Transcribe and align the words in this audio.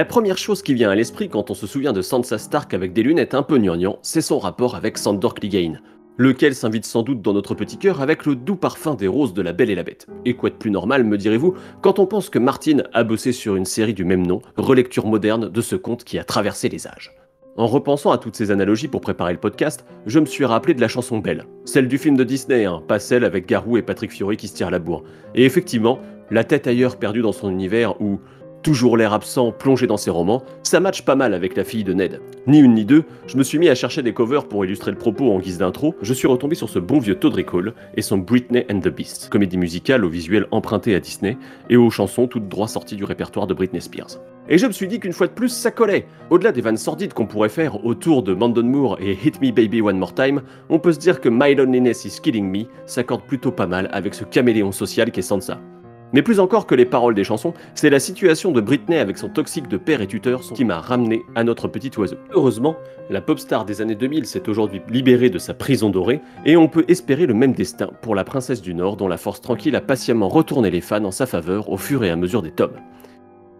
La 0.00 0.06
première 0.06 0.38
chose 0.38 0.62
qui 0.62 0.72
vient 0.72 0.88
à 0.88 0.94
l'esprit 0.94 1.28
quand 1.28 1.50
on 1.50 1.54
se 1.54 1.66
souvient 1.66 1.92
de 1.92 2.00
Sansa 2.00 2.38
Stark 2.38 2.72
avec 2.72 2.94
des 2.94 3.02
lunettes 3.02 3.34
un 3.34 3.42
peu 3.42 3.58
gnangnang, 3.58 3.98
c'est 4.00 4.22
son 4.22 4.38
rapport 4.38 4.74
avec 4.74 4.96
Sandor 4.96 5.34
Clegane, 5.34 5.82
lequel 6.16 6.54
s'invite 6.54 6.86
sans 6.86 7.02
doute 7.02 7.20
dans 7.20 7.34
notre 7.34 7.54
petit 7.54 7.76
cœur 7.76 8.00
avec 8.00 8.24
le 8.24 8.34
doux 8.34 8.56
parfum 8.56 8.94
des 8.94 9.08
roses 9.08 9.34
de 9.34 9.42
la 9.42 9.52
Belle 9.52 9.68
et 9.68 9.74
la 9.74 9.82
Bête. 9.82 10.06
Et 10.24 10.32
quoi 10.32 10.48
de 10.48 10.54
plus 10.54 10.70
normal, 10.70 11.04
me 11.04 11.18
direz-vous, 11.18 11.52
quand 11.82 11.98
on 11.98 12.06
pense 12.06 12.30
que 12.30 12.38
Martin 12.38 12.78
a 12.94 13.04
bossé 13.04 13.32
sur 13.32 13.56
une 13.56 13.66
série 13.66 13.92
du 13.92 14.06
même 14.06 14.26
nom, 14.26 14.40
relecture 14.56 15.04
moderne 15.04 15.50
de 15.50 15.60
ce 15.60 15.76
conte 15.76 16.04
qui 16.04 16.18
a 16.18 16.24
traversé 16.24 16.70
les 16.70 16.86
âges. 16.86 17.14
En 17.58 17.66
repensant 17.66 18.10
à 18.10 18.16
toutes 18.16 18.36
ces 18.36 18.50
analogies 18.50 18.88
pour 18.88 19.02
préparer 19.02 19.34
le 19.34 19.38
podcast, 19.38 19.84
je 20.06 20.18
me 20.18 20.24
suis 20.24 20.46
rappelé 20.46 20.72
de 20.72 20.80
la 20.80 20.88
chanson 20.88 21.18
Belle, 21.18 21.44
celle 21.66 21.88
du 21.88 21.98
film 21.98 22.16
de 22.16 22.24
Disney, 22.24 22.64
hein, 22.64 22.82
pas 22.88 23.00
celle 23.00 23.22
avec 23.22 23.46
Garou 23.46 23.76
et 23.76 23.82
Patrick 23.82 24.12
Fiori 24.12 24.38
qui 24.38 24.48
se 24.48 24.54
tirent 24.54 24.70
la 24.70 24.78
bourre. 24.78 25.02
Et 25.34 25.44
effectivement, 25.44 25.98
la 26.30 26.44
tête 26.44 26.66
ailleurs 26.68 26.96
perdue 26.96 27.22
dans 27.22 27.32
son 27.32 27.50
univers 27.50 28.00
où 28.00 28.20
toujours 28.62 28.96
l'air 28.96 29.12
absent 29.12 29.52
plongé 29.52 29.86
dans 29.86 29.96
ses 29.96 30.10
romans, 30.10 30.42
ça 30.62 30.80
match 30.80 31.02
pas 31.02 31.14
mal 31.14 31.34
avec 31.34 31.56
la 31.56 31.64
fille 31.64 31.84
de 31.84 31.92
Ned. 31.92 32.20
Ni 32.46 32.58
une 32.58 32.74
ni 32.74 32.84
deux, 32.84 33.04
je 33.26 33.36
me 33.36 33.42
suis 33.42 33.58
mis 33.58 33.68
à 33.68 33.74
chercher 33.74 34.02
des 34.02 34.12
covers 34.12 34.46
pour 34.46 34.64
illustrer 34.64 34.90
le 34.90 34.98
propos 34.98 35.32
en 35.32 35.38
guise 35.38 35.58
d'intro, 35.58 35.94
je 36.02 36.14
suis 36.14 36.28
retombé 36.28 36.54
sur 36.54 36.68
ce 36.68 36.78
bon 36.78 36.98
vieux 36.98 37.14
Todrick 37.14 37.52
Hall 37.52 37.74
et 37.96 38.02
son 38.02 38.18
Britney 38.18 38.66
and 38.70 38.80
the 38.80 38.88
Beast, 38.88 39.28
comédie 39.30 39.58
musicale 39.58 40.04
au 40.04 40.08
visuel 40.08 40.46
emprunté 40.50 40.94
à 40.94 41.00
Disney 41.00 41.36
et 41.68 41.76
aux 41.76 41.90
chansons 41.90 42.26
toutes 42.26 42.48
droit 42.48 42.68
sorties 42.68 42.96
du 42.96 43.04
répertoire 43.04 43.46
de 43.46 43.54
Britney 43.54 43.80
Spears. 43.80 44.18
Et 44.48 44.58
je 44.58 44.66
me 44.66 44.72
suis 44.72 44.88
dit 44.88 44.98
qu'une 44.98 45.12
fois 45.12 45.28
de 45.28 45.32
plus, 45.32 45.48
ça 45.48 45.70
collait. 45.70 46.06
Au-delà 46.28 46.50
des 46.50 46.60
vannes 46.60 46.76
sordides 46.76 47.12
qu'on 47.12 47.26
pourrait 47.26 47.48
faire 47.48 47.84
autour 47.84 48.24
de 48.24 48.34
Mandon 48.34 48.64
Moore 48.64 48.98
et 49.00 49.12
Hit 49.12 49.40
Me 49.40 49.52
Baby 49.52 49.80
One 49.80 49.98
More 49.98 50.14
Time, 50.14 50.42
on 50.68 50.80
peut 50.80 50.92
se 50.92 50.98
dire 50.98 51.20
que 51.20 51.28
My 51.28 51.54
Loneliness 51.54 52.04
is 52.04 52.20
Killing 52.20 52.50
Me 52.50 52.64
s'accorde 52.84 53.22
plutôt 53.22 53.52
pas 53.52 53.66
mal 53.66 53.88
avec 53.92 54.14
ce 54.14 54.24
caméléon 54.24 54.72
social 54.72 55.12
qu'est 55.12 55.22
Sansa. 55.22 55.60
Mais 56.12 56.22
plus 56.22 56.40
encore 56.40 56.66
que 56.66 56.74
les 56.74 56.84
paroles 56.84 57.14
des 57.14 57.24
chansons, 57.24 57.54
c'est 57.74 57.90
la 57.90 58.00
situation 58.00 58.50
de 58.50 58.60
Britney 58.60 58.98
avec 58.98 59.16
son 59.16 59.28
toxique 59.28 59.68
de 59.68 59.76
père 59.76 60.00
et 60.00 60.06
tuteur 60.06 60.40
qui 60.40 60.64
m'a 60.64 60.80
ramené 60.80 61.22
à 61.34 61.44
notre 61.44 61.68
petit 61.68 61.90
oiseau. 61.98 62.16
Heureusement, 62.32 62.76
la 63.10 63.20
pop 63.20 63.38
star 63.38 63.64
des 63.64 63.80
années 63.80 63.94
2000 63.94 64.26
s'est 64.26 64.48
aujourd'hui 64.48 64.82
libérée 64.88 65.30
de 65.30 65.38
sa 65.38 65.54
prison 65.54 65.90
dorée, 65.90 66.20
et 66.44 66.56
on 66.56 66.68
peut 66.68 66.84
espérer 66.88 67.26
le 67.26 67.34
même 67.34 67.52
destin 67.52 67.90
pour 68.02 68.14
la 68.14 68.24
princesse 68.24 68.62
du 68.62 68.74
Nord 68.74 68.96
dont 68.96 69.08
la 69.08 69.16
force 69.16 69.40
tranquille 69.40 69.76
a 69.76 69.80
patiemment 69.80 70.28
retourné 70.28 70.70
les 70.70 70.80
fans 70.80 71.04
en 71.04 71.10
sa 71.10 71.26
faveur 71.26 71.70
au 71.70 71.76
fur 71.76 72.02
et 72.02 72.10
à 72.10 72.16
mesure 72.16 72.42
des 72.42 72.50
tomes. 72.50 72.76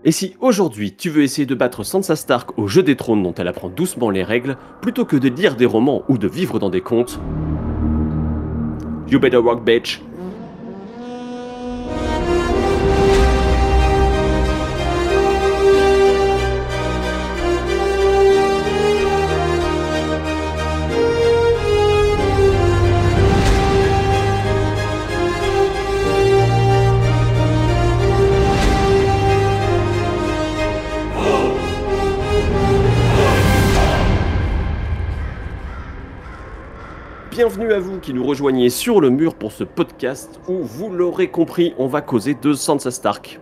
Et 0.05 0.13
si 0.13 0.35
aujourd'hui 0.41 0.95
tu 0.97 1.11
veux 1.11 1.23
essayer 1.23 1.47
de 1.47 1.55
battre 1.55 1.85
Sansa 1.85 2.17
Stark 2.17 2.59
au 2.59 2.67
jeu 2.67 2.83
des 2.83 2.97
trônes 2.97 3.23
dont 3.23 3.35
elle 3.35 3.49
apprend 3.49 3.69
doucement 3.69 4.11
les 4.11 4.23
règles, 4.23 4.57
plutôt 4.81 5.05
que 5.05 5.17
de 5.17 5.29
lire 5.29 5.57
des 5.57 5.67
romans 5.67 6.03
ou 6.09 6.17
de 6.17 6.27
vivre 6.27 6.59
dans 6.59 6.71
des 6.71 6.81
contes, 6.81 7.21
You 9.11 9.19
better 9.19 9.39
work 9.39 9.65
bitch 9.65 10.01
Bienvenue 37.41 37.73
à 37.73 37.81
vous 37.81 38.01
qui 38.01 38.13
nous 38.13 38.23
rejoignez 38.23 38.69
sur 38.69 39.01
le 39.01 39.09
mur 39.09 39.35
pour 39.35 39.51
ce 39.51 39.65
podcast 39.65 40.39
où, 40.47 40.59
vous 40.59 40.91
l'aurez 40.91 41.29
compris, 41.31 41.73
on 41.79 41.87
va 41.87 42.03
causer 42.03 42.35
de 42.35 42.53
Sansa 42.53 42.91
Stark. 42.91 43.41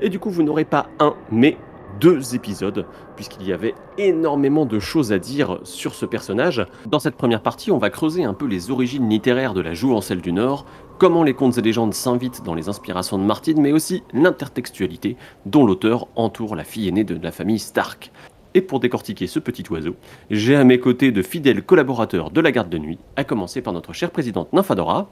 Et 0.00 0.08
du 0.08 0.18
coup, 0.18 0.30
vous 0.30 0.42
n'aurez 0.42 0.64
pas 0.64 0.86
un, 0.98 1.14
mais 1.30 1.58
deux 2.00 2.34
épisodes, 2.34 2.86
puisqu'il 3.16 3.46
y 3.46 3.52
avait 3.52 3.74
énormément 3.98 4.64
de 4.64 4.78
choses 4.78 5.12
à 5.12 5.18
dire 5.18 5.60
sur 5.62 5.94
ce 5.94 6.06
personnage. 6.06 6.66
Dans 6.86 7.00
cette 7.00 7.16
première 7.16 7.42
partie, 7.42 7.70
on 7.70 7.76
va 7.76 7.90
creuser 7.90 8.24
un 8.24 8.32
peu 8.32 8.46
les 8.46 8.70
origines 8.70 9.10
littéraires 9.10 9.52
de 9.52 9.60
la 9.60 9.74
Jouvencelle 9.74 10.22
du 10.22 10.32
Nord, 10.32 10.64
comment 10.96 11.22
les 11.22 11.34
contes 11.34 11.58
et 11.58 11.62
légendes 11.62 11.92
s'invitent 11.92 12.44
dans 12.44 12.54
les 12.54 12.70
inspirations 12.70 13.18
de 13.18 13.24
Martin, 13.24 13.56
mais 13.58 13.72
aussi 13.72 14.04
l'intertextualité 14.14 15.18
dont 15.44 15.66
l'auteur 15.66 16.08
entoure 16.16 16.56
la 16.56 16.64
fille 16.64 16.88
aînée 16.88 17.04
de 17.04 17.22
la 17.22 17.30
famille 17.30 17.58
Stark. 17.58 18.10
Et 18.56 18.60
pour 18.60 18.78
décortiquer 18.78 19.26
ce 19.26 19.40
petit 19.40 19.64
oiseau, 19.68 19.96
j'ai 20.30 20.54
à 20.54 20.62
mes 20.62 20.78
côtés 20.78 21.10
de 21.10 21.22
fidèles 21.22 21.62
collaborateurs 21.62 22.30
de 22.30 22.40
la 22.40 22.52
garde 22.52 22.68
de 22.68 22.78
nuit, 22.78 22.98
à 23.16 23.24
commencer 23.24 23.60
par 23.62 23.72
notre 23.72 23.92
chère 23.92 24.12
présidente 24.12 24.52
Nymphadora. 24.52 25.10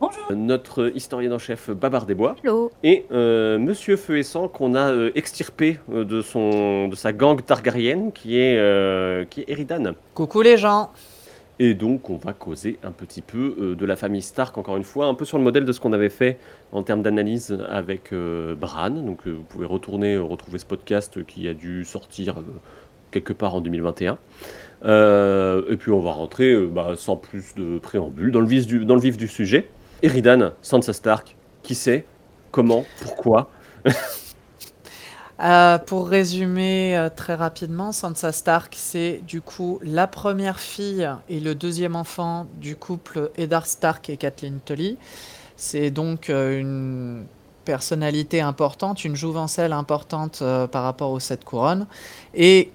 Bonjour. 0.00 0.32
Notre 0.34 0.94
historien 0.94 1.32
en 1.32 1.38
chef 1.38 1.70
Babar 1.70 2.04
Desbois. 2.04 2.36
Hello. 2.44 2.70
Et 2.82 3.06
euh, 3.10 3.58
Monsieur 3.58 3.96
Feu 3.96 4.18
et 4.18 4.22
Sang 4.22 4.48
qu'on 4.48 4.74
a 4.74 4.92
euh, 4.92 5.10
extirpé 5.14 5.78
euh, 5.90 6.04
de, 6.04 6.20
son, 6.20 6.88
de 6.88 6.94
sa 6.94 7.14
gang 7.14 7.40
targarienne 7.42 8.12
qui 8.12 8.38
est, 8.38 8.58
euh, 8.58 9.24
qui 9.24 9.40
est 9.40 9.48
Eridan. 9.48 9.94
Coucou 10.12 10.42
les 10.42 10.58
gens. 10.58 10.90
Et 11.60 11.74
donc, 11.74 12.10
on 12.10 12.16
va 12.16 12.32
causer 12.32 12.78
un 12.82 12.90
petit 12.90 13.22
peu 13.22 13.54
euh, 13.60 13.76
de 13.76 13.86
la 13.86 13.94
famille 13.94 14.22
Stark, 14.22 14.58
encore 14.58 14.76
une 14.76 14.84
fois, 14.84 15.06
un 15.06 15.14
peu 15.14 15.24
sur 15.24 15.38
le 15.38 15.44
modèle 15.44 15.64
de 15.64 15.72
ce 15.72 15.78
qu'on 15.78 15.92
avait 15.92 16.08
fait 16.08 16.38
en 16.72 16.82
termes 16.82 17.02
d'analyse 17.02 17.56
avec 17.68 18.12
euh, 18.12 18.56
Bran. 18.56 18.90
Donc, 18.90 19.26
euh, 19.26 19.30
vous 19.30 19.44
pouvez 19.44 19.66
retourner 19.66 20.16
retrouver 20.16 20.58
ce 20.58 20.66
podcast 20.66 21.24
qui 21.24 21.46
a 21.46 21.54
dû 21.54 21.84
sortir 21.84 22.36
quelque 23.12 23.32
part 23.32 23.54
en 23.54 23.60
2021. 23.60 24.18
Euh, 24.84 25.62
et 25.70 25.76
puis, 25.76 25.92
on 25.92 26.00
va 26.00 26.10
rentrer 26.10 26.56
bah, 26.66 26.94
sans 26.96 27.16
plus 27.16 27.54
de 27.54 27.78
préambule 27.78 28.32
dans 28.32 28.40
le 28.40 28.48
vif 28.48 28.66
du, 28.66 28.84
dans 28.84 28.96
le 28.96 29.00
vif 29.00 29.16
du 29.16 29.28
sujet. 29.28 29.68
Eridan, 30.02 30.50
Sansa 30.60 30.92
Stark, 30.92 31.36
qui 31.62 31.76
c'est 31.76 32.04
Comment 32.50 32.84
Pourquoi? 33.00 33.50
Euh, 35.40 35.78
pour 35.78 36.08
résumer 36.08 36.96
euh, 36.96 37.08
très 37.14 37.34
rapidement, 37.34 37.90
Sansa 37.90 38.30
Stark, 38.30 38.74
c'est 38.78 39.20
du 39.26 39.40
coup 39.40 39.80
la 39.82 40.06
première 40.06 40.60
fille 40.60 41.08
et 41.28 41.40
le 41.40 41.56
deuxième 41.56 41.96
enfant 41.96 42.46
du 42.60 42.76
couple 42.76 43.32
Eddard 43.36 43.66
Stark 43.66 44.08
et 44.10 44.16
Kathleen 44.16 44.60
Tully. 44.64 44.96
C'est 45.56 45.90
donc 45.90 46.30
euh, 46.30 46.60
une 46.60 47.26
personnalité 47.64 48.40
importante, 48.40 49.04
une 49.04 49.16
jouvencelle 49.16 49.72
importante 49.72 50.42
par 50.70 50.82
rapport 50.84 51.10
aux 51.10 51.20
sept 51.20 51.44
couronnes. 51.44 51.86
Et 52.34 52.70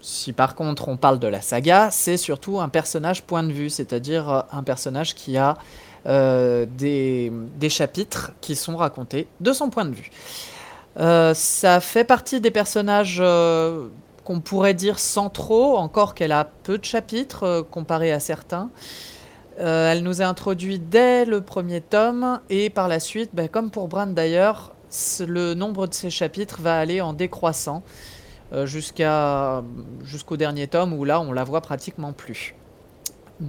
si 0.00 0.32
par 0.32 0.56
contre 0.56 0.88
on 0.88 0.96
parle 0.96 1.20
de 1.20 1.28
la 1.28 1.40
saga, 1.40 1.90
c'est 1.92 2.16
surtout 2.16 2.60
un 2.60 2.68
personnage 2.68 3.22
point 3.22 3.44
de 3.44 3.52
vue, 3.52 3.70
c'est-à-dire 3.70 4.44
un 4.50 4.64
personnage 4.64 5.14
qui 5.14 5.36
a 5.36 5.58
des 6.04 7.30
chapitres 7.68 8.32
qui 8.40 8.56
sont 8.56 8.76
racontés 8.76 9.28
de 9.40 9.52
son 9.52 9.70
point 9.70 9.84
de 9.84 9.94
vue. 9.94 10.10
Euh, 10.98 11.32
ça 11.34 11.80
fait 11.80 12.04
partie 12.04 12.40
des 12.40 12.50
personnages 12.50 13.18
euh, 13.20 13.88
qu'on 14.24 14.40
pourrait 14.40 14.74
dire 14.74 14.98
centraux, 14.98 15.76
encore 15.76 16.14
qu'elle 16.14 16.32
a 16.32 16.44
peu 16.44 16.78
de 16.78 16.84
chapitres 16.84 17.44
euh, 17.44 17.62
comparé 17.62 18.12
à 18.12 18.20
certains. 18.20 18.70
Elle 19.58 20.02
nous 20.02 20.22
a 20.22 20.24
introduit 20.24 20.78
dès 20.78 21.26
le 21.26 21.42
premier 21.42 21.82
tome 21.82 22.40
et 22.48 22.70
par 22.70 22.88
la 22.88 22.98
suite, 22.98 23.30
ben, 23.34 23.48
comme 23.48 23.70
pour 23.70 23.86
Bran 23.86 24.06
d'ailleurs, 24.06 24.72
le 25.20 25.52
nombre 25.52 25.86
de 25.86 25.94
ses 25.94 26.08
chapitres 26.08 26.62
va 26.62 26.80
aller 26.80 27.02
en 27.02 27.12
décroissant 27.12 27.82
jusqu'au 28.64 30.36
dernier 30.36 30.66
tome 30.68 30.94
où 30.94 31.04
là 31.04 31.20
on 31.20 31.32
la 31.32 31.44
voit 31.44 31.60
pratiquement 31.60 32.14
plus. 32.14 32.54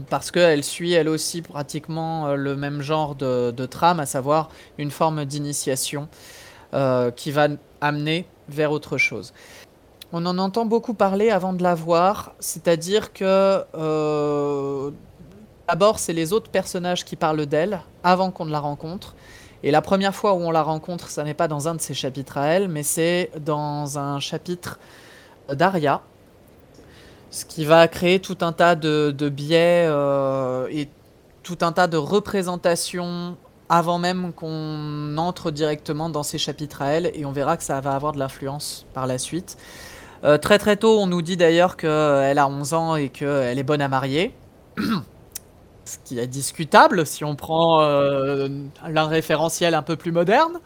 Parce 0.10 0.30
qu'elle 0.30 0.66
suit 0.66 0.92
elle 0.92 1.08
aussi 1.08 1.42
pratiquement 1.42 2.36
le 2.36 2.58
même 2.58 2.82
genre 2.82 3.16
de 3.16 3.66
trame, 3.66 4.02
à 4.02 4.06
savoir 4.06 4.50
une 4.78 4.92
forme 4.92 5.24
d'initiation 5.24 6.10
euh, 6.74 7.12
qui 7.12 7.32
va 7.32 7.48
amener 7.82 8.26
vers 8.50 8.72
autre 8.72 8.98
chose. 8.98 9.34
On 10.12 10.26
en 10.26 10.38
entend 10.38 10.66
beaucoup 10.66 10.94
parler 10.94 11.30
avant 11.30 11.54
de 11.54 11.64
la 11.64 11.76
voir, 11.76 12.34
c'est-à-dire 12.40 13.14
que 13.14 13.64
euh, 13.76 14.92
d'abord 15.68 16.00
c'est 16.00 16.14
les 16.14 16.34
autres 16.34 16.52
personnages 16.52 17.04
qui 17.06 17.16
parlent 17.16 17.46
d'elle 17.46 17.82
avant 18.04 18.32
qu'on 18.32 18.46
ne 18.46 18.52
la 18.52 18.60
rencontre. 18.60 19.16
Et 19.64 19.72
la 19.72 19.82
première 19.82 20.14
fois 20.14 20.34
où 20.34 20.38
on 20.38 20.52
la 20.52 20.62
rencontre, 20.62 21.10
ça 21.10 21.24
n'est 21.24 21.34
pas 21.34 21.48
dans 21.48 21.68
un 21.68 21.76
de 21.76 21.82
ses 21.82 21.94
chapitres 21.94 22.38
à 22.38 22.48
elle, 22.48 22.68
mais 22.68 22.84
c'est 22.84 23.32
dans 23.40 23.98
un 23.98 24.20
chapitre 24.20 24.78
d'Aria, 25.50 26.02
ce 27.32 27.46
qui 27.46 27.66
va 27.66 27.88
créer 27.88 28.20
tout 28.20 28.38
un 28.42 28.52
tas 28.52 28.76
de, 28.76 29.14
de 29.18 29.30
biais 29.30 29.86
euh, 29.88 30.68
et 30.70 30.90
tout 31.44 31.58
un 31.62 31.72
tas 31.72 31.88
de 31.88 31.98
représentations 31.98 33.38
avant 33.70 33.98
même 33.98 34.34
qu'on 34.34 35.18
entre 35.18 35.52
directement 35.52 36.10
dans 36.10 36.24
ces 36.24 36.38
chapitres 36.38 36.82
à 36.82 36.88
elle, 36.88 37.12
et 37.14 37.26
on 37.26 37.32
verra 37.32 37.58
que 37.58 37.64
ça 37.64 37.80
va 37.82 37.94
avoir 37.94 38.12
de 38.14 38.20
l'influence 38.20 38.86
par 38.94 39.08
la 39.08 39.18
suite. 39.18 39.58
Euh, 40.24 40.38
très 40.38 40.58
très 40.58 40.78
tôt, 40.78 41.00
on 41.00 41.08
nous 41.08 41.22
dit 41.22 41.38
d'ailleurs 41.38 41.76
qu'elle 41.76 42.38
a 42.38 42.48
11 42.48 42.74
ans 42.74 42.96
et 42.96 43.10
qu'elle 43.10 43.60
est 43.60 43.64
bonne 43.64 43.82
à 43.82 43.88
marier. 43.88 44.34
Ce 45.86 45.98
qui 46.06 46.18
est 46.18 46.28
discutable 46.28 47.06
si 47.06 47.26
on 47.26 47.36
prend 47.36 47.82
euh, 47.82 48.48
référentiel 48.84 49.74
un 49.74 49.82
peu 49.82 49.98
plus 49.98 50.14
moderne. 50.14 50.60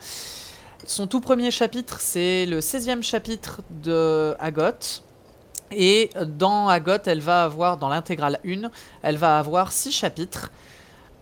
Son 0.85 1.07
tout 1.07 1.21
premier 1.21 1.49
chapitre, 1.49 1.97
c'est 1.99 2.45
le 2.45 2.59
16e 2.59 3.01
chapitre 3.01 3.61
de 3.83 4.35
Agot. 4.39 5.01
Et 5.71 6.11
dans 6.25 6.69
Agot, 6.69 7.03
elle 7.07 7.19
va 7.19 7.43
avoir, 7.43 7.77
dans 7.77 7.89
l'intégrale 7.89 8.39
1, 8.45 8.69
elle 9.01 9.17
va 9.17 9.39
avoir 9.39 9.71
6 9.71 9.91
chapitres 9.91 10.51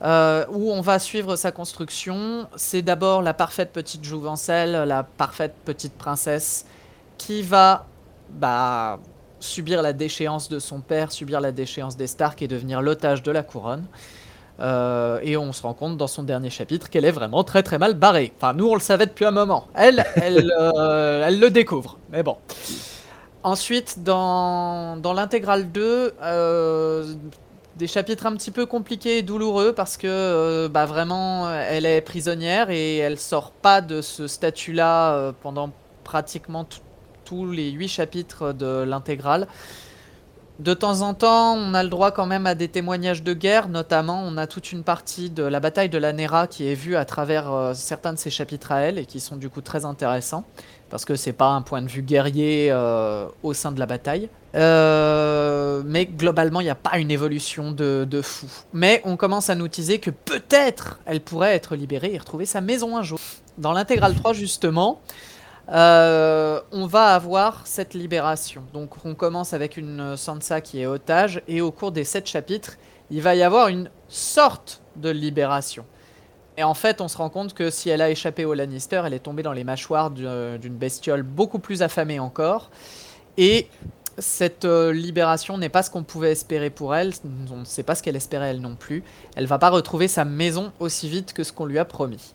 euh, 0.05 0.45
où 0.51 0.71
on 0.71 0.81
va 0.81 0.99
suivre 0.99 1.35
sa 1.35 1.51
construction. 1.51 2.47
C'est 2.55 2.81
d'abord 2.81 3.21
la 3.21 3.33
parfaite 3.33 3.73
petite 3.73 4.03
jouvencelle, 4.03 4.71
la 4.87 5.03
parfaite 5.03 5.55
petite 5.65 5.93
princesse, 5.93 6.65
qui 7.17 7.41
va 7.41 7.87
bah, 8.29 8.99
subir 9.39 9.81
la 9.81 9.93
déchéance 9.93 10.49
de 10.49 10.59
son 10.59 10.81
père, 10.81 11.11
subir 11.11 11.41
la 11.41 11.51
déchéance 11.51 11.97
des 11.97 12.07
Stark 12.07 12.41
et 12.41 12.47
devenir 12.47 12.81
l'otage 12.81 13.23
de 13.23 13.31
la 13.31 13.43
couronne. 13.43 13.85
Euh, 14.61 15.19
et 15.21 15.35
on 15.35 15.51
se 15.51 15.61
rend 15.63 15.73
compte 15.73 15.97
dans 15.97 16.07
son 16.07 16.23
dernier 16.23 16.49
chapitre 16.49 16.89
qu'elle 16.89 17.03
est 17.03 17.11
vraiment 17.11 17.43
très 17.43 17.61
très 17.61 17.77
mal 17.77 17.93
barrée. 17.93 18.31
Enfin, 18.37 18.53
nous 18.53 18.67
on 18.67 18.73
le 18.73 18.79
savait 18.79 19.05
depuis 19.05 19.25
un 19.25 19.31
moment. 19.31 19.67
Elle, 19.73 20.05
elle, 20.15 20.53
euh, 20.59 21.25
elle 21.27 21.39
le 21.39 21.49
découvre. 21.49 21.97
Mais 22.11 22.23
bon. 22.23 22.37
Ensuite, 23.43 24.01
dans, 24.01 24.97
dans 24.97 25.13
l'intégrale 25.13 25.71
2, 25.71 26.13
euh, 26.23 27.13
des 27.75 27.87
chapitres 27.87 28.25
un 28.25 28.35
petit 28.35 28.51
peu 28.51 28.65
compliqués 28.65 29.17
et 29.17 29.21
douloureux 29.21 29.73
parce 29.73 29.97
que 29.97 30.67
bah, 30.67 30.85
vraiment 30.85 31.51
elle 31.51 31.85
est 31.85 32.01
prisonnière 32.01 32.69
et 32.69 32.97
elle 32.97 33.19
sort 33.19 33.51
pas 33.51 33.81
de 33.81 34.01
ce 34.01 34.27
statut-là 34.27 35.33
pendant 35.41 35.71
pratiquement 36.03 36.65
tous 37.25 37.51
les 37.51 37.71
8 37.71 37.87
chapitres 37.87 38.53
de 38.53 38.83
l'intégrale. 38.83 39.47
De 40.59 40.73
temps 40.73 41.01
en 41.01 41.13
temps, 41.13 41.53
on 41.55 41.73
a 41.73 41.83
le 41.83 41.89
droit 41.89 42.11
quand 42.11 42.25
même 42.25 42.47
à 42.47 42.55
des 42.55 42.69
témoignages 42.69 43.23
de 43.23 43.33
guerre, 43.33 43.67
notamment 43.67 44.23
on 44.25 44.37
a 44.37 44.47
toute 44.47 44.71
une 44.71 44.83
partie 44.83 45.29
de 45.29 45.43
la 45.43 45.59
bataille 45.59 45.89
de 45.89 45.97
la 45.97 46.13
Nera 46.13 46.47
qui 46.47 46.69
est 46.69 46.75
vue 46.75 46.95
à 46.95 47.03
travers 47.03 47.51
euh, 47.51 47.73
certains 47.73 48.13
de 48.13 48.17
ces 48.17 48.29
chapitres 48.29 48.71
à 48.71 48.79
elle 48.79 48.97
et 48.97 49.05
qui 49.05 49.19
sont 49.19 49.35
du 49.35 49.49
coup 49.49 49.59
très 49.59 49.83
intéressants 49.83 50.45
parce 50.89 51.03
que 51.03 51.15
c'est 51.15 51.33
pas 51.33 51.47
un 51.47 51.61
point 51.61 51.81
de 51.81 51.87
vue 51.87 52.03
guerrier 52.03 52.69
euh, 52.71 53.27
au 53.43 53.53
sein 53.53 53.73
de 53.73 53.79
la 53.79 53.85
bataille. 53.85 54.29
Euh, 54.55 55.81
mais 55.85 56.05
globalement, 56.05 56.61
il 56.61 56.65
n'y 56.65 56.69
a 56.69 56.75
pas 56.75 56.99
une 56.99 57.11
évolution 57.11 57.71
de, 57.71 58.07
de, 58.09 58.21
fou. 58.21 58.47
Mais 58.71 59.01
on 59.03 59.17
commence 59.17 59.49
à 59.49 59.55
nous 59.55 59.67
teaser 59.67 59.99
que 59.99 60.11
peut-être 60.11 60.99
elle 61.05 61.19
pourrait 61.19 61.53
être 61.53 61.75
libérée 61.75 62.13
et 62.13 62.17
retrouver 62.17 62.45
sa 62.45 62.61
maison 62.61 62.95
un 62.95 63.03
jour. 63.03 63.19
Dans 63.57 63.73
l'intégrale 63.73 64.15
3, 64.15 64.31
justement, 64.31 65.01
euh, 65.69 66.61
on 66.71 66.85
va 66.85 67.15
avoir 67.15 67.65
cette 67.65 67.93
libération. 67.93 68.63
Donc 68.73 69.05
on 69.05 69.15
commence 69.15 69.53
avec 69.53 69.77
une 69.77 70.15
Sansa 70.15 70.61
qui 70.61 70.81
est 70.81 70.85
otage 70.85 71.41
et 71.47 71.61
au 71.61 71.71
cours 71.71 71.91
des 71.91 72.03
sept 72.03 72.27
chapitres, 72.27 72.77
il 73.09 73.21
va 73.21 73.35
y 73.35 73.43
avoir 73.43 73.67
une 73.67 73.89
sorte 74.07 74.81
de 74.95 75.09
libération. 75.09 75.85
Et 76.57 76.63
en 76.63 76.73
fait, 76.73 77.01
on 77.01 77.07
se 77.07 77.17
rend 77.17 77.29
compte 77.29 77.53
que 77.53 77.69
si 77.69 77.89
elle 77.89 78.01
a 78.01 78.09
échappé 78.09 78.45
au 78.45 78.53
Lannister, 78.53 79.01
elle 79.05 79.13
est 79.13 79.19
tombée 79.19 79.43
dans 79.43 79.51
les 79.51 79.63
mâchoires 79.63 80.09
d'une 80.09 80.75
bestiole 80.75 81.23
beaucoup 81.23 81.59
plus 81.59 81.81
affamée 81.81 82.19
encore. 82.19 82.69
Et 83.37 83.67
cette 84.17 84.63
euh, 84.63 84.93
libération 84.93 85.57
n'est 85.57 85.69
pas 85.69 85.83
ce 85.83 85.89
qu'on 85.89 86.03
pouvait 86.03 86.31
espérer 86.31 86.69
pour 86.69 86.95
elle. 86.95 87.11
On 87.51 87.57
ne 87.57 87.65
sait 87.65 87.83
pas 87.83 87.95
ce 87.95 88.03
qu'elle 88.03 88.15
espérait 88.15 88.51
elle 88.51 88.61
non 88.61 88.75
plus. 88.75 89.03
Elle 89.35 89.47
va 89.47 89.59
pas 89.59 89.69
retrouver 89.69 90.07
sa 90.07 90.23
maison 90.23 90.71
aussi 90.79 91.09
vite 91.09 91.33
que 91.33 91.43
ce 91.43 91.51
qu'on 91.51 91.65
lui 91.65 91.77
a 91.77 91.83
promis. 91.83 92.33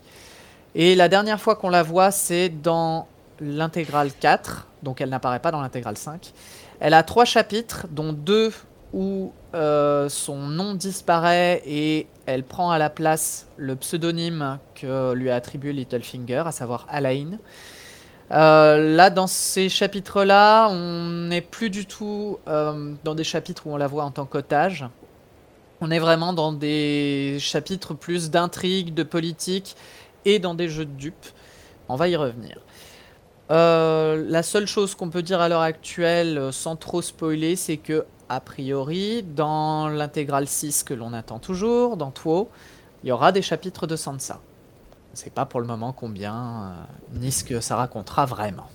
Et 0.75 0.95
la 0.95 1.09
dernière 1.09 1.41
fois 1.41 1.55
qu'on 1.55 1.69
la 1.69 1.83
voit, 1.83 2.11
c'est 2.11 2.49
dans 2.49 3.07
l'intégrale 3.41 4.11
4, 4.17 4.67
donc 4.83 5.01
elle 5.01 5.09
n'apparaît 5.09 5.39
pas 5.39 5.51
dans 5.51 5.61
l'intégrale 5.61 5.97
5. 5.97 6.31
Elle 6.79 6.93
a 6.93 7.03
trois 7.03 7.25
chapitres, 7.25 7.87
dont 7.89 8.13
deux 8.13 8.53
où 8.93 9.33
euh, 9.53 10.09
son 10.09 10.37
nom 10.37 10.73
disparaît 10.73 11.61
et 11.65 12.07
elle 12.25 12.43
prend 12.43 12.71
à 12.71 12.77
la 12.77 12.89
place 12.89 13.47
le 13.57 13.75
pseudonyme 13.75 14.59
que 14.75 15.13
lui 15.13 15.29
a 15.29 15.35
attribué 15.35 15.73
Littlefinger, 15.73 16.43
à 16.45 16.51
savoir 16.51 16.85
Alain. 16.89 17.37
Euh, 18.31 18.95
là, 18.95 19.09
dans 19.09 19.27
ces 19.27 19.67
chapitres-là, 19.67 20.69
on 20.69 21.27
n'est 21.27 21.41
plus 21.41 21.69
du 21.69 21.85
tout 21.85 22.37
euh, 22.47 22.93
dans 23.03 23.15
des 23.15 23.25
chapitres 23.25 23.67
où 23.67 23.73
on 23.73 23.77
la 23.77 23.87
voit 23.87 24.05
en 24.05 24.11
tant 24.11 24.25
qu'otage. 24.25 24.85
On 25.81 25.91
est 25.91 25.99
vraiment 25.99 26.31
dans 26.31 26.53
des 26.53 27.37
chapitres 27.39 27.93
plus 27.93 28.29
d'intrigue, 28.29 28.93
de 28.93 29.03
politique 29.03 29.75
et 30.23 30.39
dans 30.39 30.53
des 30.53 30.69
jeux 30.69 30.85
de 30.85 30.91
dupes. 30.91 31.25
On 31.89 31.95
va 31.95 32.07
y 32.07 32.15
revenir. 32.15 32.59
Euh, 33.51 34.23
la 34.29 34.43
seule 34.43 34.65
chose 34.65 34.95
qu'on 34.95 35.09
peut 35.09 35.21
dire 35.21 35.41
à 35.41 35.49
l'heure 35.49 35.61
actuelle, 35.61 36.37
euh, 36.37 36.51
sans 36.51 36.77
trop 36.77 37.01
spoiler, 37.01 37.57
c'est 37.57 37.77
que, 37.77 38.05
a 38.29 38.39
priori, 38.39 39.23
dans 39.23 39.89
l'intégrale 39.89 40.47
6 40.47 40.83
que 40.83 40.93
l'on 40.93 41.11
attend 41.11 41.39
toujours, 41.39 41.97
dans 41.97 42.11
Tuo, 42.11 42.49
il 43.03 43.09
y 43.09 43.11
aura 43.11 43.33
des 43.33 43.41
chapitres 43.41 43.87
de 43.87 43.97
Sansa. 43.97 44.39
On 45.09 45.13
ne 45.13 45.17
sait 45.17 45.29
pas 45.29 45.45
pour 45.45 45.59
le 45.59 45.67
moment 45.67 45.91
combien, 45.91 46.33
euh, 46.33 47.19
ni 47.19 47.31
ce 47.31 47.43
que 47.43 47.59
ça 47.59 47.75
racontera 47.75 48.25
vraiment. 48.25 48.69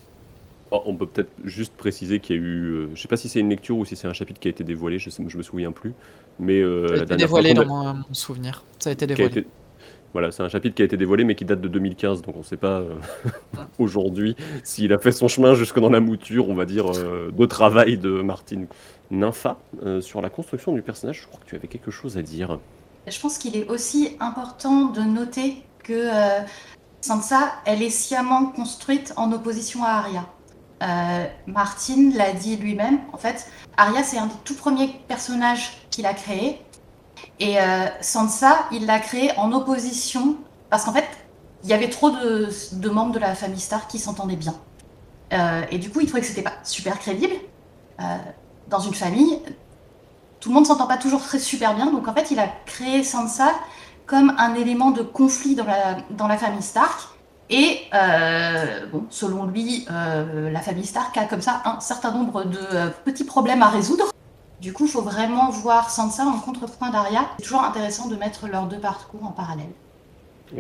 Oh, 0.70 0.82
on 0.84 0.94
peut 0.94 1.06
peut-être 1.06 1.30
juste 1.44 1.72
préciser 1.74 2.20
qu'il 2.20 2.36
y 2.36 2.38
a 2.38 2.42
eu. 2.42 2.88
je 2.92 3.00
sais 3.00 3.08
pas 3.08 3.16
si 3.16 3.28
c'est 3.28 3.38
une 3.40 3.48
lecture 3.48 3.78
ou 3.78 3.84
si 3.86 3.96
c'est 3.96 4.08
un 4.08 4.12
chapitre 4.12 4.40
qui 4.40 4.48
a 4.48 4.50
été 4.50 4.64
dévoilé, 4.64 4.98
je, 4.98 5.08
ne 5.22 5.24
me 5.24 5.42
souviens 5.42 5.72
plus. 5.72 5.94
Mais, 6.38 6.60
ça 6.60 6.94
a 6.94 7.04
été 7.04 7.16
dévoilé 7.16 7.54
dans 7.54 7.64
mon, 7.64 8.02
souvenir. 8.12 8.64
Ça 8.78 8.90
a 8.90 8.92
été 8.92 9.06
dévoilé. 9.06 9.46
Voilà, 10.16 10.32
c'est 10.32 10.42
un 10.42 10.48
chapitre 10.48 10.74
qui 10.74 10.80
a 10.80 10.86
été 10.86 10.96
dévoilé 10.96 11.24
mais 11.24 11.34
qui 11.34 11.44
date 11.44 11.60
de 11.60 11.68
2015, 11.68 12.22
donc 12.22 12.36
on 12.36 12.38
ne 12.38 12.42
sait 12.42 12.56
pas 12.56 12.80
euh, 12.80 12.94
aujourd'hui 13.78 14.34
s'il 14.64 14.90
a 14.94 14.98
fait 14.98 15.12
son 15.12 15.28
chemin 15.28 15.54
jusque 15.54 15.78
dans 15.78 15.90
la 15.90 16.00
mouture, 16.00 16.48
on 16.48 16.54
va 16.54 16.64
dire, 16.64 16.90
euh, 16.90 17.30
de 17.30 17.44
travail 17.44 17.98
de 17.98 18.22
Martine. 18.22 18.66
Nympha, 19.10 19.58
euh, 19.84 20.00
sur 20.00 20.22
la 20.22 20.30
construction 20.30 20.72
du 20.72 20.80
personnage, 20.80 21.20
je 21.20 21.26
crois 21.26 21.38
que 21.38 21.44
tu 21.44 21.54
avais 21.54 21.68
quelque 21.68 21.90
chose 21.90 22.16
à 22.16 22.22
dire. 22.22 22.58
Je 23.06 23.20
pense 23.20 23.36
qu'il 23.36 23.58
est 23.58 23.68
aussi 23.68 24.16
important 24.18 24.86
de 24.86 25.02
noter 25.02 25.62
que 25.84 26.08
Sansa, 27.02 27.52
elle 27.66 27.82
est 27.82 27.90
sciemment 27.90 28.46
construite 28.46 29.12
en 29.18 29.30
opposition 29.32 29.84
à 29.84 29.98
Arya. 29.98 30.26
Martine 31.46 32.16
l'a 32.16 32.32
dit 32.32 32.56
lui-même, 32.56 33.00
en 33.12 33.18
fait, 33.18 33.48
Arya 33.76 34.02
c'est 34.02 34.16
un 34.16 34.28
des 34.28 34.34
tout 34.46 34.54
premiers 34.54 34.88
personnages 35.08 35.72
qu'il 35.90 36.06
a 36.06 36.14
créé 36.14 36.58
et 37.38 37.60
euh, 37.60 37.86
Sansa, 38.00 38.66
il 38.72 38.86
l'a 38.86 38.98
créé 38.98 39.32
en 39.36 39.52
opposition, 39.52 40.36
parce 40.70 40.84
qu'en 40.84 40.92
fait, 40.92 41.08
il 41.64 41.70
y 41.70 41.72
avait 41.72 41.90
trop 41.90 42.10
de, 42.10 42.88
membres 42.88 43.12
de 43.12 43.18
la 43.18 43.34
famille 43.34 43.60
Stark 43.60 43.90
qui 43.90 43.98
s'entendaient 43.98 44.36
bien. 44.36 44.54
Euh, 45.32 45.62
et 45.70 45.78
du 45.78 45.90
coup, 45.90 46.00
il 46.00 46.06
trouvait 46.06 46.20
que 46.20 46.26
c'était 46.26 46.42
pas 46.42 46.54
super 46.62 46.98
crédible. 46.98 47.34
Euh, 48.00 48.04
dans 48.68 48.80
une 48.80 48.94
famille, 48.94 49.38
tout 50.40 50.48
le 50.48 50.54
monde 50.54 50.66
s'entend 50.66 50.86
pas 50.86 50.96
toujours 50.96 51.22
très 51.22 51.38
super 51.38 51.74
bien, 51.74 51.90
donc 51.90 52.08
en 52.08 52.14
fait, 52.14 52.30
il 52.30 52.38
a 52.38 52.48
créé 52.64 53.02
Sansa 53.02 53.52
comme 54.06 54.34
un 54.38 54.54
élément 54.54 54.92
de 54.92 55.02
conflit 55.02 55.54
dans 55.54 55.64
la, 55.64 55.96
dans 56.10 56.28
la 56.28 56.38
famille 56.38 56.62
Stark. 56.62 57.08
Et 57.48 57.82
bon, 58.92 59.04
selon 59.08 59.46
lui, 59.46 59.86
la 59.88 60.60
famille 60.60 60.86
Stark 60.86 61.16
a 61.16 61.24
comme 61.24 61.42
ça 61.42 61.62
un 61.64 61.78
certain 61.78 62.10
nombre 62.10 62.44
de 62.44 62.90
petits 63.04 63.24
problèmes 63.24 63.62
à 63.62 63.68
résoudre. 63.68 64.12
Du 64.60 64.72
coup, 64.72 64.86
il 64.86 64.90
faut 64.90 65.02
vraiment 65.02 65.50
voir 65.50 65.90
Sansa 65.90 66.24
en 66.24 66.38
contrepoint 66.38 66.90
d'Arya. 66.90 67.26
C'est 67.38 67.44
toujours 67.44 67.62
intéressant 67.62 68.08
de 68.08 68.16
mettre 68.16 68.48
leurs 68.48 68.66
deux 68.66 68.78
parcours 68.78 69.22
en 69.24 69.32
parallèle. 69.32 69.66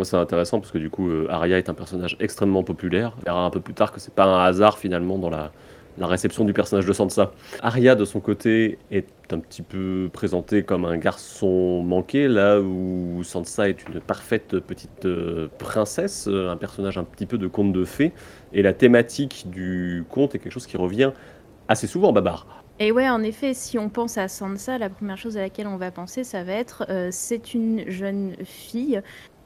c'est 0.02 0.16
intéressant 0.16 0.60
parce 0.60 0.70
que 0.70 0.78
du 0.78 0.90
coup, 0.90 1.08
euh, 1.08 1.26
Arya 1.30 1.56
est 1.56 1.70
un 1.70 1.74
personnage 1.74 2.16
extrêmement 2.20 2.62
populaire. 2.62 3.14
On 3.20 3.24
verra 3.24 3.44
un 3.44 3.50
peu 3.50 3.60
plus 3.60 3.72
tard 3.72 3.92
que 3.92 4.00
c'est 4.00 4.12
pas 4.12 4.24
un 4.24 4.44
hasard 4.44 4.76
finalement 4.76 5.18
dans 5.18 5.30
la, 5.30 5.50
réception 5.98 6.44
du 6.44 6.52
personnage 6.52 6.84
de 6.84 6.92
Sansa. 6.92 7.32
Arya, 7.62 7.94
de 7.94 8.04
son 8.04 8.20
côté, 8.20 8.78
est 8.90 9.08
un 9.32 9.38
petit 9.38 9.62
peu 9.62 10.10
présenté 10.12 10.62
comme 10.62 10.84
un 10.84 10.98
garçon 10.98 11.82
manqué, 11.82 12.28
là 12.28 12.60
où 12.60 13.22
Sansa 13.24 13.70
est 13.70 13.88
une 13.88 14.00
parfaite 14.00 14.58
petite 14.58 15.06
euh, 15.06 15.48
princesse, 15.58 16.28
euh, 16.28 16.50
un 16.50 16.58
personnage 16.58 16.98
un 16.98 17.04
petit 17.04 17.24
peu 17.24 17.38
de 17.38 17.46
conte 17.46 17.72
de 17.72 17.86
fées. 17.86 18.12
Et 18.52 18.60
la 18.60 18.74
thématique 18.74 19.46
du 19.48 20.04
conte 20.10 20.34
est 20.34 20.38
quelque 20.38 20.52
chose 20.52 20.66
qui 20.66 20.76
revient 20.76 21.12
assez 21.66 21.86
souvent, 21.86 22.12
Babar. 22.12 22.46
Et 22.78 22.92
ouais, 22.92 23.08
en 23.08 23.22
effet, 23.22 23.54
si 23.54 23.78
on 23.78 23.88
pense 23.88 24.18
à 24.18 24.28
Sansa, 24.28 24.76
la 24.76 24.90
première 24.90 25.16
chose 25.16 25.38
à 25.38 25.40
laquelle 25.40 25.66
on 25.66 25.78
va 25.78 25.90
penser, 25.90 26.24
ça 26.24 26.44
va 26.44 26.52
être, 26.52 26.84
euh, 26.90 27.08
c'est 27.10 27.54
une 27.54 27.88
jeune 27.88 28.36
fille 28.44 29.00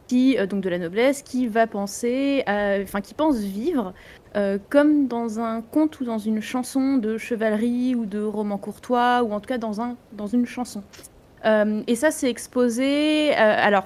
qui, 0.09 0.37
euh, 0.37 0.47
donc 0.47 0.63
de 0.63 0.69
la 0.69 0.79
noblesse, 0.79 1.23
qui 1.23 1.47
va 1.47 1.69
penser, 1.69 2.43
enfin 2.49 3.01
qui 3.01 3.15
pense 3.15 3.39
vivre 3.39 3.95
euh, 4.37 4.59
comme 4.69 5.07
dans 5.07 5.39
un 5.39 5.63
conte 5.63 6.01
ou 6.01 6.05
dans 6.05 6.19
une 6.19 6.41
chanson 6.41 6.97
de 6.97 7.19
chevalerie 7.19 7.95
ou 7.95 8.05
de 8.05 8.21
roman 8.21 8.59
courtois, 8.59 9.23
ou 9.23 9.33
en 9.33 9.39
tout 9.39 9.49
cas 9.49 9.59
dans, 9.59 9.81
un, 9.81 9.97
dans 10.13 10.27
une 10.27 10.47
chanson. 10.47 10.83
et 11.45 11.95
ça, 11.95 12.11
c'est 12.11 12.29
exposé. 12.29 13.33
alors, 13.35 13.85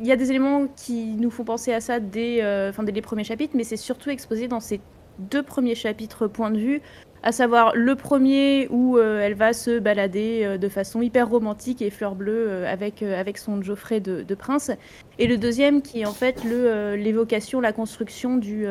il 0.00 0.06
y 0.06 0.12
a 0.12 0.16
des 0.16 0.30
éléments 0.30 0.66
qui 0.76 1.14
nous 1.14 1.30
font 1.30 1.44
penser 1.44 1.72
à 1.72 1.80
ça 1.80 1.98
dès, 1.98 2.42
dès 2.42 2.92
les 2.92 3.02
premiers 3.02 3.24
chapitres, 3.24 3.54
mais 3.56 3.64
c'est 3.64 3.78
surtout 3.78 4.10
exposé 4.10 4.48
dans 4.48 4.60
ces 4.60 4.80
deux 5.18 5.42
premiers 5.42 5.74
chapitres 5.74 6.26
point 6.26 6.50
de 6.50 6.58
vue 6.58 6.82
à 7.22 7.32
savoir 7.32 7.72
le 7.74 7.94
premier 7.94 8.66
où 8.70 8.98
euh, 8.98 9.20
elle 9.20 9.34
va 9.34 9.52
se 9.52 9.78
balader 9.78 10.42
euh, 10.42 10.58
de 10.58 10.68
façon 10.68 11.02
hyper 11.02 11.28
romantique 11.28 11.80
et 11.80 11.90
fleur 11.90 12.14
bleue 12.14 12.46
euh, 12.48 12.72
avec, 12.72 13.02
avec 13.02 13.38
son 13.38 13.62
Geoffrey 13.62 14.00
de, 14.00 14.34
prince, 14.34 14.70
et 15.18 15.26
le 15.26 15.36
deuxième 15.36 15.82
qui 15.82 16.00
est 16.00 16.06
en 16.06 16.12
fait 16.12 16.42
l'évocation, 16.44 17.60
la 17.60 17.72
construction 17.72 18.36
du, 18.38 18.66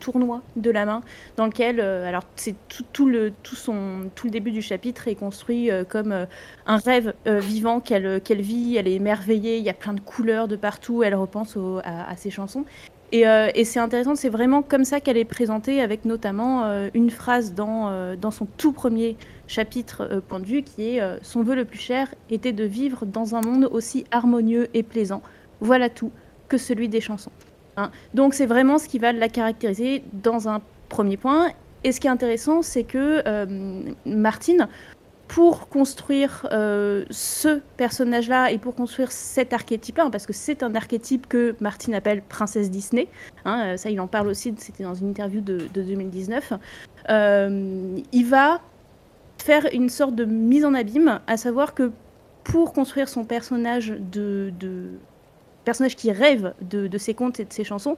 tournoi 0.00 0.42
de 0.56 0.70
la 0.70 0.86
main, 0.86 1.02
dans 1.36 1.46
lequel, 1.46 1.80
alors 1.80 2.22
c'est 2.34 2.54
tout, 2.92 3.06
le, 3.06 3.32
tout, 3.42 3.54
son, 3.54 4.10
tout 4.14 4.26
le 4.26 4.32
début 4.32 4.50
du 4.50 4.62
chapitre 4.62 5.06
est 5.08 5.14
construit 5.14 5.70
comme 5.88 6.26
un 6.66 6.76
rêve 6.78 7.12
vivant 7.26 7.80
qu'elle 7.80 8.20
vit, 8.30 8.76
elle 8.76 8.88
est 8.88 8.94
émerveillée, 8.94 9.58
il 9.58 9.64
y 9.64 9.70
a 9.70 9.74
plein 9.74 9.92
de 9.92 10.00
couleurs 10.00 10.48
de 10.48 10.56
partout, 10.56 11.02
elle 11.02 11.14
repense 11.14 11.58
à 11.84 12.16
ses 12.16 12.30
chansons. 12.30 12.64
Euh, 13.14 13.50
et, 13.54 13.64
c'est 13.64 13.80
intéressant, 13.80 14.14
c'est 14.14 14.30
vraiment 14.30 14.62
comme 14.62 14.84
ça 14.84 15.00
qu'elle 15.00 15.18
est 15.18 15.26
présentée, 15.26 15.82
avec 15.82 16.04
notamment 16.04 16.64
euh, 16.64 16.88
une 16.94 17.10
phrase 17.10 17.54
dans, 17.54 17.90
euh, 17.90 18.16
dans 18.16 18.30
son 18.30 18.46
tout 18.56 18.72
premier 18.72 19.16
chapitre 19.46 20.22
point 20.28 20.40
qui 20.40 20.96
est 20.96 21.02
Son 21.22 21.42
vœu 21.42 21.54
le 21.54 21.66
plus 21.66 21.78
cher 21.78 22.08
était 22.30 22.52
de 22.52 22.64
vivre 22.64 23.04
dans 23.04 23.34
un 23.34 23.42
monde 23.42 23.68
aussi 23.70 24.04
harmonieux 24.10 24.68
et 24.72 24.82
plaisant. 24.82 25.20
Voilà 25.60 25.90
tout 25.90 26.10
que 26.48 26.56
celui 26.56 26.88
des 26.88 27.02
chansons. 27.02 27.32
Hein. 27.76 27.90
Donc 28.14 28.32
c'est 28.32 28.46
vraiment 28.46 28.78
ce 28.78 28.88
qui 28.88 28.98
va 28.98 29.12
la 29.12 29.28
caractériser 29.28 30.04
dans 30.14 30.48
un 30.48 30.62
premier 30.88 31.18
point. 31.18 31.48
Et 31.84 31.92
ce 31.92 32.00
qui 32.00 32.06
est 32.06 32.10
intéressant, 32.10 32.62
c'est 32.62 32.84
que 32.84 33.22
Martine, 34.06 34.68
pour 35.34 35.68
construire 35.68 36.46
ce 36.50 37.60
personnage-là 37.78 38.50
et 38.50 38.58
pour 38.58 38.74
construire 38.74 39.10
cet 39.10 39.54
archétype-là, 39.54 40.10
parce 40.10 40.26
que 40.26 40.34
c'est 40.34 40.62
un 40.62 40.74
archétype 40.74 41.26
que 41.26 41.56
Martine 41.60 41.94
appelle 41.94 42.20
princesse 42.20 42.70
Disney, 42.70 43.08
hein, 43.46 43.76
ça 43.78 43.88
il 43.88 43.98
en 44.00 44.08
parle 44.08 44.28
aussi, 44.28 44.54
c'était 44.58 44.84
dans 44.84 44.94
une 44.94 45.08
interview 45.08 45.40
de, 45.40 45.68
2019, 45.74 46.52
il 47.08 48.26
va 48.26 48.60
faire 49.38 49.66
une 49.72 49.88
sorte 49.88 50.14
de 50.14 50.24
mise 50.24 50.64
en 50.64 50.74
abîme, 50.74 51.20
à 51.26 51.36
savoir 51.36 51.74
que 51.74 51.90
pour 52.44 52.72
construire 52.72 53.08
son 53.08 53.24
personnage 53.24 53.94
de, 53.98 54.52
personnage 55.64 55.96
qui 55.96 56.10
rêve 56.12 56.54
de, 56.60 56.98
ses 56.98 57.14
contes 57.14 57.40
et 57.40 57.44
de 57.44 57.52
ses 57.52 57.64
chansons, 57.64 57.96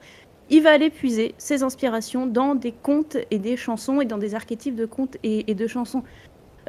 il 0.49 0.61
va 0.61 0.71
aller 0.71 0.89
puiser 0.89 1.33
ses 1.37 1.63
inspirations 1.63 2.27
dans 2.27 2.53
des 2.53 2.71
contes 2.71 3.17
et 3.31 3.39
des 3.39 3.57
chansons 3.57 4.01
et 4.01 4.05
dans 4.05 4.19
des 4.19 4.35
archétypes 4.35 4.75
de 4.75 4.85
contes 4.85 5.17
et, 5.23 5.53
de 5.53 5.67
chansons. 5.67 6.03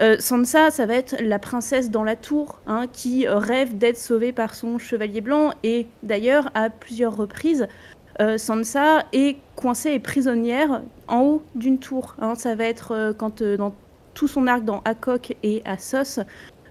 Euh, 0.00 0.16
Sansa, 0.18 0.70
ça 0.70 0.86
va 0.86 0.94
être 0.94 1.16
la 1.20 1.38
princesse 1.38 1.90
dans 1.90 2.04
la 2.04 2.16
tour, 2.16 2.60
hein, 2.66 2.86
qui 2.92 3.26
rêve 3.26 3.78
d'être 3.78 3.96
sauvée 3.96 4.32
par 4.32 4.54
son 4.54 4.78
chevalier 4.78 5.20
blanc. 5.20 5.52
Et 5.62 5.86
d'ailleurs, 6.02 6.50
à 6.54 6.70
plusieurs 6.70 7.16
reprises, 7.16 7.66
euh, 8.20 8.38
Sansa 8.38 9.04
est 9.12 9.36
coincée 9.56 9.92
et 9.92 9.98
prisonnière 9.98 10.82
en 11.08 11.20
haut 11.22 11.42
d'une 11.54 11.78
tour. 11.78 12.14
Hein. 12.20 12.34
Ça 12.34 12.54
va 12.54 12.64
être 12.64 12.92
euh, 12.92 13.12
quand 13.12 13.42
dans 13.42 13.74
tout 14.14 14.28
son 14.28 14.46
arc 14.46 14.64
dans 14.64 14.80
Akok 14.84 15.36
et 15.42 15.62
Assos, 15.64 16.22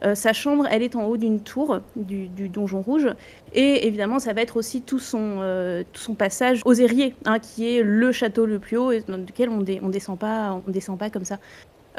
euh, 0.04 0.14
sa 0.14 0.34
chambre, 0.34 0.68
elle 0.70 0.84
est 0.84 0.96
en 0.96 1.06
haut 1.06 1.18
d'une 1.18 1.40
tour 1.40 1.80
du, 1.96 2.28
donjon 2.50 2.82
rouge. 2.82 3.08
Et 3.54 3.88
évidemment, 3.88 4.20
ça 4.20 4.34
va 4.34 4.42
être 4.42 4.58
aussi 4.58 4.82
tout 4.82 5.00
son, 5.00 5.40
euh, 5.42 5.84
passage 6.18 6.62
aux 6.66 6.74
Airiers, 6.74 7.16
hein, 7.26 7.40
qui 7.40 7.76
est 7.76 7.82
le 7.82 8.12
château 8.12 8.46
le 8.46 8.60
plus 8.60 8.78
haut 8.78 8.92
et 8.92 9.02
dans 9.08 9.18
lequel 9.18 9.50
on 9.50 9.58
ne 9.58 9.92
descend, 9.92 10.20
pas, 10.20 10.62
on 10.68 10.72
descend 10.72 11.00
pas 11.00 11.10
comme 11.10 11.26
ça. 11.26 11.40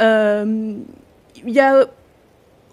Euh, 0.00 0.74
il 1.44 1.54
y 1.54 1.60
a 1.60 1.86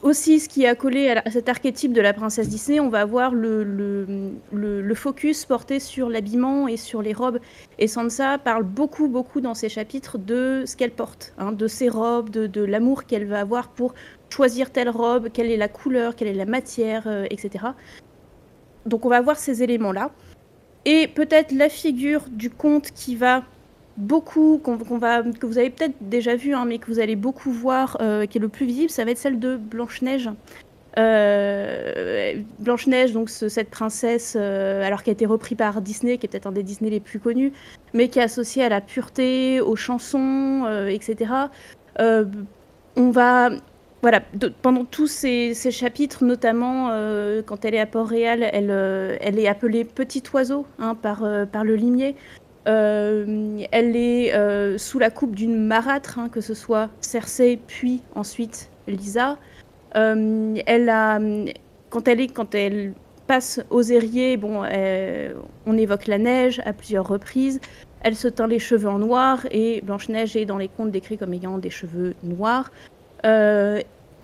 aussi 0.04 0.40
ce 0.40 0.50
qui 0.50 0.64
est 0.64 0.68
accolé 0.68 1.10
à, 1.10 1.32
cet 1.32 1.50
archétype 1.50 1.94
de 1.94 2.02
la 2.02 2.14
princesse 2.14 2.50
Disney, 2.50 2.80
on 2.80 2.90
va 2.90 3.02
avoir 3.02 3.34
le, 3.34 4.94
focus 4.96 5.46
porté 5.46 5.80
sur 5.80 6.10
l'habillement 6.10 6.68
et 6.68 6.78
sur 6.78 7.02
les 7.02 7.14
robes. 7.14 7.40
Et 7.80 7.88
Sansa 7.88 8.38
parle 8.38 8.64
beaucoup, 8.64 9.08
beaucoup 9.08 9.42
dans 9.42 9.54
ses 9.54 9.70
chapitres 9.70 10.18
de 10.18 10.64
ce 10.68 10.76
qu'elle 10.76 10.92
porte, 10.92 11.34
hein, 11.38 11.52
de 11.52 11.68
ses 11.68 11.90
robes, 11.90 12.30
de, 12.30 12.64
l'amour 12.64 13.06
qu'elle 13.06 13.26
va 13.26 13.40
avoir 13.40 13.70
pour 13.70 13.94
choisir 14.30 14.72
telle 14.72 14.90
robe, 14.90 15.30
quelle 15.32 15.50
est 15.50 15.58
la 15.58 15.68
couleur, 15.68 16.16
quelle 16.16 16.28
est 16.28 16.34
la 16.34 16.46
matière, 16.46 17.04
euh, 17.08 17.26
etc. 17.30 17.66
Donc 18.86 19.06
on 19.06 19.10
va 19.10 19.22
voir 19.22 19.38
ces 19.38 19.64
éléments-là. 19.64 20.12
Et 20.86 21.08
peut-être 21.08 21.54
la 21.54 21.70
figure 21.70 22.26
du 22.30 22.50
conte 22.50 22.92
qui 22.92 23.16
va 23.16 23.44
beaucoup, 23.98 24.62
va, 25.00 25.24
que 25.24 25.46
vous 25.46 25.58
avez 25.58 25.70
peut-être 25.70 25.96
déjà 26.02 26.36
vu, 26.36 26.54
hein, 26.54 26.66
mais 26.66 26.80
que 26.80 26.88
vous 26.88 27.00
allez 27.00 27.16
beaucoup 27.16 27.52
voir, 27.52 27.98
euh, 28.02 28.26
qui 28.26 28.38
est 28.38 28.42
le 28.42 28.50
plus 28.50 28.66
visible, 28.66 28.90
ça 28.90 29.06
va 29.06 29.12
être 29.12 29.18
celle 29.18 29.40
de 29.40 29.58
Blanche-Neige. 29.58 30.30
Euh, 31.00 32.36
Blanche-Neige, 32.60 33.14
donc 33.14 33.30
cette 33.30 33.70
princesse, 33.70 34.36
alors 34.36 35.04
qui 35.04 35.10
a 35.10 35.14
été 35.14 35.26
repris 35.26 35.56
par 35.56 35.82
Disney, 35.82 36.18
qui 36.18 36.26
est 36.26 36.30
peut-être 36.30 36.48
un 36.48 36.52
des 36.52 36.64
Disney 36.64 36.92
les 36.92 37.00
plus 37.00 37.20
connus, 37.20 37.54
mais 37.94 38.10
qui 38.10 38.20
est 38.20 38.24
associée 38.24 38.64
à 38.64 38.70
la 38.70 38.82
pureté, 38.82 39.60
aux 39.62 39.76
chansons, 39.76 40.68
etc. 40.90 41.32
on 41.98 43.12
va 43.12 43.50
voilà, 44.04 44.22
pendant 44.62 44.84
tous 44.84 45.08
ces, 45.08 45.54
chapitres, 45.72 46.26
notamment 46.26 46.90
euh, 46.92 47.42
quand 47.42 47.64
elle 47.64 47.74
est 47.74 47.80
à 47.80 47.86
Port-Réal, 47.86 48.44
elle, 48.52 48.70
euh, 48.70 49.18
est 49.22 49.48
appelée 49.48 49.86
Petit 49.86 50.22
Oiseau 50.34 50.66
hein, 50.78 50.98
euh, 51.06 51.46
par 51.46 51.64
le 51.64 51.76
limier. 51.76 52.18
Elle 52.66 53.96
est 53.96 54.78
sous 54.78 55.00
la 55.00 55.10
coupe 55.10 55.36
d'une 55.36 55.66
marâtre, 55.66 56.20
hein, 56.20 56.30
que 56.30 56.42
ce 56.42 56.54
soit 56.54 56.90
Cersei, 57.02 57.60
puis 57.68 58.02
ensuite 58.16 58.70
Lisa. 58.88 59.38
elle 59.94 60.90
a, 60.90 61.20
quand, 61.90 62.08
elle 62.56 62.94
passe 63.28 63.62
aux 63.70 63.92
aériers, 63.92 64.38
bon, 64.38 64.64
on 65.66 65.78
évoque 65.78 66.08
la 66.08 66.18
neige 66.18 66.62
à 66.66 66.74
plusieurs 66.74 67.08
reprises. 67.08 67.60
Elle 68.04 68.16
se 68.16 68.28
teint 68.28 68.48
les 68.48 68.60
cheveux 68.60 68.90
en 68.90 69.00
noir 69.00 69.48
et 69.50 69.82
Blanche-Neige 69.82 70.36
est 70.36 70.46
dans 70.46 70.58
les 70.58 70.68
contes 70.68 70.92
décrits 70.92 71.18
comme 71.18 71.34
ayant 71.34 71.58
des 71.58 71.70
cheveux 71.70 72.14
noirs. 72.22 72.70
Euh, 73.26 73.80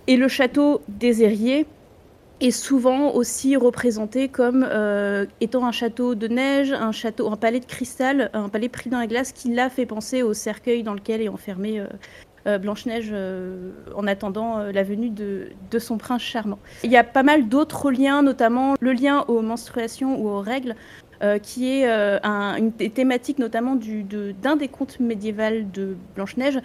et 0.08 0.18
le 0.18 0.28
château 0.28 0.82
des 0.90 1.24
Airiers 1.24 1.66
est 2.40 2.52
souvent 2.52 3.12
aussi 3.14 3.56
représenté 3.56 4.28
comme 4.30 4.66
euh, 4.70 5.26
étant 5.42 5.66
un 5.66 5.72
château 5.72 6.16
de 6.16 6.28
neige, 6.28 6.72
un 6.72 6.92
château, 6.92 7.32
un 7.32 7.36
palais 7.36 7.60
de 7.60 7.66
cristal, 7.66 8.30
un 8.34 8.50
palais 8.50 8.70
pris 8.70 8.90
dans 8.90 9.00
la 9.00 9.08
glace 9.08 9.32
qui 9.32 9.54
l'a 9.54 9.70
fait 9.70 9.86
penser 9.86 10.24
au 10.24 10.34
cercueil 10.34 10.84
dans 10.84 10.94
lequel 10.94 11.22
est 11.22 11.30
enfermée 11.30 11.80
euh, 12.48 12.58
Blanche-Neige 12.58 13.14
en 13.96 14.08
attendant 14.08 14.58
la 14.60 14.82
venue 14.82 15.10
de, 15.10 15.52
son 15.78 15.98
prince 15.98 16.22
charmant. 16.22 16.58
Il 16.84 16.90
y 16.92 16.98
a 16.98 17.04
pas 17.04 17.22
mal 17.22 17.48
d'autres 17.48 17.92
liens, 17.92 18.24
notamment 18.24 18.76
le 18.80 18.94
lien 18.94 19.24
aux 19.28 19.42
menstruations 19.42 20.20
ou 20.20 20.30
aux 20.30 20.40
règles, 20.40 20.76
qui 21.44 21.70
est 21.70 21.86
une 21.86 22.72
thématique 22.72 23.38
notamment 23.38 23.76
d'un 23.76 24.56
des 24.56 24.68
contes 24.68 25.00
médiévaux 25.00 25.64
de 25.72 25.96
Blanche-Neige, 26.16 26.60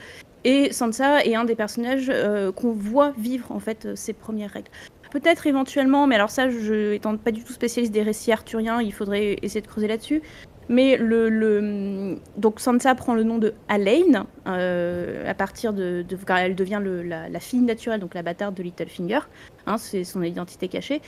et 0.44 0.72
Sansa 0.72 1.24
est 1.24 1.34
un 1.34 1.44
des 1.44 1.54
personnages 1.54 2.10
euh, 2.10 2.52
qu'on 2.52 2.72
voit 2.72 3.12
vivre 3.16 3.50
en 3.50 3.58
fait 3.58 3.86
euh, 3.86 3.96
ces 3.96 4.12
premières 4.12 4.50
règles. 4.50 4.70
Peut-être 5.14 5.46
éventuellement, 5.46 6.08
mais 6.08 6.16
alors 6.16 6.28
ça, 6.28 6.50
je 6.50 6.92
étant 6.92 7.16
pas 7.16 7.30
du 7.30 7.44
tout 7.44 7.52
spécialiste 7.52 7.92
des 7.92 8.02
récits 8.02 8.32
arthuriens, 8.32 8.82
il 8.82 8.92
faudrait 8.92 9.36
essayer 9.42 9.60
de 9.60 9.66
creuser 9.68 9.86
là-dessus. 9.86 10.22
Mais 10.68 10.96
le, 10.96 11.28
le, 11.28 12.18
donc 12.36 12.58
Sansa 12.58 12.96
prend 12.96 13.14
le 13.14 13.22
nom 13.22 13.38
de 13.38 13.54
Alain 13.68 14.26
euh, 14.48 15.30
à 15.30 15.34
partir 15.34 15.72
de, 15.72 16.04
car 16.26 16.38
elle 16.38 16.56
devient 16.56 16.82
la, 16.82 17.38
fille 17.38 17.60
naturelle, 17.60 18.00
donc 18.00 18.12
la 18.14 18.22
bâtarde 18.22 18.56
de 18.56 18.62
Littlefinger. 18.64 19.20
Hein, 19.66 19.78
c'est 19.78 20.02
son 20.02 20.20
identité 20.20 20.66
cachée. 20.66 21.00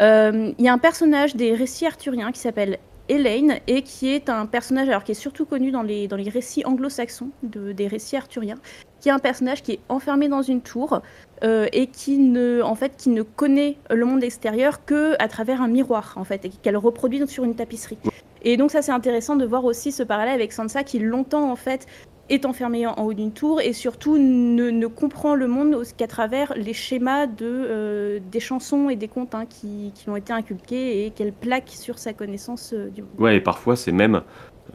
Il 0.00 0.54
y 0.58 0.68
a 0.68 0.72
un 0.72 0.78
personnage 0.78 1.36
des 1.36 1.54
récits 1.54 1.86
arthuriens 1.86 2.32
qui 2.32 2.40
s'appelle 2.40 2.80
Elaine 3.08 3.60
et 3.68 3.82
qui 3.82 4.08
est 4.08 4.28
un 4.28 4.46
personnage 4.46 4.88
alors 4.88 5.04
qui 5.04 5.12
est 5.12 5.14
surtout 5.14 5.46
connu 5.46 5.70
dans 5.70 5.82
les, 5.82 6.08
dans 6.08 6.16
les 6.16 6.28
récits 6.30 6.64
anglo-saxons 6.64 7.30
de, 7.44 7.70
des 7.70 7.86
récits 7.86 8.16
arthuriens, 8.16 8.58
qui 9.02 9.08
est 9.08 9.12
un 9.12 9.18
personnage 9.18 9.62
qui 9.62 9.72
est 9.72 9.80
enfermé 9.88 10.28
dans 10.28 10.42
une 10.42 10.62
tour 10.62 11.02
euh, 11.42 11.66
et 11.72 11.88
qui 11.88 12.18
ne, 12.18 12.62
en 12.62 12.76
fait, 12.76 12.96
qui 12.96 13.10
ne 13.10 13.22
connaît 13.22 13.76
le 13.90 14.06
monde 14.06 14.22
extérieur 14.22 14.84
que 14.84 15.14
à 15.18 15.28
travers 15.28 15.60
un 15.60 15.68
miroir 15.68 16.14
en 16.16 16.24
fait 16.24 16.44
et 16.44 16.50
qu'elle 16.50 16.76
reproduit 16.76 17.26
sur 17.26 17.44
une 17.44 17.56
tapisserie. 17.56 17.98
Et 18.42 18.56
donc 18.56 18.70
ça 18.70 18.80
c'est 18.80 18.92
intéressant 18.92 19.36
de 19.36 19.44
voir 19.44 19.64
aussi 19.64 19.92
ce 19.92 20.04
parallèle 20.04 20.34
avec 20.34 20.52
Sansa 20.52 20.84
qui 20.84 21.00
longtemps 21.00 21.50
en 21.50 21.56
fait 21.56 21.86
est 22.30 22.46
enfermé 22.46 22.86
en, 22.86 22.94
haut 22.94 23.12
d'une 23.12 23.32
tour 23.32 23.60
et 23.60 23.72
surtout 23.72 24.16
ne, 24.16 24.86
comprend 24.86 25.34
le 25.34 25.48
monde 25.48 25.82
qu'à 25.96 26.06
travers 26.06 26.54
les 26.56 26.72
schémas 26.72 27.26
de, 27.26 27.34
euh, 27.42 28.20
des 28.30 28.40
chansons 28.40 28.88
et 28.88 28.96
des 28.96 29.08
contes 29.08 29.34
hein, 29.34 29.44
qui, 29.46 29.92
qui, 29.94 30.08
ont 30.08 30.16
été 30.16 30.32
inculqués 30.32 31.04
et 31.04 31.10
qu'elle 31.10 31.32
plaque 31.32 31.68
sur 31.68 31.98
sa 31.98 32.12
connaissance 32.12 32.72
euh, 32.72 32.88
du 32.88 33.02
monde. 33.02 33.10
Ouais, 33.18 33.36
et 33.36 33.40
parfois 33.40 33.76
c'est 33.76 33.92
même 33.92 34.22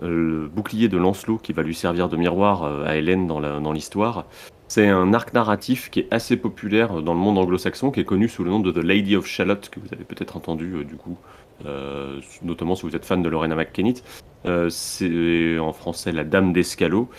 le 0.01 0.47
bouclier 0.47 0.87
de 0.87 0.97
Lancelot 0.97 1.37
qui 1.37 1.53
va 1.53 1.63
lui 1.63 1.75
servir 1.75 2.09
de 2.09 2.17
miroir 2.17 2.63
à 2.85 2.95
Hélène 2.95 3.27
dans 3.27 3.71
l'histoire. 3.71 4.25
c'est 4.67 4.87
un 4.87 5.13
arc 5.13 5.33
narratif 5.33 5.89
qui 5.89 6.01
est 6.01 6.07
assez 6.11 6.37
populaire 6.37 7.01
dans 7.01 7.13
le 7.13 7.19
monde 7.19 7.37
anglo-saxon, 7.37 7.91
qui 7.91 8.01
est 8.01 8.05
connu 8.05 8.27
sous 8.27 8.43
le 8.43 8.51
nom 8.51 8.59
de 8.59 8.71
The 8.71 8.83
Lady 8.83 9.15
of 9.15 9.25
Shalott, 9.25 9.69
que 9.69 9.79
vous 9.79 9.87
avez 9.93 10.03
peut-être 10.03 10.37
entendu 10.37 10.85
du 10.85 10.95
coup, 10.95 11.17
notamment 12.43 12.75
si 12.75 12.83
vous 12.83 12.95
êtes 12.95 13.05
fan 13.05 13.23
de 13.23 13.29
Lorena 13.29 13.55
McKennitt. 13.55 14.03
c'est 14.69 15.59
en 15.59 15.73
français 15.73 16.11
La 16.11 16.23
Dame 16.23 16.53
d'Escalot. 16.53 17.09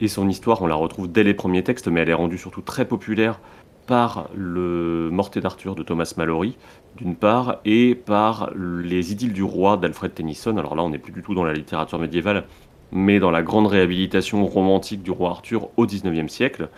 Et 0.00 0.08
son 0.08 0.28
histoire, 0.28 0.60
on 0.62 0.66
la 0.66 0.74
retrouve 0.74 1.10
dès 1.10 1.22
les 1.22 1.32
premiers 1.34 1.62
textes, 1.62 1.86
mais 1.86 2.00
elle 2.00 2.08
est 2.08 2.14
rendue 2.14 2.38
surtout 2.38 2.62
très 2.62 2.86
populaire 2.86 3.38
par 3.86 4.28
le 4.34 5.10
Morté 5.12 5.40
d'Arthur 5.40 5.74
de 5.74 5.82
Thomas 5.82 6.12
Mallory, 6.16 6.56
d'une 6.96 7.16
part, 7.16 7.60
et 7.64 7.94
par 7.94 8.50
les 8.56 9.12
Idylles 9.12 9.32
du 9.32 9.42
roi 9.42 9.76
d'Alfred 9.76 10.14
Tennyson. 10.14 10.56
Alors 10.56 10.74
là, 10.74 10.82
on 10.82 10.90
n'est 10.90 10.98
plus 10.98 11.12
du 11.12 11.22
tout 11.22 11.34
dans 11.34 11.44
la 11.44 11.52
littérature 11.52 11.98
médiévale, 11.98 12.44
mais 12.92 13.18
dans 13.18 13.30
la 13.30 13.42
grande 13.42 13.66
réhabilitation 13.66 14.46
romantique 14.46 15.02
du 15.02 15.10
roi 15.10 15.30
Arthur 15.30 15.70
au 15.76 15.86
XIXe 15.86 16.30
siècle. 16.30 16.68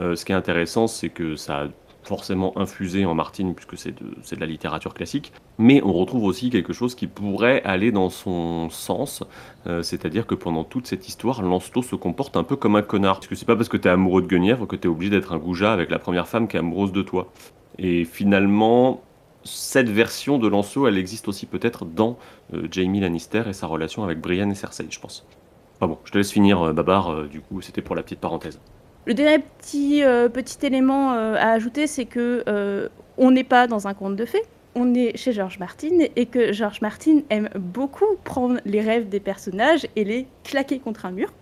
Euh, 0.00 0.16
ce 0.16 0.24
qui 0.24 0.32
est 0.32 0.36
intéressant, 0.36 0.86
c'est 0.86 1.08
que 1.08 1.36
ça 1.36 1.62
a 1.62 1.66
forcément 2.04 2.56
infusé 2.58 3.04
en 3.06 3.14
Martine, 3.14 3.54
puisque 3.54 3.76
c'est 3.76 3.92
de, 3.92 4.04
de, 4.04 4.40
la 4.40 4.46
littérature 4.46 4.94
classique, 4.94 5.32
mais 5.58 5.82
on 5.82 5.92
retrouve 5.92 6.24
aussi 6.24 6.50
quelque 6.50 6.72
chose 6.72 6.94
qui 6.94 7.06
pourrait 7.06 7.62
aller 7.64 7.92
dans 7.92 8.10
son 8.10 8.68
sens, 8.70 9.24
euh, 9.66 9.82
c'est-à-dire 9.82 10.26
que 10.26 10.34
pendant 10.34 10.64
toute 10.64 10.86
cette 10.86 11.08
histoire, 11.08 11.42
Lancelot 11.42 11.82
se 11.82 11.96
comporte 11.96 12.36
un 12.36 12.44
peu 12.44 12.56
comme 12.56 12.76
un 12.76 12.82
connard, 12.82 13.16
parce 13.16 13.26
que 13.26 13.34
c'est 13.34 13.46
pas 13.46 13.56
parce 13.56 13.68
que 13.68 13.76
tu 13.76 13.88
es 13.88 13.90
amoureux 13.90 14.22
de 14.22 14.26
Guenièvre 14.26 14.66
que 14.66 14.76
tu 14.76 14.86
es 14.86 14.90
obligé 14.90 15.10
d'être 15.10 15.32
un 15.32 15.38
goujat 15.38 15.72
avec 15.72 15.90
la 15.90 15.98
première 15.98 16.28
femme 16.28 16.46
qui 16.46 16.56
est 16.56 16.60
amoureuse 16.60 16.92
de 16.92 17.02
toi. 17.02 17.32
Et 17.78 18.04
finalement, 18.04 19.02
cette 19.44 19.88
version 19.88 20.38
de 20.38 20.48
Lancelot, 20.48 20.88
elle 20.88 20.98
existe 20.98 21.28
aussi 21.28 21.46
peut-être 21.46 21.84
dans 21.84 22.18
euh, 22.52 22.66
Jamie 22.70 23.00
Lannister 23.00 23.42
et 23.48 23.52
sa 23.52 23.66
relation 23.66 24.04
avec 24.04 24.20
Brienne 24.20 24.50
et 24.50 24.54
Cersei, 24.54 24.86
je 24.90 25.00
pense. 25.00 25.26
Enfin 25.76 25.88
bon, 25.88 25.98
je 26.04 26.12
te 26.12 26.18
laisse 26.18 26.32
finir, 26.32 26.62
euh, 26.62 26.72
Babar, 26.72 27.24
du 27.24 27.40
coup, 27.40 27.60
c'était 27.60 27.82
pour 27.82 27.94
la 27.94 28.02
petite 28.02 28.20
parenthèse. 28.20 28.58
Le 29.06 29.12
dernier 29.12 29.38
petit, 29.60 30.02
euh, 30.02 30.30
petit 30.30 30.64
élément 30.64 31.12
euh, 31.12 31.34
à 31.34 31.50
ajouter, 31.50 31.86
c'est 31.86 32.06
que 32.06 32.42
euh, 32.48 32.88
on 33.18 33.32
n'est 33.32 33.44
pas 33.44 33.66
dans 33.66 33.86
un 33.86 33.92
conte 33.92 34.16
de 34.16 34.24
fées, 34.24 34.42
on 34.74 34.94
est 34.94 35.14
chez 35.18 35.32
George 35.32 35.58
Martin 35.58 36.06
et 36.16 36.24
que 36.24 36.52
George 36.52 36.80
Martin 36.80 37.20
aime 37.28 37.50
beaucoup 37.54 38.16
prendre 38.24 38.60
les 38.64 38.80
rêves 38.80 39.10
des 39.10 39.20
personnages 39.20 39.86
et 39.94 40.04
les 40.04 40.26
claquer 40.42 40.78
contre 40.78 41.04
un 41.04 41.10
mur. 41.10 41.32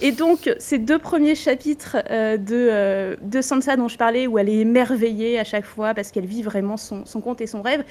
Et 0.00 0.12
donc, 0.12 0.50
ces 0.58 0.78
deux 0.78 0.98
premiers 0.98 1.34
chapitres 1.34 1.96
de, 2.08 3.16
de 3.20 3.40
Sansa 3.40 3.76
dont 3.76 3.88
je 3.88 3.96
parlais, 3.96 4.26
où 4.26 4.38
elle 4.38 4.48
est 4.48 4.58
émerveillée 4.58 5.38
à 5.38 5.44
chaque 5.44 5.64
fois 5.64 5.94
parce 5.94 6.10
qu'elle 6.10 6.26
vit 6.26 6.42
vraiment 6.42 6.76
son, 6.76 7.04
son 7.04 7.20
conte 7.20 7.40
et 7.40 7.46
son 7.46 7.62
rêve, 7.62 7.84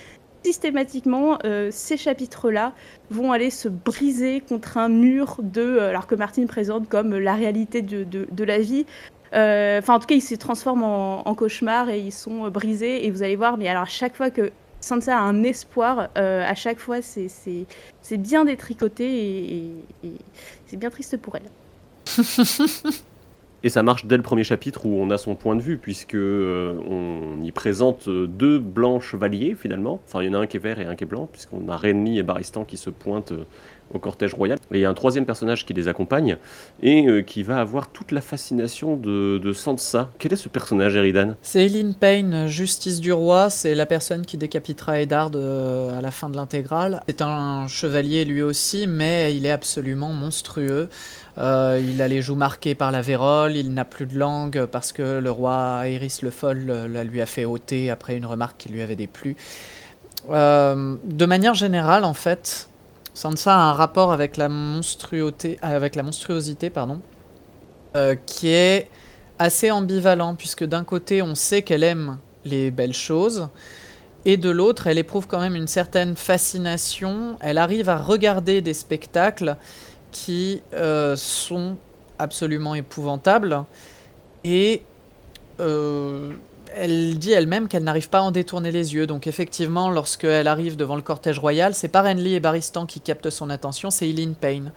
systématiquement, 0.44 1.38
ces 1.72 1.98
chapitres-là 1.98 2.74
vont 3.10 3.32
aller 3.34 3.50
se 3.50 3.68
briser 3.68 4.42
contre 4.42 4.78
un 4.78 4.88
mur 4.88 5.38
de, 5.44 5.80
alors 5.80 6.08
que 6.08 6.16
Martine 6.16 6.48
présente 6.48 6.88
comme 6.88 7.18
la 7.18 7.36
réalité 7.36 7.82
de, 7.82 8.04
de, 8.04 8.44
la 8.46 8.60
vie, 8.60 8.86
euh, 9.34 9.80
enfin, 9.80 9.96
en 9.96 10.00
tout 10.00 10.08
cas, 10.08 10.16
ils 10.16 10.22
se 10.22 10.36
transforment 10.36 10.84
en, 10.84 11.36
cauchemars 11.36 11.90
et 11.90 12.00
ils 12.00 12.14
sont 12.14 12.46
euh, 12.46 12.50
brisés. 12.50 13.06
Et 13.06 13.12
vous 13.12 13.24
allez 13.24 13.36
voir, 13.36 13.58
mais 13.58 13.68
alors 13.68 13.84
à 13.84 13.88
chaque 13.88 14.16
fois 14.16 14.30
que 14.30 14.52
Sansa 14.80 15.18
a 15.18 15.22
un 15.22 15.44
espoir, 15.44 16.10
euh, 16.18 16.44
à 16.46 16.56
chaque 16.56 16.80
fois, 16.80 17.02
c'est 17.02 18.18
bien 18.18 18.46
détricoté 18.46 19.74
et, 20.04 20.14
c'est 20.68 20.78
bien 20.78 20.90
triste 20.90 21.18
pour 21.18 21.36
elle. 21.36 21.50
Et 23.64 23.70
ça 23.70 23.82
marche 23.82 24.06
dès 24.06 24.18
le 24.18 24.24
premier 24.24 24.44
chapitre 24.44 24.86
où 24.86 25.02
on 25.02 25.10
a 25.10 25.18
son 25.18 25.36
point 25.36 25.56
de 25.56 25.62
vue, 25.62 25.78
puisque 25.78 26.16
on 26.16 27.42
y 27.44 27.52
présente 27.52 28.08
deux 28.08 28.60
blancs 28.60 29.02
chevaliers 29.02 29.56
finalement. 29.60 30.00
Enfin, 30.08 30.22
il 30.22 30.28
y 30.28 30.30
en 30.30 30.34
a 30.36 30.38
un 30.44 30.48
qui 30.48 30.58
est 30.58 30.60
vert 30.60 30.80
et 30.80 30.86
un 30.86 30.96
qui 30.96 31.06
est 31.06 31.08
blanc, 31.08 31.28
puisqu'on 31.32 31.68
a 31.68 31.76
Renly 31.76 32.20
et 32.20 32.24
Baristan 32.24 32.66
qui 32.66 32.78
se 32.78 32.92
pointent 32.92 33.34
au 33.94 34.00
cortège 34.00 34.34
royal. 34.34 34.58
Et 34.72 34.78
il 34.78 34.82
y 34.82 34.86
a 34.86 34.90
un 34.90 34.94
troisième 34.94 35.26
personnage 35.26 35.66
qui 35.66 35.74
les 35.74 35.88
accompagne 35.88 36.38
et 36.82 37.08
euh, 37.08 37.22
qui 37.22 37.44
va 37.44 37.60
avoir 37.60 37.90
toute 37.90 38.12
la 38.12 38.22
fascination 38.22 38.98
de, 38.98 39.54
Sansa. 39.54 40.10
Quel 40.20 40.34
est 40.34 40.38
ce 40.38 40.50
personnage, 40.50 40.96
Eridan? 40.96 41.36
C'est 41.42 41.66
Eileen 41.66 41.96
Payne, 41.96 42.48
justice 42.48 43.00
du 43.00 43.14
roi. 43.14 43.50
C'est 43.50 43.76
la 43.76 43.86
personne 43.86 44.26
qui 44.26 44.38
décapitera 44.38 45.00
Eddard 45.02 45.32
euh, 45.36 45.98
à 45.98 46.02
la 46.02 46.12
fin 46.12 46.30
de 46.30 46.36
l'intégrale. 46.36 47.02
C'est 47.08 47.22
un 47.22 47.68
chevalier 47.68 48.26
lui 48.26 48.42
aussi, 48.42 48.88
mais 48.88 49.36
il 49.36 49.46
est 49.46 49.52
absolument 49.52 50.10
monstrueux. 50.10 50.90
Euh, 51.38 51.82
il 51.82 52.02
a 52.02 52.08
les 52.08 52.22
joues 52.22 52.36
marquées 52.36 52.76
par 52.76 52.92
la 52.92 53.02
vérole, 53.02 53.56
il 53.56 53.74
n'a 53.74 53.86
plus 53.86 54.08
de 54.08 54.18
langue 54.18 54.66
parce 54.66 54.92
que 54.92 55.20
le 55.20 55.32
roi 55.32 55.88
Aerys 55.88 56.20
le 56.24 56.32
Foll 56.32 56.66
la 56.66 57.04
lui 57.04 57.22
a 57.22 57.28
fait 57.28 57.46
ôter 57.46 57.92
après 57.92 58.18
une 58.18 58.26
remarque 58.26 58.58
qui 58.58 58.70
lui 58.70 58.82
avait 58.82 58.96
déplu. 58.96 59.36
de 60.28 61.26
manière 61.26 61.54
générale, 61.54 62.04
en 62.04 62.16
fait, 62.16 62.70
Sansa 63.18 63.56
a 63.56 63.72
un 63.72 63.74
rapport 63.74 64.12
avec 64.12 64.38
la 64.38 64.48
monstruosité, 64.48 65.58
avec 65.64 65.96
la 65.96 66.04
monstruosité 66.04 66.70
pardon, 66.70 67.02
euh, 67.96 68.14
qui 68.28 68.50
est 68.50 68.92
assez 69.40 69.72
ambivalent, 69.72 70.36
puisque 70.36 70.64
d'un 70.64 70.84
côté, 70.84 71.24
on 71.24 71.34
sait 71.34 71.64
qu'elle 71.64 71.82
aime 71.84 72.20
les 72.46 72.70
belles 72.70 72.94
choses, 72.94 73.50
et 74.26 74.38
de 74.38 74.52
l'autre, 74.52 74.86
elle 74.86 75.00
éprouve 75.00 75.26
quand 75.26 75.40
même 75.40 75.56
une 75.56 75.66
certaine 75.66 76.16
fascination. 76.16 77.38
Elle 77.40 77.58
arrive 77.58 77.90
à 77.90 77.98
regarder 77.98 78.62
des 78.62 78.76
spectacles 78.76 79.58
qui 80.12 80.62
euh, 80.76 81.16
sont 81.16 81.76
absolument 82.20 82.76
épouvantables, 82.76 83.64
et 84.44 84.84
euh, 85.60 86.34
elle 86.76 87.18
dit 87.18 87.32
elle-même 87.32 87.68
qu'elle 87.68 87.84
n'arrive 87.84 88.10
pas 88.10 88.20
à 88.20 88.22
en 88.22 88.32
détourner 88.32 88.72
les 88.72 88.94
yeux. 88.94 89.08
Donc 89.08 89.28
effectivement, 89.28 89.90
lorsqu'elle 89.90 90.48
arrive 90.48 90.76
devant 90.76 90.96
le 90.96 91.02
cortège 91.02 91.40
royal, 91.40 91.74
c'est 91.74 91.88
pas 91.88 92.02
Renly 92.02 92.36
et 92.36 92.40
Baristan 92.40 92.86
qui 92.86 93.02
captent 93.02 93.30
son 93.30 93.50
attention, 93.50 93.90
c'est 93.90 94.10
Eileen 94.10 94.36
Payne. 94.36 94.72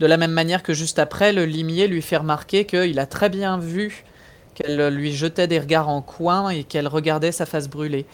De 0.00 0.06
la 0.06 0.16
même 0.16 0.32
manière 0.32 0.62
que 0.62 0.72
juste 0.72 0.98
après, 0.98 1.32
le 1.32 1.44
limier 1.44 1.86
lui 1.86 2.02
fait 2.02 2.16
remarquer 2.16 2.64
qu'il 2.64 2.98
a 2.98 3.06
très 3.06 3.28
bien 3.28 3.58
vu 3.58 4.04
qu'elle 4.54 4.88
lui 4.88 5.12
jetait 5.12 5.46
des 5.46 5.58
regards 5.58 5.88
en 5.88 6.02
coin 6.02 6.50
et 6.50 6.64
qu'elle 6.64 6.88
regardait 6.88 7.32
sa 7.32 7.46
face 7.46 7.68
brûler. 7.68 8.06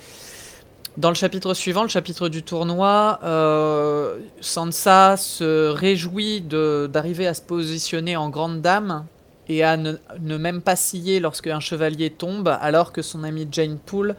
Dans 0.97 1.11
le 1.11 1.15
chapitre 1.15 1.55
suivant, 1.55 1.83
le 1.83 1.89
chapitre 1.89 2.29
du 2.29 2.43
tournoi, 2.43 3.21
euh, 3.23 4.19
Sansa 4.41 5.17
se 5.17 5.69
réjouit 5.69 6.41
d'arriver 6.41 7.27
à 7.27 7.35
se 7.35 7.43
positionner 7.43 8.17
en 8.17 8.31
grande 8.31 8.61
dame 8.61 9.05
et 9.49 9.65
à 9.65 9.77
ne, 9.77 9.97
même 10.21 10.61
pas 10.63 10.77
scier 10.77 11.21
lorsque 11.21 11.47
un 11.47 11.61
chevalier 11.61 12.11
tombe, 12.11 12.49
alors 12.61 12.93
que 12.93 13.03
son 13.03 13.25
ami 13.25 13.49
Jane 13.51 13.79
Poole 13.79 14.17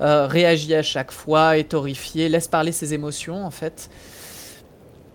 euh, 0.00 0.26
réagit 0.26 0.74
à 0.74 0.82
chaque 0.82 1.12
fois, 1.12 1.58
est 1.58 1.74
horrifiée, 1.74 2.28
laisse 2.28 2.48
parler 2.48 2.72
ses 2.72 2.94
émotions 2.94 3.44
en 3.44 3.50
fait. 3.50 3.90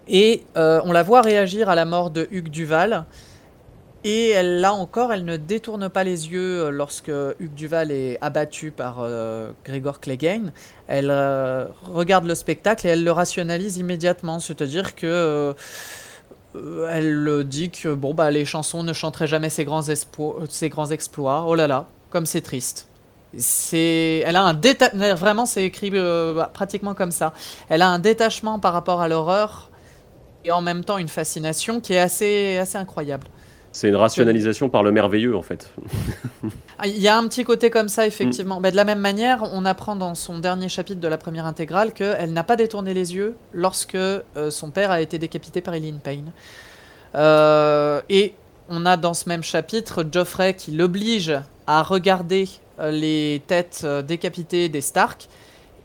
Et 0.07 0.43
euh, 0.55 0.81
on 0.83 0.91
la 0.91 1.03
voit 1.03 1.21
réagir 1.21 1.69
à 1.69 1.75
la 1.75 1.85
mort 1.85 2.11
de 2.11 2.27
Hugues 2.31 2.49
Duval. 2.49 3.05
Et 4.03 4.39
là 4.43 4.71
encore, 4.71 5.11
elle 5.11 5.25
ne 5.25 5.35
détourne 5.35 5.89
pas 5.89 6.03
les 6.03 6.31
yeux 6.31 6.69
lorsque 6.69 7.09
Hugues 7.39 7.55
Duval 7.55 7.89
est 7.91 8.19
abattu 8.21 8.69
par 8.69 8.97
euh, 8.99 9.49
Grégor 9.63 9.99
Clegane. 9.99 10.51
Elle 10.87 11.11
regarde 11.91 12.25
le 12.25 12.35
spectacle 12.35 12.85
et 12.85 12.91
elle 12.91 13.03
le 13.03 13.11
rationalise 13.11 13.77
immédiatement. 13.77 14.39
C'est-à-dire 14.39 14.93
que 14.93 15.07
euh, 15.07 15.53
elle 16.89 17.43
dit 17.45 17.69
que 17.69 17.93
bon 17.93 18.13
bah 18.13 18.31
les 18.31 18.45
chansons 18.45 18.83
ne 18.83 18.93
chanteraient 18.93 19.27
jamais 19.27 19.49
ses 19.49 19.65
grands, 19.65 19.83
ses 20.49 20.69
grands 20.69 20.91
exploits. 20.91 21.45
Oh 21.47 21.55
là 21.55 21.67
là, 21.67 21.87
comme 22.09 22.25
c'est 22.25 22.41
triste. 22.41 22.87
C'est, 23.37 24.23
elle 24.25 24.37
a 24.37 24.43
un 24.43 25.15
vraiment 25.15 25.45
c'est 25.45 25.65
écrit 25.65 25.91
euh, 25.93 26.33
bah, 26.33 26.49
pratiquement 26.53 26.93
comme 26.93 27.11
ça. 27.11 27.33
Elle 27.69 27.81
a 27.81 27.89
un 27.89 27.99
détachement 27.99 28.59
par 28.59 28.73
rapport 28.73 29.01
à 29.01 29.07
l'horreur 29.07 29.69
et 30.45 30.51
en 30.51 30.61
même 30.61 30.83
temps 30.83 30.97
une 30.97 31.09
fascination 31.09 31.81
qui 31.81 31.93
est 31.93 31.99
assez, 31.99 32.57
assez 32.57 32.77
incroyable. 32.77 33.27
C'est 33.75 33.89
une 33.89 33.97
rationalisation 33.97 34.69
par 34.69 34.83
le 34.83 34.93
merveilleux, 34.93 35.35
en 35.35 35.41
fait. 35.41 35.69
Ah, 36.77 36.87
il 36.87 36.97
y 36.97 37.07
a 37.07 37.17
un 37.17 37.25
petit 37.27 37.45
côté 37.45 37.69
comme 37.69 37.87
ça, 37.87 38.05
effectivement. 38.05 38.59
Mais 38.59 38.69
de 38.69 38.75
la 38.75 38.83
même 38.83 38.99
manière, 38.99 39.43
on 39.53 39.63
apprend 39.63 39.95
dans 39.95 40.13
son 40.13 40.39
dernier 40.39 40.67
chapitre 40.67 40.99
de 40.99 41.07
la 41.07 41.17
première 41.17 41.45
intégrale 41.45 41.93
qu'elle 41.93 42.33
n'a 42.33 42.43
pas 42.43 42.57
détourné 42.57 42.93
les 42.93 43.15
yeux 43.15 43.35
lorsque 43.53 43.95
euh, 43.95 44.21
son 44.49 44.71
père 44.71 44.91
a 44.91 44.99
été 44.99 45.17
décapité 45.17 45.61
par 45.61 45.73
Eileen 45.73 45.99
Payne. 45.99 46.31
Euh, 47.15 48.01
et 48.09 48.33
on 48.67 48.85
a 48.85 48.97
dans 48.97 49.13
ce 49.13 49.29
même 49.29 49.41
chapitre 49.41 50.05
Geoffrey 50.09 50.53
qui 50.53 50.71
l'oblige 50.71 51.33
à 51.65 51.81
regarder 51.81 52.49
euh, 52.79 52.91
les 52.91 53.41
têtes 53.47 53.85
décapitées 54.05 54.67
des 54.67 54.81
Stark. 54.81 55.29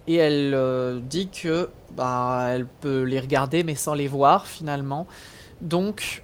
Et 0.08 0.16
elle 0.16 1.00
dit 1.08 1.28
que 1.28 1.68
bah, 1.96 2.48
elle 2.50 2.66
peut 2.66 3.02
les 3.02 3.20
regarder 3.20 3.62
mais 3.62 3.76
sans 3.76 3.94
les 3.94 4.08
voir 4.08 4.48
finalement. 4.48 5.06
Donc 5.60 6.22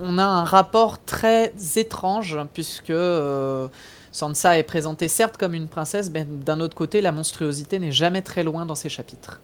on 0.00 0.18
a 0.18 0.24
un 0.24 0.44
rapport 0.44 1.02
très 1.02 1.52
étrange, 1.76 2.38
puisque 2.52 2.90
euh, 2.90 3.68
Sansa 4.12 4.58
est 4.58 4.62
présentée 4.62 5.08
certes 5.08 5.36
comme 5.36 5.54
une 5.54 5.68
princesse, 5.68 6.10
mais 6.12 6.24
d'un 6.24 6.60
autre 6.60 6.76
côté, 6.76 7.00
la 7.00 7.12
monstruosité 7.12 7.78
n'est 7.78 7.92
jamais 7.92 8.22
très 8.22 8.42
loin 8.42 8.66
dans 8.66 8.74
ses 8.74 8.88
chapitres. 8.88 9.40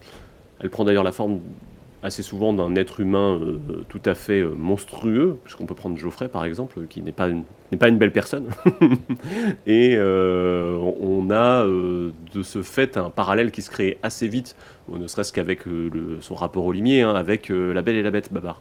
Elle 0.61 0.71
prend 0.71 0.85
d'ailleurs 0.85 1.05
la 1.05 1.13
forme 1.13 1.41
assez 2.05 2.23
souvent 2.25 2.53
d'un 2.53 2.75
être 2.75 2.99
humain 2.99 3.39
euh, 3.41 3.85
tout 3.89 4.01
à 4.05 4.15
fait 4.15 4.41
euh, 4.41 4.55
monstrueux, 4.57 5.39
puisqu'on 5.45 5.67
peut 5.67 5.75
prendre 5.75 5.97
Geoffrey 5.97 6.29
par 6.29 6.45
exemple, 6.45 6.87
qui 6.89 7.01
n'est 7.01 7.13
pas 7.13 7.29
une, 7.29 7.45
pas 7.79 7.89
une 7.89 7.97
belle 7.97 8.13
personne. 8.13 8.49
Et 9.67 9.97
on 9.99 11.31
a 11.31 11.65
de 11.65 12.43
ce 12.43 12.63
fait 12.63 12.97
un 12.97 13.09
parallèle 13.09 13.53
qui 13.53 13.63
se 13.63 13.71
crée 13.71 13.99
assez 14.03 14.29
vite, 14.29 14.57
ne 14.89 15.07
serait-ce 15.07 15.33
qu'avec 15.33 15.61
son 16.21 16.35
rapport 16.35 16.65
au 16.65 16.73
limier, 16.73 17.03
hein, 17.03 17.15
avec 17.15 17.49
La 17.51 17.83
Belle 17.83 17.97
et 17.97 18.03
la 18.03 18.11
Bête, 18.11 18.33
Babar. 18.33 18.61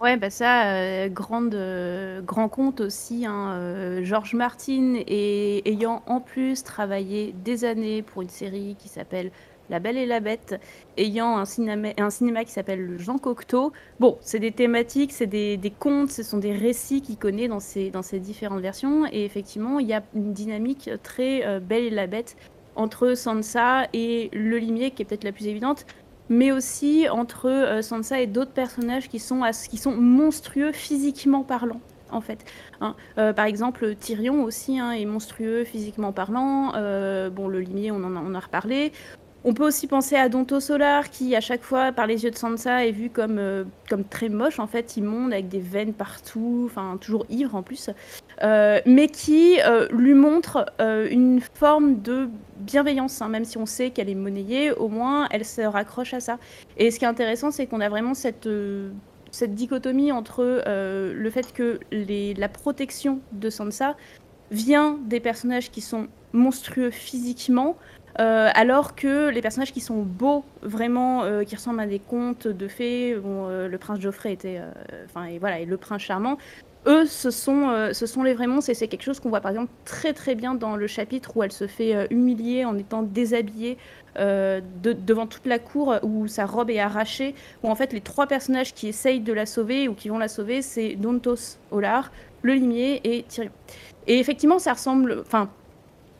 Ouais, 0.00 0.16
bah 0.16 0.30
ça, 0.30 0.72
euh, 0.72 1.10
euh, 1.52 2.22
grand 2.22 2.48
compte 2.48 2.80
aussi, 2.80 3.26
hein, 3.26 3.52
euh, 3.52 4.02
George 4.02 4.32
Martin 4.32 4.94
ayant 5.06 6.02
en 6.06 6.20
plus 6.22 6.64
travaillé 6.64 7.34
des 7.44 7.66
années 7.66 8.00
pour 8.00 8.22
une 8.22 8.30
série 8.30 8.76
qui 8.78 8.88
s'appelle 8.88 9.30
La 9.68 9.78
Belle 9.78 9.98
et 9.98 10.06
la 10.06 10.20
Bête, 10.20 10.58
ayant 10.96 11.36
un 11.36 11.44
cinéma, 11.44 12.44
qui 12.44 12.50
s'appelle 12.50 12.96
Jean 12.98 13.18
Cocteau. 13.18 13.74
Bon, 13.98 14.16
c'est 14.22 14.38
des 14.38 14.52
thématiques, 14.52 15.12
c'est 15.12 15.26
des, 15.26 15.58
des 15.58 15.70
contes, 15.70 16.10
ce 16.10 16.22
sont 16.22 16.38
des 16.38 16.52
récits 16.54 17.02
qu'il 17.02 17.18
connaît 17.18 17.48
dans 17.48 17.60
ces, 17.60 17.90
dans 17.90 18.02
ces 18.02 18.20
différentes 18.20 18.62
versions. 18.62 19.04
Et 19.12 19.26
effectivement, 19.26 19.80
il 19.80 19.86
y 19.86 19.92
a 19.92 20.02
une 20.14 20.32
dynamique 20.32 20.90
très 21.02 21.60
Belle 21.60 21.84
et 21.84 21.90
la 21.90 22.06
Bête 22.06 22.36
entre 22.74 23.14
Sansa 23.14 23.86
et 23.92 24.30
Le 24.32 24.56
Limier, 24.56 24.92
qui 24.92 25.02
est 25.02 25.04
peut-être 25.04 25.24
la 25.24 25.32
plus 25.32 25.46
évidente 25.46 25.84
mais 26.30 26.52
aussi 26.52 27.08
entre 27.10 27.50
euh, 27.50 27.82
Sansa 27.82 28.20
et 28.20 28.26
d'autres 28.26 28.52
personnages 28.52 29.08
qui 29.10 29.18
sont, 29.18 29.42
qui 29.68 29.76
sont 29.76 29.94
monstrueux 29.94 30.72
physiquement 30.72 31.42
parlant. 31.42 31.80
En 32.12 32.20
fait, 32.20 32.44
hein. 32.80 32.96
euh, 33.18 33.32
par 33.32 33.44
exemple, 33.44 33.94
Tyrion 33.94 34.42
aussi 34.42 34.80
hein, 34.80 34.90
est 34.92 35.04
monstrueux 35.04 35.64
physiquement 35.64 36.12
parlant. 36.12 36.72
Euh, 36.74 37.30
bon, 37.30 37.46
le 37.46 37.60
limier, 37.60 37.92
on 37.92 38.02
en 38.02 38.16
a, 38.16 38.20
on 38.20 38.34
a 38.34 38.40
reparlé. 38.40 38.92
On 39.42 39.54
peut 39.54 39.66
aussi 39.66 39.86
penser 39.86 40.16
à 40.16 40.28
Donto 40.28 40.60
Solar, 40.60 41.08
qui 41.08 41.34
à 41.34 41.40
chaque 41.40 41.62
fois, 41.62 41.92
par 41.92 42.06
les 42.06 42.24
yeux 42.24 42.30
de 42.30 42.36
Sansa, 42.36 42.84
est 42.84 42.92
vu 42.92 43.08
comme, 43.08 43.38
euh, 43.38 43.64
comme 43.88 44.04
très 44.04 44.28
moche, 44.28 44.58
en 44.58 44.66
fait, 44.66 44.98
immonde, 44.98 45.32
avec 45.32 45.48
des 45.48 45.60
veines 45.60 45.94
partout, 45.94 46.64
enfin, 46.66 46.98
toujours 47.00 47.24
ivre 47.30 47.54
en 47.54 47.62
plus, 47.62 47.88
euh, 48.42 48.80
mais 48.84 49.08
qui 49.08 49.58
euh, 49.62 49.88
lui 49.92 50.12
montre 50.12 50.66
une 50.78 51.40
forme 51.54 52.02
de 52.02 52.28
bienveillance, 52.58 53.22
hein, 53.22 53.28
même 53.28 53.46
si 53.46 53.56
on 53.56 53.64
sait 53.64 53.90
qu'elle 53.90 54.10
est 54.10 54.14
monnayée, 54.14 54.72
au 54.72 54.88
moins 54.88 55.26
elle 55.30 55.46
se 55.46 55.62
raccroche 55.62 56.12
à 56.12 56.20
ça. 56.20 56.38
Et 56.76 56.90
ce 56.90 56.98
qui 56.98 57.06
est 57.06 57.08
intéressant, 57.08 57.50
c'est 57.50 57.66
qu'on 57.66 57.80
a 57.80 57.88
vraiment 57.88 58.12
cette, 58.12 58.48
cette 59.30 59.54
dichotomie 59.54 60.12
entre 60.12 60.62
le 60.66 61.30
fait 61.30 61.52
que 61.52 61.80
la 61.92 62.48
protection 62.48 63.20
de 63.32 63.48
Sansa 63.48 63.96
vient 64.50 64.98
des 65.06 65.20
personnages 65.20 65.70
qui 65.70 65.80
sont 65.80 66.08
monstrueux 66.32 66.90
physiquement, 66.90 67.76
Euh, 68.20 68.50
alors 68.54 68.94
que 68.94 69.30
les 69.30 69.40
personnages 69.40 69.72
qui 69.72 69.80
sont 69.80 70.02
beaux, 70.02 70.44
vraiment, 70.62 71.22
euh, 71.22 71.42
qui 71.42 71.56
ressemblent 71.56 71.80
à 71.80 71.86
des 71.86 72.00
contes 72.00 72.46
de 72.46 72.68
fées, 72.68 73.14
euh, 73.14 73.66
le 73.66 73.78
prince 73.78 73.98
Geoffrey 73.98 74.32
était, 74.32 74.60
enfin, 75.06 75.24
et 75.24 75.38
voilà, 75.38 75.60
et 75.60 75.64
le 75.64 75.76
prince 75.78 76.02
charmant, 76.02 76.36
eux, 76.86 77.06
ce 77.06 77.30
sont, 77.30 77.90
ce 77.92 78.06
sont 78.06 78.22
les 78.22 78.34
vrais 78.34 78.46
monstres, 78.46 78.70
et 78.70 78.74
c'est 78.74 78.88
quelque 78.88 79.02
chose 79.02 79.20
qu'on 79.20 79.28
voit 79.28 79.40
par 79.40 79.50
exemple 79.50 79.70
très 79.84 80.14
très 80.14 80.34
bien 80.34 80.54
dans 80.54 80.76
le 80.76 80.86
chapitre 80.86 81.36
où 81.36 81.42
elle 81.42 81.52
se 81.52 81.66
fait 81.66 82.06
humilier 82.10 82.64
en 82.64 82.76
étant 82.78 83.02
déshabillée 83.02 83.76
devant 84.16 85.26
toute 85.26 85.44
la 85.44 85.58
cour, 85.58 85.96
où 86.02 86.26
sa 86.26 86.46
robe 86.46 86.70
est 86.70 86.80
arrachée, 86.80 87.34
où 87.62 87.68
en 87.68 87.74
fait 87.74 87.92
les 87.92 88.00
trois 88.00 88.26
personnages 88.26 88.72
qui 88.72 88.88
essayent 88.88 89.20
de 89.20 89.32
la 89.32 89.44
sauver 89.44 89.88
ou 89.88 89.94
qui 89.94 90.08
vont 90.08 90.18
la 90.18 90.28
sauver, 90.28 90.62
c'est 90.62 90.94
Dontos 90.94 91.58
Olar, 91.70 92.10
le 92.42 92.54
limier 92.54 93.00
et 93.04 93.24
Tyrion. 93.24 93.52
Et 94.06 94.18
effectivement, 94.18 94.58
ça 94.58 94.72
ressemble, 94.72 95.20
enfin, 95.20 95.50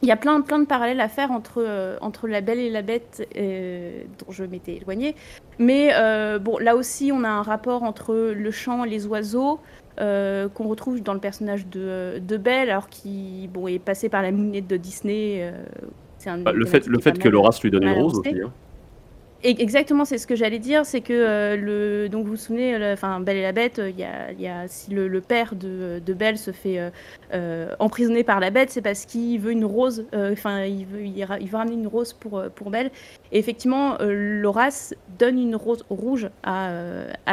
il 0.01 0.07
y 0.07 0.11
a 0.11 0.17
plein, 0.17 0.41
plein 0.41 0.59
de 0.59 0.65
parallèles 0.65 0.99
à 0.99 1.07
faire 1.07 1.31
entre, 1.31 1.63
euh, 1.65 1.97
entre 2.01 2.27
La 2.27 2.41
Belle 2.41 2.59
et 2.59 2.69
la 2.69 2.81
Bête, 2.81 3.27
euh, 3.37 4.03
dont 4.19 4.31
je 4.31 4.43
m'étais 4.43 4.77
éloignée. 4.77 5.15
Mais 5.59 5.91
euh, 5.93 6.39
bon, 6.39 6.57
là 6.57 6.75
aussi, 6.75 7.11
on 7.13 7.23
a 7.23 7.29
un 7.29 7.43
rapport 7.43 7.83
entre 7.83 8.15
le 8.15 8.51
chant 8.51 8.83
et 8.83 8.89
les 8.89 9.05
oiseaux 9.07 9.59
qu'on 9.97 10.67
retrouve 10.67 11.03
dans 11.03 11.13
le 11.13 11.19
personnage 11.19 11.67
de, 11.67 12.19
de 12.19 12.37
Belle, 12.37 12.71
alors 12.71 12.89
qui 12.89 13.47
bon, 13.53 13.67
est 13.67 13.77
passé 13.77 14.09
par 14.09 14.23
la 14.23 14.31
mounette 14.31 14.65
de 14.65 14.75
Disney. 14.75 15.53
Un 16.25 16.39
bah, 16.39 16.53
le 16.53 16.65
fait, 16.65 16.87
le 16.87 16.99
fait 16.99 17.19
que 17.19 17.29
Loras 17.29 17.59
lui 17.61 17.69
donne 17.69 17.83
une 17.83 18.01
rose 18.01 18.17
aussi. 18.17 18.41
Hein. 18.43 18.51
Exactement, 19.43 20.05
c'est 20.05 20.19
ce 20.19 20.27
que 20.27 20.35
j'allais 20.35 20.59
dire, 20.59 20.85
c'est 20.85 21.01
que 21.01 21.13
euh, 21.13 22.07
donc 22.09 22.25
vous 22.25 22.31
vous 22.31 22.37
souvenez, 22.37 22.77
enfin 22.93 23.19
Belle 23.19 23.37
et 23.37 23.41
la 23.41 23.51
Bête, 23.51 23.81
il 23.83 23.99
y 23.99 24.05
si 24.67 24.91
le, 24.91 25.19
père 25.19 25.55
de, 25.55 25.99
Belle 26.13 26.37
se 26.37 26.51
fait 26.51 26.77
euh, 26.77 26.91
euh, 27.33 27.73
emprisonner 27.79 28.23
par 28.23 28.39
la 28.39 28.51
Bête, 28.51 28.69
c'est 28.69 28.83
parce 28.83 29.05
qu'il 29.05 29.39
veut 29.39 29.51
une 29.51 29.65
rose, 29.65 30.05
enfin 30.13 30.65
il 30.65 30.85
veut 30.85 31.03
il, 31.03 31.25
veut 31.25 31.57
ramener 31.57 31.73
une 31.73 31.87
rose 31.87 32.13
pour 32.13 32.43
pour 32.53 32.69
Belle. 32.69 32.91
Et 33.31 33.39
effectivement, 33.39 33.97
Loras 33.99 34.93
donne 35.17 35.39
une 35.39 35.55
rose 35.55 35.83
rouge 35.89 36.29
à, 36.43 36.69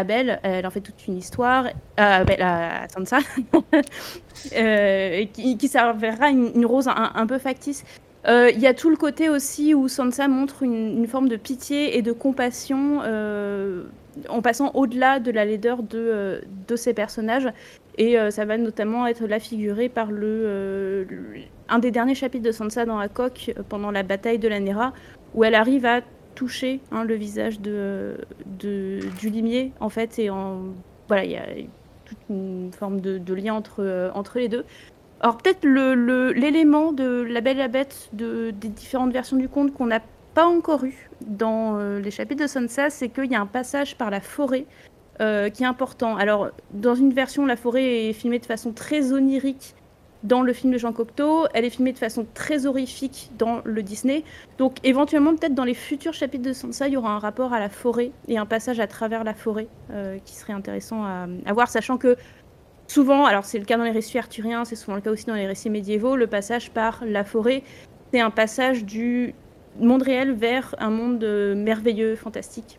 Belle, 0.07 0.41
elle 0.45 0.67
en 0.67 0.71
fait 0.71 0.81
toute 0.81 1.07
une 1.09 1.19
histoire 1.19 1.67
à, 1.99 2.25
Belle, 2.25 2.43
à 2.43 2.87
qui, 5.35 5.59
qui 5.59 5.71
une, 5.77 6.65
rose 6.65 6.89
un 6.89 7.27
peu 7.27 7.39
factice. 7.39 7.85
Euh, 8.29 8.51
il 8.53 8.61
y 8.61 8.67
a 8.67 8.75
tout 8.75 8.91
le 8.91 8.97
côté 8.97 9.31
aussi 9.31 9.75
où 9.75 9.89
Sansa 9.89 10.29
montre 10.29 10.63
une, 10.63 11.07
forme 11.07 11.29
de 11.29 11.37
pitié 11.37 11.97
et 11.97 12.03
de 12.03 12.13
compassion 12.13 13.01
euh, 13.03 13.85
en 14.29 14.43
passant 14.43 14.71
au-delà 14.75 15.19
de 15.19 15.31
la 15.31 15.47
laideur 15.47 15.83
de, 15.83 15.99
euh, 15.99 16.41
de 16.67 16.77
ses 16.77 16.93
personnages. 16.93 17.49
Et 17.97 18.17
ça 18.31 18.45
va 18.45 18.59
notamment 18.59 19.09
être 19.09 19.27
la 19.27 19.41
figurée 19.41 19.89
par 19.89 20.13
le, 20.13 21.05
un 21.69 21.81
des 21.81 21.91
derniers 21.91 22.15
chapitres 22.15 22.45
de 22.45 22.53
Sansa 22.53 22.85
dans 22.85 22.97
la 22.97 23.09
coque 23.09 23.53
pendant 23.69 23.91
la 23.91 24.05
bataille 24.05 24.39
de 24.39 24.47
la 24.47 24.61
Nera, 24.61 24.93
où 25.35 25.43
elle 25.43 25.57
arrive 25.57 25.85
à 25.85 26.03
toucher 26.37 26.79
hein, 26.93 27.03
le 27.03 27.15
visage 27.17 27.59
de, 27.59 28.19
du 28.61 29.31
limier, 29.31 29.73
en 29.81 29.89
fait, 29.89 30.21
et 30.21 30.31
voilà, 31.09 31.25
il 31.25 31.33
y 31.33 31.37
a 31.37 31.47
toute 32.05 32.19
une 32.31 32.71
forme 32.71 33.01
de, 33.01 33.19
de 33.19 33.35
lien 33.35 33.55
entre, 33.55 34.13
entre 34.15 34.39
les 34.39 34.49
deux. 34.49 34.65
Alors 35.21 35.37
peut-être 35.37 35.67
l'élément 35.67 36.93
de 36.93 37.23
La 37.29 37.41
Belle 37.41 37.57
et 37.57 37.61
la 37.61 37.69
Bête 37.69 38.09
de, 38.13 38.51
des 38.51 38.69
différentes 38.69 39.13
versions 39.13 39.37
du 39.37 39.49
conte 39.49 39.75
qu'on 39.75 39.87
n'a 39.87 40.01
pas 40.35 40.47
encore 40.47 40.85
eu 40.85 41.11
dans 41.23 41.79
euh, 41.79 41.99
les 41.99 42.13
chapitres 42.13 42.43
de 42.43 42.47
Sansa, 42.47 42.91
c'est 42.91 43.09
qu'il 43.09 43.31
y 43.31 43.35
a 43.35 43.41
un 43.41 43.47
passage 43.47 43.97
par 43.97 44.11
la 44.11 44.21
forêt 44.21 44.67
euh, 45.21 45.51
qui 45.51 45.65
est 45.65 45.67
important. 45.67 46.17
Alors 46.17 46.51
dans 46.73 46.95
une 46.95 47.13
version, 47.13 47.47
la 47.47 47.57
forêt 47.57 48.09
est 48.09 48.13
filmée 48.13 48.39
de 48.39 48.47
façon 48.47 48.73
très 48.73 49.13
onirique 49.13 49.75
dans 50.25 50.43
le 50.43 50.53
film 50.53 50.73
de 50.73 50.79
Jean 50.79 50.93
Cocteau, 50.93 51.47
elle 51.55 51.65
est 51.65 51.71
filmée 51.71 51.93
de 51.93 51.99
façon 51.99 52.27
très 52.35 52.67
horrifique 52.67 53.31
dans 53.39 53.61
le 53.65 53.83
Disney. 53.83 54.25
Donc 54.59 54.77
éventuellement, 54.83 55.35
peut-être 55.35 55.55
dans 55.55 55.65
les 55.65 55.75
futurs 55.75 56.13
chapitres 56.13 56.45
de 56.45 56.53
Sansa, 56.53 56.89
il 56.89 56.95
y 56.95 56.97
aura 56.97 57.13
un 57.13 57.19
rapport 57.19 57.53
à 57.53 57.61
la 57.61 57.69
forêt 57.69 58.11
et 58.27 58.37
un 58.37 58.47
passage 58.47 58.81
à 58.81 58.87
travers 58.87 59.23
la 59.23 59.35
forêt 59.35 59.69
euh, 59.93 60.19
qui 60.25 60.35
serait 60.35 60.53
intéressant 60.53 61.05
à, 61.05 61.53
voir, 61.53 61.69
sachant 61.69 61.99
que 61.99 62.17
souvent, 62.89 63.25
alors 63.27 63.45
c'est 63.45 63.59
le 63.59 63.65
cas 63.65 63.77
dans 63.77 63.85
les 63.85 63.91
récits 63.91 64.19
arthuriens, 64.19 64.65
c'est 64.65 64.77
souvent 64.77 64.97
le 64.97 65.03
cas 65.03 65.11
aussi 65.11 65.27
dans 65.27 65.35
les 65.35 65.47
récits 65.47 65.71
médiévaux, 65.71 66.17
le 66.17 66.27
passage 66.27 66.71
par 66.71 67.03
la 67.07 67.25
forêt, 67.25 67.63
c'est 68.13 68.21
un 68.21 68.31
passage 68.31 68.85
du 68.85 69.35
monde 69.79 70.03
réel 70.03 70.33
vers 70.33 70.75
un 70.79 70.91
monde 70.91 71.23
euh, 71.23 71.55
merveilleux, 71.55 72.17
fantastique. 72.17 72.79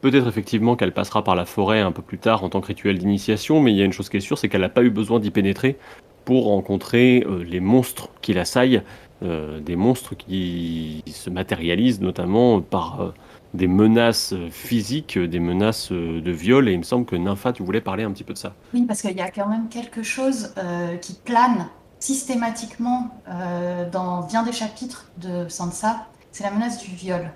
Peut-être 0.00 0.28
effectivement 0.28 0.76
qu'elle 0.76 0.92
passera 0.92 1.24
par 1.24 1.34
la 1.34 1.44
forêt 1.44 1.80
un 1.80 1.90
peu 1.90 2.02
plus 2.02 2.18
tard 2.18 2.44
en 2.44 2.48
tant 2.48 2.60
que 2.60 2.68
rituel 2.68 2.98
d'initiation, 2.98 3.60
mais 3.60 3.72
il 3.72 3.78
y 3.78 3.82
a 3.82 3.84
une 3.84 3.92
chose 3.92 4.08
qui 4.08 4.18
est 4.18 4.20
sûre, 4.20 4.38
c'est 4.38 4.48
qu'elle 4.48 4.60
n'a 4.60 4.68
pas 4.68 4.84
eu 4.84 4.90
besoin 4.90 5.18
d'y 5.18 5.30
pénétrer 5.30 5.76
pour 6.24 6.44
rencontrer 6.44 7.24
euh, 7.26 7.42
les 7.42 7.58
monstres 7.58 8.10
qui 8.20 8.34
l'assaillent, 8.34 8.82
euh, 9.24 9.58
des 9.58 9.74
monstres 9.74 10.14
qui 10.14 11.02
se 11.06 11.30
matérialisent 11.30 12.00
notamment 12.00 12.60
par 12.60 13.14
des 13.54 13.66
menaces 13.66 14.34
physiques, 14.50 15.18
des 15.18 15.40
menaces 15.40 15.90
de 15.90 16.30
viol, 16.30 16.68
et 16.68 16.72
il 16.72 16.78
me 16.78 16.82
semble 16.82 17.06
que 17.06 17.16
Nympha, 17.16 17.52
tu 17.52 17.62
voulais 17.62 17.80
parler 17.80 18.04
un 18.04 18.12
petit 18.12 18.24
peu 18.24 18.32
de 18.32 18.38
ça. 18.38 18.54
Oui, 18.74 18.82
parce 18.82 19.00
qu'il 19.00 19.16
y 19.16 19.20
a 19.20 19.30
quand 19.30 19.48
même 19.48 19.68
quelque 19.68 20.02
chose 20.02 20.52
euh, 20.58 20.96
qui 20.96 21.14
plane 21.14 21.68
systématiquement 21.98 23.08
euh, 23.28 23.88
dans 23.90 24.22
bien 24.22 24.42
des 24.42 24.52
chapitres 24.52 25.06
de 25.16 25.48
Sansa, 25.48 26.06
c'est 26.30 26.44
la 26.44 26.50
menace 26.50 26.78
du 26.82 26.94
viol. 26.94 27.32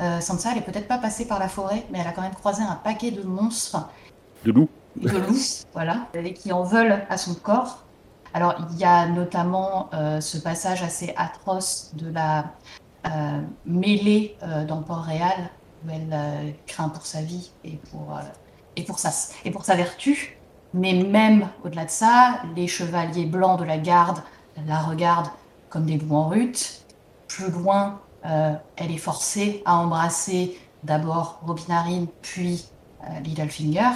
Euh, 0.00 0.20
Sansa, 0.20 0.52
elle 0.52 0.58
est 0.58 0.62
peut-être 0.62 0.88
pas 0.88 0.98
passée 0.98 1.26
par 1.26 1.38
la 1.38 1.48
forêt, 1.48 1.84
mais 1.90 1.98
elle 1.98 2.06
a 2.06 2.12
quand 2.12 2.22
même 2.22 2.34
croisé 2.34 2.62
un 2.62 2.76
paquet 2.76 3.10
de 3.10 3.22
monstres. 3.22 3.88
De 4.44 4.52
loups. 4.52 4.68
De 4.96 5.10
loups, 5.10 5.64
voilà, 5.74 6.06
et 6.14 6.32
qui 6.32 6.52
en 6.52 6.62
veulent 6.62 7.02
à 7.10 7.18
son 7.18 7.34
corps. 7.34 7.82
Alors, 8.32 8.54
il 8.70 8.78
y 8.78 8.84
a 8.84 9.06
notamment 9.06 9.88
ce 10.20 10.36
passage 10.36 10.82
assez 10.82 11.14
atroce 11.16 11.92
de 11.94 12.10
la 12.10 12.40
euh, 12.40 12.42
mêlée 13.64 14.36
euh, 14.42 14.64
dans 14.64 14.82
Port-Réal, 14.82 15.50
où 15.84 15.90
elle 15.90 16.10
euh, 16.12 16.50
craint 16.66 16.88
pour 16.88 17.06
sa 17.06 17.22
vie 17.22 17.50
et 17.64 17.76
pour, 17.90 18.18
et, 18.76 18.82
pour 18.82 18.98
sa, 18.98 19.10
et 19.44 19.50
pour 19.50 19.64
sa 19.64 19.76
vertu. 19.76 20.38
Mais 20.74 20.92
même 20.92 21.48
au-delà 21.64 21.84
de 21.84 21.90
ça, 21.90 22.40
les 22.54 22.66
chevaliers 22.66 23.26
blancs 23.26 23.58
de 23.58 23.64
la 23.64 23.78
garde 23.78 24.18
la 24.66 24.80
regardent 24.80 25.30
comme 25.68 25.86
des 25.86 25.98
loups 25.98 26.16
en 26.16 26.28
rut. 26.28 26.84
Plus 27.28 27.50
loin, 27.50 28.00
elle 28.22 28.90
est 28.90 28.98
forcée 28.98 29.62
à 29.64 29.76
embrasser 29.76 30.58
d'abord 30.82 31.40
Robinarine, 31.46 32.06
puis 32.22 32.66
Littlefinger. 33.22 33.90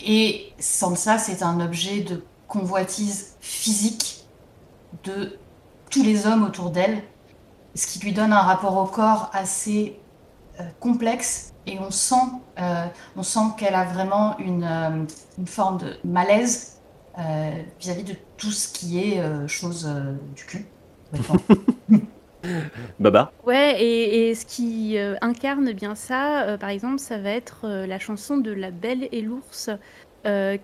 et 0.00 0.52
Sansa, 0.58 1.18
c'est 1.18 1.42
un 1.42 1.60
objet 1.60 2.00
de 2.00 2.24
convoitise 2.48 3.36
physique 3.40 4.24
de 5.04 5.38
tous 5.90 6.02
les 6.02 6.26
hommes 6.26 6.44
autour 6.44 6.70
d'elle, 6.70 7.02
ce 7.74 7.86
qui 7.86 7.98
lui 8.04 8.12
donne 8.12 8.32
un 8.32 8.40
rapport 8.40 8.76
au 8.76 8.86
corps 8.86 9.30
assez 9.32 9.98
euh, 10.60 10.64
complexe. 10.78 11.52
Et 11.66 11.78
on 11.78 11.90
sent, 11.90 12.14
euh, 12.58 12.86
on 13.16 13.22
sent 13.22 13.54
qu'elle 13.58 13.74
a 13.74 13.84
vraiment 13.84 14.38
une, 14.38 14.64
euh, 14.64 15.04
une, 15.38 15.46
forme 15.46 15.78
de 15.78 15.96
malaise 16.04 16.76
vis-à-vis 17.78 18.04
de 18.04 18.14
tout 18.38 18.50
ce 18.50 18.72
qui 18.72 18.98
est 18.98 19.22
chose 19.46 19.86
du 20.34 20.44
cul. 20.46 20.64
Baba. 22.98 23.30
Ouais, 23.46 23.76
et, 23.78 24.30
et 24.30 24.34
ce 24.34 24.46
qui 24.46 24.96
incarne 25.20 25.70
bien 25.72 25.94
ça, 25.94 26.56
par 26.58 26.70
exemple, 26.70 26.98
ça 26.98 27.18
va 27.18 27.28
être 27.28 27.68
la 27.68 27.98
chanson 27.98 28.38
de 28.38 28.50
La 28.50 28.70
Belle 28.70 29.06
et 29.12 29.20
l'Ours, 29.20 29.68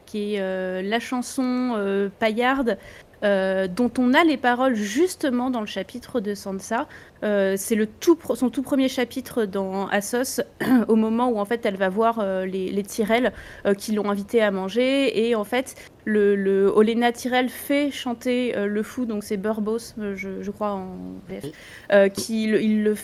qui 0.06 0.36
est 0.36 0.82
la 0.82 0.98
chanson 0.98 2.10
paillarde 2.18 2.78
euh, 3.24 3.66
dont 3.66 3.90
on 3.98 4.12
a 4.12 4.24
les 4.24 4.36
paroles 4.36 4.74
justement 4.74 5.50
dans 5.50 5.60
le 5.60 5.66
chapitre 5.66 6.20
de 6.20 6.34
Sansa. 6.34 6.86
Euh, 7.24 7.54
c'est 7.56 7.74
le 7.74 7.86
tout 7.86 8.18
son 8.34 8.50
tout 8.50 8.62
premier 8.62 8.88
chapitre 8.88 9.46
dans 9.46 9.86
Assos, 9.88 10.42
au 10.88 10.96
moment 10.96 11.28
où 11.28 11.38
en 11.38 11.46
fait 11.46 11.64
elle 11.64 11.76
va 11.76 11.88
voir 11.88 12.18
euh, 12.18 12.44
les, 12.44 12.70
les 12.70 12.82
Tyrell 12.82 13.32
qui 13.78 13.92
l'ont 13.92 14.10
invité 14.10 14.42
à 14.42 14.50
manger 14.50 15.26
et 15.26 15.34
en 15.34 15.44
fait 15.44 15.74
le, 16.04 16.36
le 16.36 16.66
Olena 16.66 17.10
Tyrell 17.12 17.48
fait 17.48 17.90
chanter 17.90 18.54
le 18.54 18.82
fou, 18.82 19.06
donc 19.06 19.24
c'est 19.24 19.36
Burbos, 19.36 19.94
je, 19.98 20.42
je, 20.42 20.50
crois 20.50 20.72
en 20.72 20.96
VF, 21.28 22.12
qui 22.12 22.44
il 22.44 22.84
le 22.84 22.94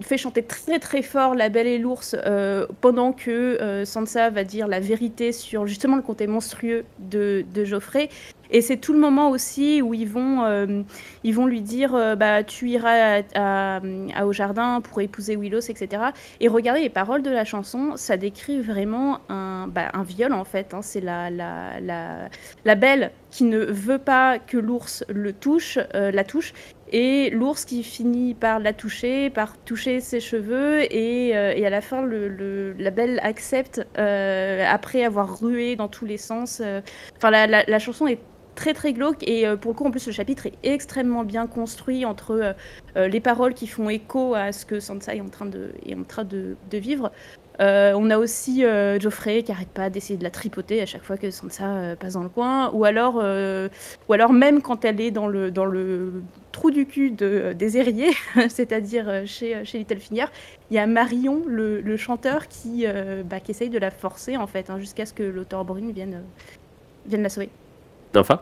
fait 0.00 0.18
chanter 0.18 0.42
très 0.42 0.78
très 0.78 1.02
fort 1.02 1.34
La 1.34 1.48
Belle 1.48 1.66
et 1.66 1.78
l'Ours 1.78 2.14
pendant 2.80 3.12
que 3.12 3.82
Sansa 3.84 4.30
va 4.30 4.44
dire 4.44 4.68
la 4.68 4.80
vérité 4.80 5.32
sur 5.32 5.66
justement 5.66 5.96
le 5.96 6.02
comté 6.02 6.26
monstrueux 6.26 6.84
de, 7.00 7.44
de 7.52 7.64
Geoffrey. 7.64 8.10
Et 8.52 8.60
c'est 8.60 8.76
tout 8.76 8.92
le 8.92 8.98
moment 8.98 9.30
aussi 9.30 9.80
où 9.80 9.94
ils 9.94 10.08
vont, 10.08 10.44
euh, 10.44 10.82
ils 11.24 11.34
vont 11.34 11.46
lui 11.46 11.62
dire 11.62 11.94
euh, 11.94 12.14
bah, 12.14 12.44
tu 12.44 12.68
iras 12.68 13.22
à, 13.34 13.80
au 14.24 14.32
jardin 14.32 14.82
pour 14.82 15.00
épouser 15.00 15.36
Willows, 15.36 15.70
etc. 15.70 16.02
Et 16.40 16.48
regardez 16.48 16.82
les 16.82 16.90
paroles 16.90 17.22
de 17.22 17.30
la 17.30 17.46
chanson, 17.46 17.96
ça 17.96 18.18
décrit 18.18 18.60
vraiment 18.60 19.20
un, 19.30 19.68
bah, 19.68 19.88
un 19.94 20.02
viol 20.02 20.34
en 20.34 20.44
fait. 20.44 20.74
Hein. 20.74 20.82
C'est 20.82 21.00
la, 21.00 21.30
la, 21.30 21.80
la, 22.64 22.74
belle 22.74 23.10
qui 23.30 23.44
ne 23.44 23.58
veut 23.58 23.98
pas 23.98 24.38
que 24.38 24.58
l'ours 24.58 25.02
le 25.08 25.32
touche, 25.32 25.78
euh, 25.94 26.10
la 26.10 26.24
touche, 26.24 26.52
et 26.94 27.30
l'ours 27.30 27.64
qui 27.64 27.82
finit 27.82 28.34
par 28.34 28.58
la 28.58 28.74
toucher, 28.74 29.30
par 29.30 29.56
toucher 29.56 30.00
ses 30.00 30.20
cheveux, 30.20 30.82
et, 30.92 31.28
et 31.28 31.66
à 31.66 31.70
la 31.70 31.80
fin, 31.80 32.04
la 32.06 32.90
belle 32.90 33.18
accepte 33.22 33.80
après 33.96 35.02
avoir 35.02 35.40
rué 35.40 35.74
dans 35.74 35.88
tous 35.88 36.04
les 36.04 36.18
sens. 36.18 36.60
Enfin, 37.16 37.30
la, 37.30 37.46
la, 37.46 37.78
chanson 37.78 38.06
est 38.06 38.18
très 38.54 38.74
très 38.74 38.92
glauque 38.92 39.22
et 39.26 39.46
pour 39.60 39.72
le 39.72 39.76
coup 39.76 39.86
en 39.86 39.90
plus 39.90 40.06
le 40.06 40.12
chapitre 40.12 40.46
est 40.46 40.54
extrêmement 40.62 41.24
bien 41.24 41.46
construit 41.46 42.04
entre 42.04 42.54
les 42.96 43.20
paroles 43.20 43.54
qui 43.54 43.66
font 43.66 43.88
écho 43.88 44.34
à 44.34 44.52
ce 44.52 44.66
que 44.66 44.80
Sansa 44.80 45.14
est 45.14 45.20
en 45.20 45.28
train 45.28 45.46
de, 45.46 45.70
est 45.86 45.94
en 45.94 46.04
train 46.04 46.24
de, 46.24 46.56
vivre. 46.72 47.12
Euh, 47.60 47.92
on 47.96 48.08
a 48.10 48.16
aussi 48.16 48.64
euh, 48.64 48.98
Geoffrey 48.98 49.42
qui 49.42 49.52
arrête 49.52 49.68
pas 49.68 49.90
d'essayer 49.90 50.16
de 50.16 50.24
la 50.24 50.30
tripoter 50.30 50.80
à 50.80 50.86
chaque 50.86 51.02
fois 51.02 51.18
que 51.18 51.30
Sansa 51.30 51.68
euh, 51.68 51.96
passe 51.96 52.14
dans 52.14 52.22
le 52.22 52.30
coin, 52.30 52.70
ou 52.72 52.84
alors, 52.84 53.16
ou 53.16 54.12
alors 54.12 54.32
même 54.32 54.62
quand 54.62 54.84
elle 54.84 55.00
est 55.00 55.10
dans 55.10 55.28
le, 55.28 55.50
dans 55.50 55.66
le 55.66 56.22
trou 56.50 56.70
du 56.70 56.86
cul 56.86 57.10
de, 57.10 57.52
des 57.52 57.76
Erriers, 57.76 58.14
c'est-à-dire 58.48 59.22
chez, 59.26 59.64
chez 59.64 59.78
Littlefinger, 59.78 60.26
il 60.70 60.76
y 60.76 60.78
a 60.78 60.86
Marion, 60.86 61.42
le, 61.46 61.96
chanteur, 61.96 62.48
qui, 62.48 62.86
bah, 63.24 63.40
qui 63.40 63.50
essaye 63.50 63.70
de 63.70 63.78
la 63.78 63.90
forcer 63.90 64.36
en 64.36 64.46
fait, 64.46 64.70
hein, 64.70 64.78
jusqu'à 64.78 65.06
ce 65.06 65.12
que 65.12 65.22
l'auteur 65.22 65.64
Brin 65.64 65.92
vienne, 65.92 66.22
vienne 67.06 67.22
la 67.22 67.28
sauver. 67.28 67.50
Enfin 68.16 68.40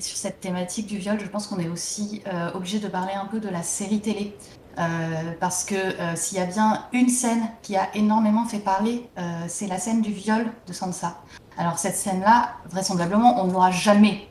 sur 0.00 0.16
cette 0.18 0.40
thématique 0.40 0.86
du 0.86 0.98
viol, 0.98 1.18
je 1.18 1.26
pense 1.28 1.46
qu'on 1.46 1.58
est 1.58 1.68
aussi 1.68 2.22
obligé 2.52 2.78
de 2.78 2.88
parler 2.88 3.14
un 3.14 3.24
peu 3.24 3.40
de 3.40 3.48
la 3.48 3.62
série 3.62 4.00
télé. 4.00 4.34
Euh, 4.78 5.32
parce 5.40 5.64
que 5.64 5.74
euh, 5.74 6.14
s'il 6.14 6.38
y 6.38 6.40
a 6.40 6.46
bien 6.46 6.84
une 6.92 7.08
scène 7.08 7.42
qui 7.62 7.76
a 7.76 7.88
énormément 7.96 8.44
fait 8.44 8.60
parler, 8.60 9.08
euh, 9.18 9.22
c'est 9.48 9.66
la 9.66 9.78
scène 9.78 10.02
du 10.02 10.12
viol 10.12 10.46
de 10.68 10.72
Sansa. 10.72 11.16
Alors 11.56 11.78
cette 11.78 11.96
scène-là, 11.96 12.52
vraisemblablement, 12.70 13.42
on 13.42 13.48
ne 13.48 13.52
l'aura 13.52 13.72
jamais 13.72 14.28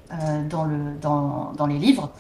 dans, 0.50 0.64
le, 0.64 0.96
dans, 1.02 1.52
dans, 1.52 1.68
les 1.68 1.78
livres. 1.78 2.14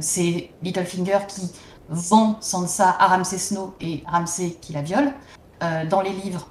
c'est 0.00 0.50
Littlefinger 0.62 1.20
qui 1.28 1.52
vend 1.88 2.36
Sansa 2.40 2.96
à 2.98 3.06
Ramsay 3.06 3.38
Snow 3.38 3.74
et 3.80 4.02
Ramsay 4.04 4.56
qui 4.60 4.72
la 4.72 4.82
viole. 4.82 5.12
dans 5.88 6.00
les 6.00 6.10
livres, 6.10 6.48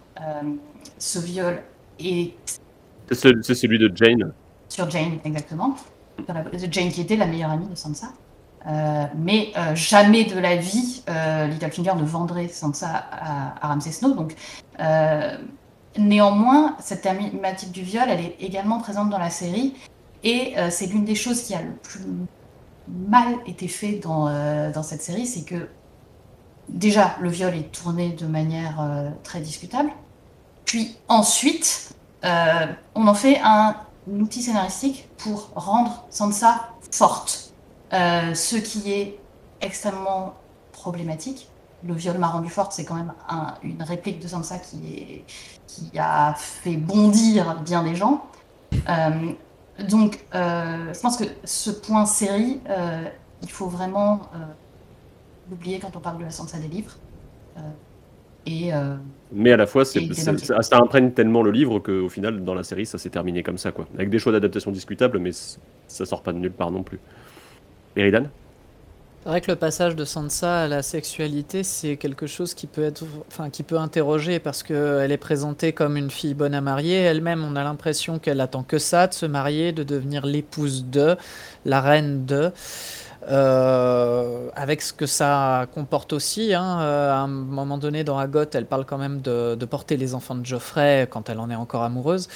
ce 0.97 1.19
viol 1.19 1.61
est... 1.99 2.33
C'est 3.11 3.55
celui 3.55 3.77
de 3.77 3.91
Jane. 3.93 4.31
Sur 4.75 4.89
Jane, 4.89 5.19
exactement. 5.23 5.73
Jane 6.69 6.89
qui 6.89 6.99
était 6.99 7.15
la 7.15 7.27
meilleure 7.27 7.51
amie 7.51 7.69
de 7.69 7.75
Sansa. 7.75 8.07
Euh, 8.67 9.05
mais 9.15 9.53
euh, 9.55 9.73
jamais 9.73 10.25
de 10.25 10.37
la 10.37 10.57
vie, 10.57 11.01
euh, 11.07 11.47
Littlefinger 11.47 11.93
ne 11.95 12.03
vendrait 12.03 12.49
Sansa 12.49 12.89
à, 12.89 13.65
à 13.65 13.67
Ramsay 13.69 13.93
Snow. 13.93 14.15
Donc, 14.15 14.35
néanmoins, 15.97 16.75
cette 16.79 17.03
thématique 17.03 17.71
du 17.71 17.83
viol, 17.83 18.03
elle 18.09 18.19
est 18.19 18.35
également 18.41 18.79
présente 18.79 19.09
dans 19.09 19.17
la 19.17 19.29
série. 19.29 19.75
Et 20.25 20.55
c'est 20.69 20.87
l'une 20.87 21.05
des 21.05 21.15
choses 21.15 21.41
qui 21.43 21.55
a 21.55 21.61
le 21.61 21.71
plus 21.71 22.01
mal 22.89 23.35
été 23.45 23.69
fait 23.69 23.93
dans, 23.93 24.25
dans 24.71 24.83
cette 24.83 25.01
série, 25.01 25.25
c'est 25.25 25.45
que 25.45 25.69
déjà, 26.67 27.15
le 27.21 27.29
viol 27.29 27.55
est 27.55 27.71
tourné 27.71 28.09
de 28.09 28.25
manière 28.25 28.85
très 29.23 29.39
discutable. 29.39 29.91
Puis 30.65 30.97
ensuite, 31.07 31.95
on 32.23 33.07
en 33.07 33.13
fait 33.13 33.39
un 33.41 33.77
outil 34.07 34.41
scénaristique 34.41 35.09
pour 35.17 35.49
rendre 35.55 36.05
Sansa 36.09 36.69
forte. 36.91 37.53
Euh, 37.93 38.33
ce 38.33 38.55
qui 38.55 38.91
est 38.91 39.19
extrêmement 39.61 40.33
problématique. 40.71 41.49
Le 41.83 41.93
viol 41.93 42.17
m'a 42.17 42.27
rendu 42.27 42.49
forte, 42.49 42.71
c'est 42.71 42.83
quand 42.83 42.95
même 42.95 43.13
une 43.61 43.83
réplique 43.83 44.19
de 44.19 44.27
Sansa 44.27 44.57
qui 44.57 45.23
a 45.99 46.33
fait 46.35 46.77
bondir 46.77 47.61
bien 47.61 47.83
des 47.83 47.95
gens. 47.95 48.25
Euh, 48.89 49.31
donc, 49.87 50.25
euh, 50.33 50.93
je 50.93 50.99
pense 50.99 51.17
que 51.17 51.25
ce 51.43 51.69
point 51.69 52.05
série, 52.05 52.59
il 53.43 53.51
faut 53.51 53.67
vraiment 53.67 54.21
l'oublier 55.49 55.79
quand 55.79 55.95
on 55.95 55.99
parle 55.99 56.17
de 56.17 56.23
la 56.23 56.31
Sansa 56.31 56.57
des 56.57 56.67
livres. 56.67 56.97
Et, 58.47 58.71
Mais 59.31 59.51
à 59.51 59.57
la 59.57 59.65
fois, 59.65 59.85
ça, 59.85 59.99
ça, 60.61 60.77
imprègne 60.77 61.11
tellement 61.11 61.41
le 61.41 61.51
livre 61.51 61.79
qu'au 61.79 62.09
final, 62.09 62.43
dans 62.43 62.53
la 62.53 62.63
série, 62.63 62.85
ça 62.85 62.97
s'est 62.97 63.09
terminé 63.09 63.41
comme 63.41 63.57
ça, 63.57 63.71
quoi. 63.71 63.87
Avec 63.95 64.09
des 64.09 64.19
choix 64.19 64.31
d'adaptation 64.31 64.71
discutables, 64.71 65.17
mais 65.17 65.31
ça 65.87 66.05
sort 66.05 66.21
pas 66.21 66.31
de 66.31 66.37
nulle 66.37 66.51
part 66.51 66.71
non 66.71 66.83
plus. 66.83 66.99
Eridan? 67.95 68.29
C'est 69.25 69.29
vrai 69.29 69.41
que 69.41 69.49
le 69.49 69.57
passage 69.57 69.95
de 69.95 70.05
Sansa 70.05 70.65
à 70.65 70.67
la 70.67 70.83
sexualité, 70.83 71.63
c'est 71.63 71.97
quelque 71.97 72.27
chose 72.27 72.53
qui 72.53 72.67
peut 72.67 72.83
être, 72.83 73.05
enfin, 73.27 73.49
qui 73.49 73.63
peut 73.63 73.79
interroger 73.79 74.37
parce 74.37 74.61
qu'elle 74.61 75.11
est 75.11 75.17
présentée 75.17 75.73
comme 75.73 75.97
une 75.97 76.11
fille 76.11 76.35
bonne 76.35 76.53
à 76.53 76.61
marier. 76.61 76.97
Elle-même, 76.97 77.43
on 77.43 77.55
a 77.55 77.63
l'impression 77.63 78.19
qu'elle 78.19 78.39
attend 78.39 78.61
que 78.61 78.77
ça, 78.77 79.07
de 79.07 79.15
se 79.15 79.25
marier, 79.25 79.71
de 79.71 79.81
devenir 79.81 80.27
l'épouse 80.27 80.85
de, 80.85 81.17
la 81.65 81.81
reine 81.81 82.27
de. 82.27 82.51
Euh, 83.27 84.49
avec 84.55 84.83
ce 84.83 84.93
que 84.93 85.05
ça 85.07 85.67
comporte 85.73 86.13
aussi. 86.13 86.53
Hein. 86.53 86.79
Euh, 86.81 87.11
à 87.11 87.17
un 87.17 87.27
moment 87.27 87.77
donné, 87.77 88.03
dans 88.03 88.19
Agot, 88.19 88.45
elle 88.53 88.65
parle 88.65 88.85
quand 88.85 88.97
même 88.97 89.21
de, 89.21 89.65
porter 89.65 89.97
les 89.97 90.13
enfants 90.13 90.35
de 90.35 90.45
Geoffrey 90.45 91.07
quand 91.09 91.29
elle 91.29 91.39
en 91.39 91.49
est 91.49 91.55
encore 91.55 91.83
amoureuse. 91.83 92.27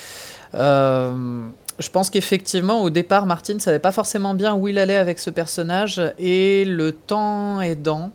Euh, 0.55 1.47
je 1.77 1.89
pense 1.89 2.09
qu'effectivement, 2.09 2.81
au 2.81 2.89
départ, 2.89 3.27
Martin 3.27 3.53
ne 3.53 3.59
savait 3.59 3.79
pas 3.79 3.91
forcément 3.91 4.33
bien 4.33 4.55
où 4.55 4.67
il 4.67 4.79
allait 4.79 4.97
avec 4.97 5.19
ce 5.19 5.29
personnage, 5.29 6.01
et 6.17 6.65
le 6.65 6.91
temps 6.91 7.61
aidant, 7.61 8.11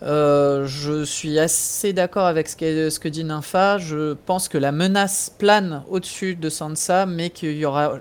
je 0.00 1.02
suis 1.04 1.38
assez 1.38 1.92
d'accord 1.92 2.26
avec 2.26 2.48
ce 2.48 2.56
que, 2.56 2.90
ce 2.90 3.00
que 3.00 3.08
dit 3.08 3.24
Nympha. 3.24 3.78
Je 3.78 4.14
pense 4.14 4.48
que 4.48 4.56
la 4.56 4.70
menace 4.70 5.34
plane 5.36 5.82
au-dessus 5.90 6.36
de 6.36 6.48
Sansa, 6.48 7.06
mais 7.06 7.30
qu'il 7.30 7.58
y 7.58 7.64
aura 7.64 7.94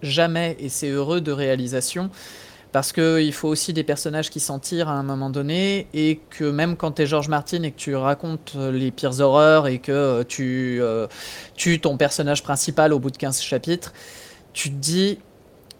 jamais, 0.00 0.56
et 0.58 0.70
c'est 0.70 0.88
heureux, 0.88 1.20
de 1.20 1.32
réalisation. 1.32 2.10
Parce 2.72 2.92
qu'il 2.92 3.32
faut 3.34 3.48
aussi 3.48 3.74
des 3.74 3.84
personnages 3.84 4.30
qui 4.30 4.40
s'en 4.40 4.58
tirent 4.58 4.88
à 4.88 4.92
un 4.92 5.02
moment 5.02 5.28
donné, 5.28 5.86
et 5.92 6.20
que 6.30 6.44
même 6.44 6.76
quand 6.76 6.92
tu 6.92 7.02
es 7.02 7.06
George 7.06 7.28
Martin 7.28 7.62
et 7.64 7.70
que 7.70 7.76
tu 7.76 7.94
racontes 7.94 8.54
les 8.54 8.90
pires 8.90 9.20
horreurs 9.20 9.68
et 9.68 9.78
que 9.78 10.22
tu 10.22 10.78
euh, 10.80 11.06
tues 11.54 11.80
ton 11.80 11.98
personnage 11.98 12.42
principal 12.42 12.94
au 12.94 12.98
bout 12.98 13.10
de 13.10 13.18
15 13.18 13.42
chapitres, 13.42 13.92
tu 14.54 14.70
te 14.70 14.74
dis, 14.76 15.18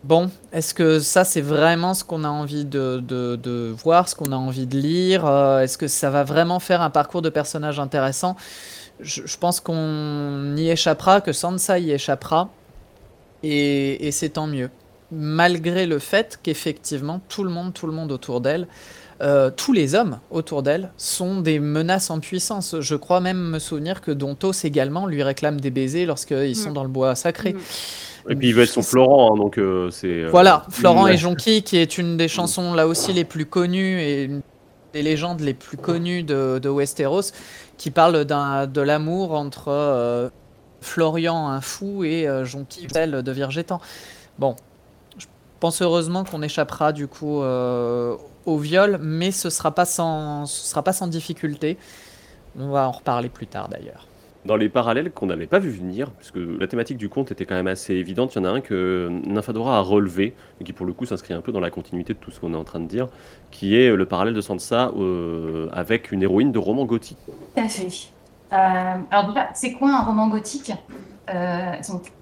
bon, 0.05 0.31
est-ce 0.53 0.75
que 0.75 1.01
ça 1.01 1.25
c'est 1.25 1.41
vraiment 1.41 1.95
ce 1.95 2.05
qu'on 2.05 2.25
a 2.25 2.29
envie 2.29 2.67
de, 2.67 3.03
de, 3.03 3.75
voir, 3.83 4.07
ce 4.07 4.15
qu'on 4.15 4.31
a 4.33 4.37
envie 4.37 4.67
de 4.67 4.79
lire 4.79 5.25
euh, 5.25 5.61
Est-ce 5.61 5.79
que 5.79 5.89
ça 5.89 6.11
va 6.11 6.25
vraiment 6.25 6.61
faire 6.61 6.83
un 6.83 6.91
parcours 6.91 7.23
de 7.23 7.31
personnage 7.31 7.81
intéressant? 7.81 8.37
Je, 9.01 9.37
pense 9.39 9.61
qu'on 9.61 10.55
y 10.57 10.69
échappera, 10.69 11.23
que 11.23 11.33
Sansa 11.33 11.79
y 11.79 11.91
échappera, 11.91 12.51
et, 13.43 14.07
et 14.07 14.13
c'est 14.13 14.29
tant 14.29 14.47
mieux. 14.47 14.71
Malgré 15.13 15.87
le 15.87 15.99
fait 15.99 16.41
qu'effectivement 16.43 17.21
tout 17.29 17.45
le 17.45 17.51
monde, 17.51 17.75
tout 17.75 17.87
le 17.87 17.93
monde 17.93 18.11
autour 18.13 18.41
d'elle, 18.41 18.67
euh, 19.21 19.51
tous 19.55 19.73
les 19.73 19.95
hommes 19.95 20.19
autour 20.31 20.63
d'elle 20.63 20.91
sont 20.97 21.41
des 21.41 21.61
menaces 21.61 22.11
en 22.11 22.19
puissance. 22.19 22.81
Je 22.81 22.97
crois 22.97 23.21
même 23.21 23.39
me 23.39 23.59
souvenir 23.61 24.01
que 24.01 24.11
Dontos 24.11 24.65
également 24.65 25.07
lui 25.07 25.23
réclame 25.23 25.61
des 25.61 25.71
baisers 25.71 26.07
lorsqu'ils 26.07 26.57
sont 26.57 26.71
mm. 26.71 26.75
dans 26.75 26.83
le 26.83 26.89
bois 26.89 27.15
sacré. 27.15 27.53
Mm. 27.53 27.59
Et 28.31 28.37
puis 28.37 28.49
il 28.49 28.55
veut 28.55 28.63
être 28.63 28.71
son 28.71 28.83
Florent, 28.83 29.33
hein, 29.33 29.37
donc 29.37 29.59
euh, 29.59 29.91
c'est. 29.91 30.23
Euh, 30.25 30.29
voilà, 30.31 30.65
Florent 30.71 31.07
et 31.09 31.17
Jonqui, 31.17 31.63
qui 31.63 31.77
est 31.77 31.99
une 31.99 32.17
des 32.17 32.29
chansons 32.29 32.75
là 32.75 32.87
aussi 32.87 33.13
les 33.13 33.25
plus 33.25 33.47
connues 33.47 34.01
et 34.01 34.25
une 34.25 34.43
des 34.93 35.03
légendes 35.03 35.41
les 35.41 35.55
plus 35.55 35.77
connues 35.77 36.23
de, 36.23 36.59
de 36.61 36.69
Westeros, 36.69 37.33
qui 37.79 37.91
parle 37.91 38.25
de 38.25 38.81
l'amour 38.81 39.33
entre 39.33 39.69
euh, 39.69 40.29
Florian, 40.81 41.49
un 41.49 41.61
fou, 41.61 42.05
et 42.05 42.27
Jonqui, 42.45 42.87
belle 42.93 43.23
de 43.23 43.33
Virgétan. 43.33 43.81
Bon, 44.39 44.55
pense 45.63 45.81
heureusement 45.81 46.25
qu'on 46.25 46.43
échappera 46.43 46.93
du 46.93 47.07
coup 47.07 47.41
au 47.41 48.59
viol, 48.59 48.99
mais 49.01 49.31
ce 49.31 49.49
sera 49.49 49.71
pas 49.71 49.85
sans, 49.85 50.45
ce 50.47 50.71
sera 50.71 50.83
pas 50.83 50.93
sans 50.93 51.07
difficulté. 51.07 51.79
On 52.59 52.71
va 52.71 52.89
en 52.89 52.91
reparler 52.91 53.29
plus 53.29 53.47
tard 53.47 53.69
d'ailleurs 53.69 54.07
dans 54.45 54.57
les 54.57 54.69
parallèles 54.69 55.13
qu'on 55.13 55.27
n'avait 55.27 55.47
pas 55.47 55.59
vu 55.59 55.71
venir, 55.71 56.11
puisque 56.11 56.37
la 56.37 56.67
thématique 56.67 56.97
du 56.97 57.09
conte 57.09 57.31
était 57.31 57.47
quand 57.47 57.55
même 57.55 57.69
assez 57.69 57.95
évidente, 57.95 58.35
il 58.35 58.39
y 58.39 58.41
en 58.41 58.45
a 58.45 58.51
un 58.51 58.61
que 58.61 59.09
Nymphadora 59.25 59.79
a 59.79 59.81
relevé, 59.81 60.35
et 60.61 60.65
qui 60.65 60.73
pour 60.73 60.85
le 60.85 60.93
coup 60.93 61.07
s'inscrit 61.07 61.35
un 61.35 61.41
peu 61.41 61.53
dans 61.53 61.61
la 61.61 61.71
continuité 61.71 62.15
de 62.15 62.19
tout 62.19 62.31
ce 62.31 62.41
qu'on 62.41 62.53
est 62.55 62.57
en 62.57 62.65
train 62.65 62.81
de 62.81 62.87
dire, 62.87 63.09
qui 63.51 63.77
est 63.77 63.95
le 63.95 64.07
parallèle 64.07 64.35
de 64.35 64.41
Sansa 64.41 64.91
euh, 64.97 65.69
avec 65.73 66.11
une 66.11 66.23
héroïne 66.23 66.51
de 66.51 66.59
roman 66.59 66.85
gothique. 66.85 67.19
Tout 67.27 67.61
à 67.61 67.69
fait. 67.69 68.09
Euh, 68.53 68.95
alors 69.11 69.29
déjà, 69.29 69.49
c'est 69.55 69.73
quoi 69.75 69.91
un 69.91 70.03
roman 70.03 70.29
gothique? 70.29 70.73
Euh, 71.31 71.73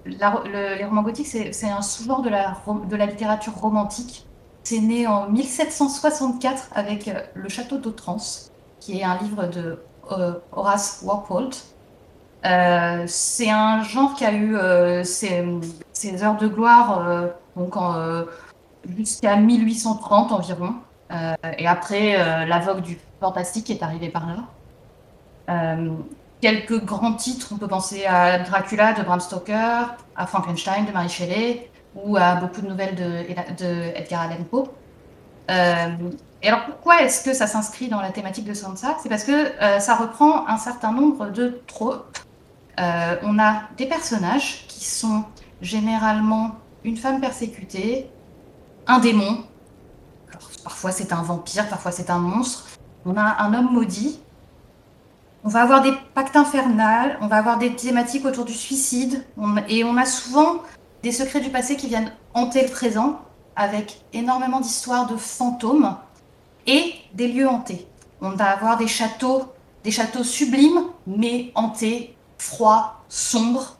Les 0.05 0.85
romans 0.85 1.03
gothiques, 1.03 1.27
c'est 1.27 1.69
un 1.69 1.81
sous-genre 1.81 2.21
de 2.21 2.29
la, 2.29 2.55
la 2.91 3.05
littérature 3.05 3.53
romantique. 3.55 4.27
C'est 4.63 4.79
né 4.79 5.07
en 5.07 5.27
1764 5.29 6.69
avec 6.75 7.09
Le 7.33 7.49
Château 7.49 7.77
d'Autrance, 7.77 8.51
qui 8.79 8.99
est 8.99 9.03
un 9.03 9.17
livre 9.17 9.47
de 9.47 9.79
Horace 10.51 11.01
Walpole, 11.03 11.49
euh, 12.45 13.03
c'est 13.05 13.49
un 13.49 13.83
genre 13.83 14.15
qui 14.15 14.25
a 14.25 14.33
eu 14.33 14.55
euh, 14.55 15.03
ses, 15.03 15.43
heures 16.23 16.37
de 16.37 16.47
gloire 16.47 17.07
euh, 17.07 17.27
donc 17.55 17.75
jusqu'à 18.97 19.35
1830 19.35 20.31
environ. 20.31 20.73
et 21.57 21.67
après, 21.67 22.45
la 22.45 22.59
vogue 22.59 22.81
du 22.81 22.97
fantastique 23.19 23.69
est 23.69 23.83
arrivée 23.83 24.09
par 24.09 24.25
là. 24.27 25.85
Quelques 26.41 26.83
grands 26.83 27.13
titres, 27.13 27.49
on 27.53 27.57
peut 27.57 27.67
penser 27.67 28.05
à 28.05 28.39
Dracula 28.39 28.93
de 28.93 29.03
Bram 29.03 29.19
Stoker, 29.19 29.95
à 30.15 30.27
Frankenstein 30.27 30.85
de 30.85 30.91
Mary 30.91 31.09
Shelley, 31.09 31.69
ou 31.95 32.17
à 32.17 32.35
beaucoup 32.35 32.61
de 32.61 32.67
nouvelles 32.67 32.95
de, 32.95 33.97
Edgar 33.97 34.21
Allan 34.21 34.43
Poe. 34.49 34.69
et 35.49 36.47
alors 36.47 36.65
pourquoi 36.65 37.03
est-ce 37.03 37.23
que 37.23 37.33
ça 37.33 37.47
s'inscrit 37.47 37.89
dans 37.89 38.01
la 38.01 38.11
thématique 38.11 38.45
de 38.45 38.53
Sansa? 38.53 38.97
C'est 39.01 39.09
parce 39.09 39.23
que 39.23 39.51
ça 39.79 39.95
reprend 39.95 40.47
un 40.47 40.57
certain 40.57 40.91
nombre 40.91 41.29
de 41.29 41.61
tropes 41.67 42.17
euh, 42.79 43.15
on 43.23 43.37
a 43.39 43.63
des 43.77 43.85
personnages 43.85 44.65
qui 44.67 44.85
sont 44.85 45.23
généralement 45.61 46.55
une 46.83 46.97
femme 46.97 47.19
persécutée, 47.19 48.09
un 48.87 48.99
démon. 48.99 49.43
parfois 50.63 50.91
c'est 50.91 51.13
un 51.13 51.21
vampire, 51.21 51.67
parfois 51.69 51.91
c'est 51.91 52.09
un 52.09 52.19
monstre. 52.19 52.67
On 53.05 53.17
a 53.17 53.43
un 53.43 53.53
homme 53.53 53.71
maudit. 53.71 54.19
On 55.43 55.49
va 55.49 55.63
avoir 55.63 55.81
des 55.81 55.93
pactes 56.13 56.35
infernales, 56.35 57.17
on 57.19 57.27
va 57.27 57.37
avoir 57.37 57.57
des 57.57 57.75
thématiques 57.75 58.25
autour 58.25 58.45
du 58.45 58.53
suicide, 58.53 59.25
et 59.67 59.83
on 59.83 59.97
a 59.97 60.05
souvent 60.05 60.57
des 61.01 61.11
secrets 61.11 61.39
du 61.39 61.49
passé 61.49 61.75
qui 61.75 61.87
viennent 61.87 62.11
hanter 62.35 62.63
le 62.63 62.69
présent, 62.69 63.21
avec 63.55 64.01
énormément 64.13 64.59
d'histoires 64.59 65.07
de 65.07 65.17
fantômes 65.17 65.95
et 66.67 66.93
des 67.13 67.27
lieux 67.27 67.47
hantés. 67.47 67.87
On 68.21 68.29
va 68.29 68.51
avoir 68.51 68.77
des 68.77 68.87
châteaux, 68.87 69.45
des 69.83 69.89
châteaux 69.89 70.23
sublimes, 70.23 70.83
mais 71.07 71.51
hantés, 71.55 72.15
froids, 72.37 73.01
sombres. 73.09 73.77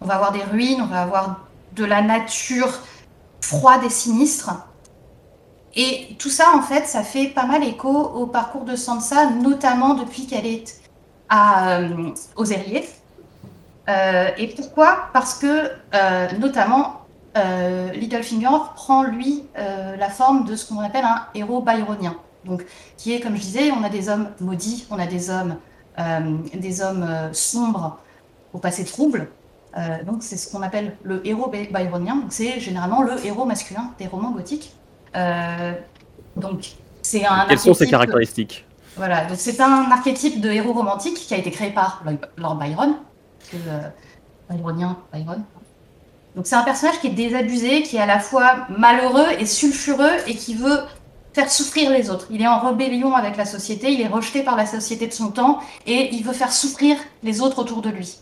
On 0.00 0.06
va 0.06 0.14
avoir 0.14 0.32
des 0.32 0.42
ruines, 0.42 0.80
on 0.80 0.86
va 0.86 1.02
avoir 1.02 1.40
de 1.74 1.84
la 1.84 2.00
nature 2.00 2.80
froide 3.42 3.84
et 3.84 3.90
sinistre. 3.90 4.50
Et 5.74 6.16
tout 6.18 6.30
ça, 6.30 6.56
en 6.56 6.62
fait, 6.62 6.86
ça 6.86 7.02
fait 7.02 7.26
pas 7.26 7.44
mal 7.44 7.62
écho 7.64 7.90
au 7.90 8.26
parcours 8.26 8.64
de 8.64 8.76
Sansa, 8.76 9.30
notamment 9.30 9.94
depuis 9.94 10.26
qu'elle 10.26 10.46
est 10.46 10.81
à, 11.32 11.78
euh, 11.78 12.10
aux 12.36 12.52
Aériers. 12.52 12.88
Euh, 13.88 14.28
et 14.36 14.48
pourquoi? 14.48 15.08
Parce 15.12 15.34
que, 15.34 15.70
euh, 15.94 16.28
notamment, 16.38 16.98
Littlefinger 17.94 18.58
prend, 18.74 19.04
lui, 19.04 19.44
la 19.56 20.10
forme 20.10 20.44
de 20.44 20.54
ce 20.54 20.68
qu'on 20.68 20.80
appelle 20.80 21.04
un 21.04 21.26
héros 21.34 21.62
byronien. 21.62 22.14
Donc, 22.44 22.62
qui 22.98 23.14
est, 23.14 23.20
comme 23.20 23.36
je 23.36 23.40
disais, 23.40 23.70
on 23.70 23.82
a 23.82 23.88
des 23.88 24.10
hommes 24.10 24.28
maudits, 24.40 24.86
on 24.90 24.98
a 24.98 25.06
des 25.06 25.30
hommes, 25.30 25.56
des 26.54 26.82
hommes 26.82 27.08
sombres 27.32 27.98
au 28.52 28.58
passé 28.58 28.84
trouble, 28.84 29.28
euh, 29.76 30.04
donc 30.04 30.22
c'est 30.22 30.36
ce 30.36 30.50
qu'on 30.50 30.62
appelle 30.62 30.96
le 31.02 31.26
héros 31.26 31.50
byronien. 31.50 32.24
C'est 32.28 32.60
généralement 32.60 33.02
le 33.02 33.24
héros 33.24 33.44
masculin 33.44 33.90
des 33.98 34.06
romans 34.06 34.30
gothiques. 34.30 34.74
Euh, 35.16 35.72
donc 36.36 36.72
c'est 37.00 37.24
un. 37.24 37.46
Quelles 37.48 37.58
sont 37.58 37.74
ses 37.74 37.88
caractéristiques? 37.88 38.66
Voilà, 38.96 39.26
c'est 39.36 39.60
un 39.60 39.90
archétype 39.90 40.40
de 40.40 40.50
héros 40.50 40.74
romantique 40.74 41.14
qui 41.14 41.32
a 41.32 41.38
été 41.38 41.50
créé 41.50 41.70
par 41.70 42.04
Lord 42.36 42.56
Byron, 42.56 42.96
euh, 43.54 43.88
byronien 44.50 44.98
Byron. 45.12 45.42
Donc 46.36 46.46
c'est 46.46 46.56
un 46.56 46.62
personnage 46.62 47.00
qui 47.00 47.06
est 47.06 47.10
désabusé, 47.10 47.82
qui 47.82 47.96
est 47.96 48.00
à 48.00 48.06
la 48.06 48.18
fois 48.18 48.66
malheureux 48.68 49.26
et 49.38 49.46
sulfureux 49.46 50.12
et 50.26 50.34
qui 50.34 50.54
veut 50.54 50.80
faire 51.32 51.50
souffrir 51.50 51.90
les 51.90 52.10
autres. 52.10 52.26
Il 52.30 52.42
est 52.42 52.46
en 52.46 52.60
rébellion 52.60 53.14
avec 53.14 53.38
la 53.38 53.46
société, 53.46 53.92
il 53.92 54.00
est 54.02 54.08
rejeté 54.08 54.42
par 54.42 54.56
la 54.56 54.66
société 54.66 55.06
de 55.06 55.12
son 55.12 55.30
temps 55.30 55.60
et 55.86 56.14
il 56.14 56.22
veut 56.22 56.34
faire 56.34 56.52
souffrir 56.52 56.96
les 57.22 57.40
autres 57.40 57.58
autour 57.58 57.80
de 57.80 57.88
lui. 57.88 58.18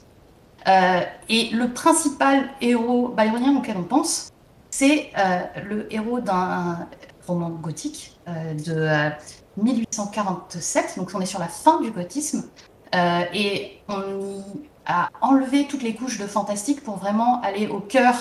Euh, 0.69 1.01
et 1.29 1.51
le 1.51 1.73
principal 1.73 2.49
héros 2.61 3.09
byronien 3.09 3.57
auquel 3.57 3.77
on 3.77 3.83
pense, 3.83 4.31
c'est 4.71 5.11
euh, 5.19 5.41
le 5.65 5.93
héros 5.93 6.21
d'un 6.21 6.87
roman 7.27 7.49
gothique 7.49 8.17
de 8.27 9.11
1847, 9.57 10.95
donc 10.97 11.11
on 11.15 11.21
est 11.21 11.27
sur 11.27 11.39
la 11.39 11.49
fin 11.49 11.81
du 11.81 11.91
gothisme, 11.91 12.49
et 12.93 13.79
on 13.89 14.43
a 14.87 15.11
enlevé 15.21 15.67
toutes 15.69 15.83
les 15.83 15.95
couches 15.95 16.19
de 16.19 16.27
fantastique 16.27 16.83
pour 16.83 16.97
vraiment 16.97 17.41
aller 17.43 17.69
au 17.69 17.81
cœur 17.81 18.15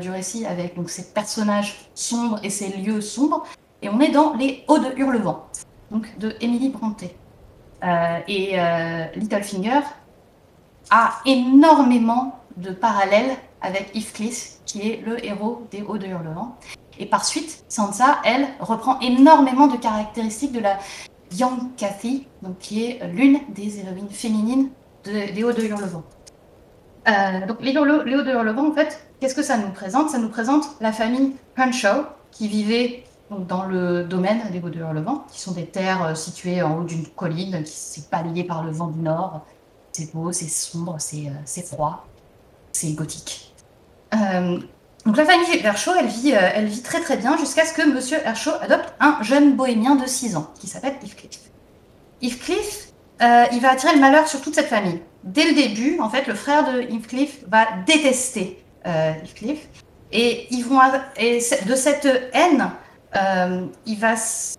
du 0.00 0.10
récit 0.10 0.46
avec 0.46 0.76
donc, 0.76 0.90
ces 0.90 1.12
personnages 1.12 1.90
sombres 1.94 2.38
et 2.42 2.50
ces 2.50 2.68
lieux 2.68 3.00
sombres, 3.00 3.44
et 3.82 3.88
on 3.88 4.00
est 4.00 4.10
dans 4.10 4.34
les 4.34 4.64
Hauts 4.68 4.78
de 4.78 4.92
Hurlevent, 4.96 5.46
donc 5.90 6.16
de 6.18 6.34
Emily 6.40 6.70
Brontë. 6.70 7.14
et 8.28 8.56
Littlefinger 9.16 9.80
a 10.90 11.14
énormément 11.26 12.38
de 12.56 12.70
parallèles 12.70 13.36
avec 13.60 13.94
Heathcliff, 13.96 14.58
qui 14.66 14.90
est 14.90 15.02
le 15.04 15.24
héros 15.24 15.66
des 15.70 15.82
Hauts 15.82 15.98
de 15.98 16.06
Hurlevent. 16.06 16.56
Et 16.98 17.06
par 17.06 17.24
suite, 17.24 17.64
Sansa, 17.68 18.18
elle, 18.24 18.46
reprend 18.60 18.98
énormément 19.00 19.66
de 19.66 19.76
caractéristiques 19.76 20.52
de 20.52 20.60
la 20.60 20.78
Young 21.36 21.74
Cathy, 21.76 22.26
donc 22.42 22.58
qui 22.58 22.84
est 22.84 23.06
l'une 23.08 23.40
des 23.50 23.80
héroïnes 23.80 24.10
féminines 24.10 24.70
des 25.04 25.44
Hauts 25.44 25.52
de 25.52 25.62
Hurlevent. 25.62 26.02
Euh, 27.08 27.46
donc 27.46 27.58
les, 27.60 27.76
Hauts 27.76 27.84
de 27.84 28.30
Hurlevent, 28.30 28.70
en 28.70 28.72
fait, 28.72 29.06
qu'est-ce 29.20 29.34
que 29.34 29.42
ça 29.42 29.58
nous 29.58 29.70
présente? 29.70 30.10
Ça 30.10 30.18
nous 30.18 30.28
présente 30.28 30.64
la 30.80 30.92
famille 30.92 31.32
Hunshaw, 31.56 32.04
qui 32.30 32.48
vivait 32.48 33.04
dans 33.30 33.64
le 33.64 34.04
domaine 34.04 34.42
des 34.50 34.60
Hauts 34.60 34.70
de 34.70 34.78
Hurlevent, 34.78 35.24
qui 35.30 35.40
sont 35.40 35.52
des 35.52 35.66
terres 35.66 36.04
euh, 36.04 36.14
situées 36.14 36.62
en 36.62 36.78
haut 36.78 36.84
d'une 36.84 37.06
colline, 37.08 37.62
qui 37.64 37.72
s'est 37.72 38.04
balayée 38.10 38.44
par 38.44 38.64
le 38.64 38.70
vent 38.70 38.88
du 38.88 39.00
nord, 39.00 39.44
c'est 39.92 40.12
beau, 40.12 40.32
c'est 40.32 40.48
sombre, 40.48 40.96
c'est 40.98 41.28
euh, 41.28 41.62
froid, 41.62 42.06
c'est 42.72 42.92
gothique. 42.92 43.54
Euh, 44.14 44.58
donc 45.06 45.16
la 45.16 45.24
famille 45.24 45.60
Hershaw, 45.62 45.92
elle 45.98 46.06
vit, 46.06 46.32
euh, 46.32 46.50
elle 46.54 46.66
vit 46.66 46.82
très 46.82 47.00
très 47.00 47.16
bien 47.16 47.36
jusqu'à 47.36 47.64
ce 47.64 47.74
que 47.74 47.82
Monsieur 47.82 48.18
Hershaw 48.24 48.52
adopte 48.60 48.94
un 49.00 49.18
jeune 49.22 49.54
bohémien 49.54 49.96
de 49.96 50.06
6 50.06 50.36
ans 50.36 50.50
qui 50.58 50.66
s'appelle 50.66 50.94
Heathcliff. 51.02 51.40
Heathcliff, 52.22 52.88
il 53.20 53.60
va 53.60 53.72
attirer 53.72 53.94
le 53.94 54.00
malheur 54.00 54.26
sur 54.28 54.40
toute 54.40 54.54
cette 54.54 54.68
famille. 54.68 55.00
Dès 55.24 55.44
le 55.44 55.54
début, 55.54 55.98
en 56.00 56.08
fait, 56.08 56.26
le 56.26 56.34
frère 56.34 56.64
de 56.72 56.80
Heathcliff 56.80 57.44
va 57.48 57.66
détester 57.86 58.64
Heathcliff 58.84 59.68
et 60.10 60.46
ils 60.50 60.64
vont 60.64 60.80
et 61.16 61.38
de 61.66 61.74
cette 61.74 62.08
haine, 62.32 62.70
il 63.86 63.98
va 63.98 64.16
se 64.16 64.56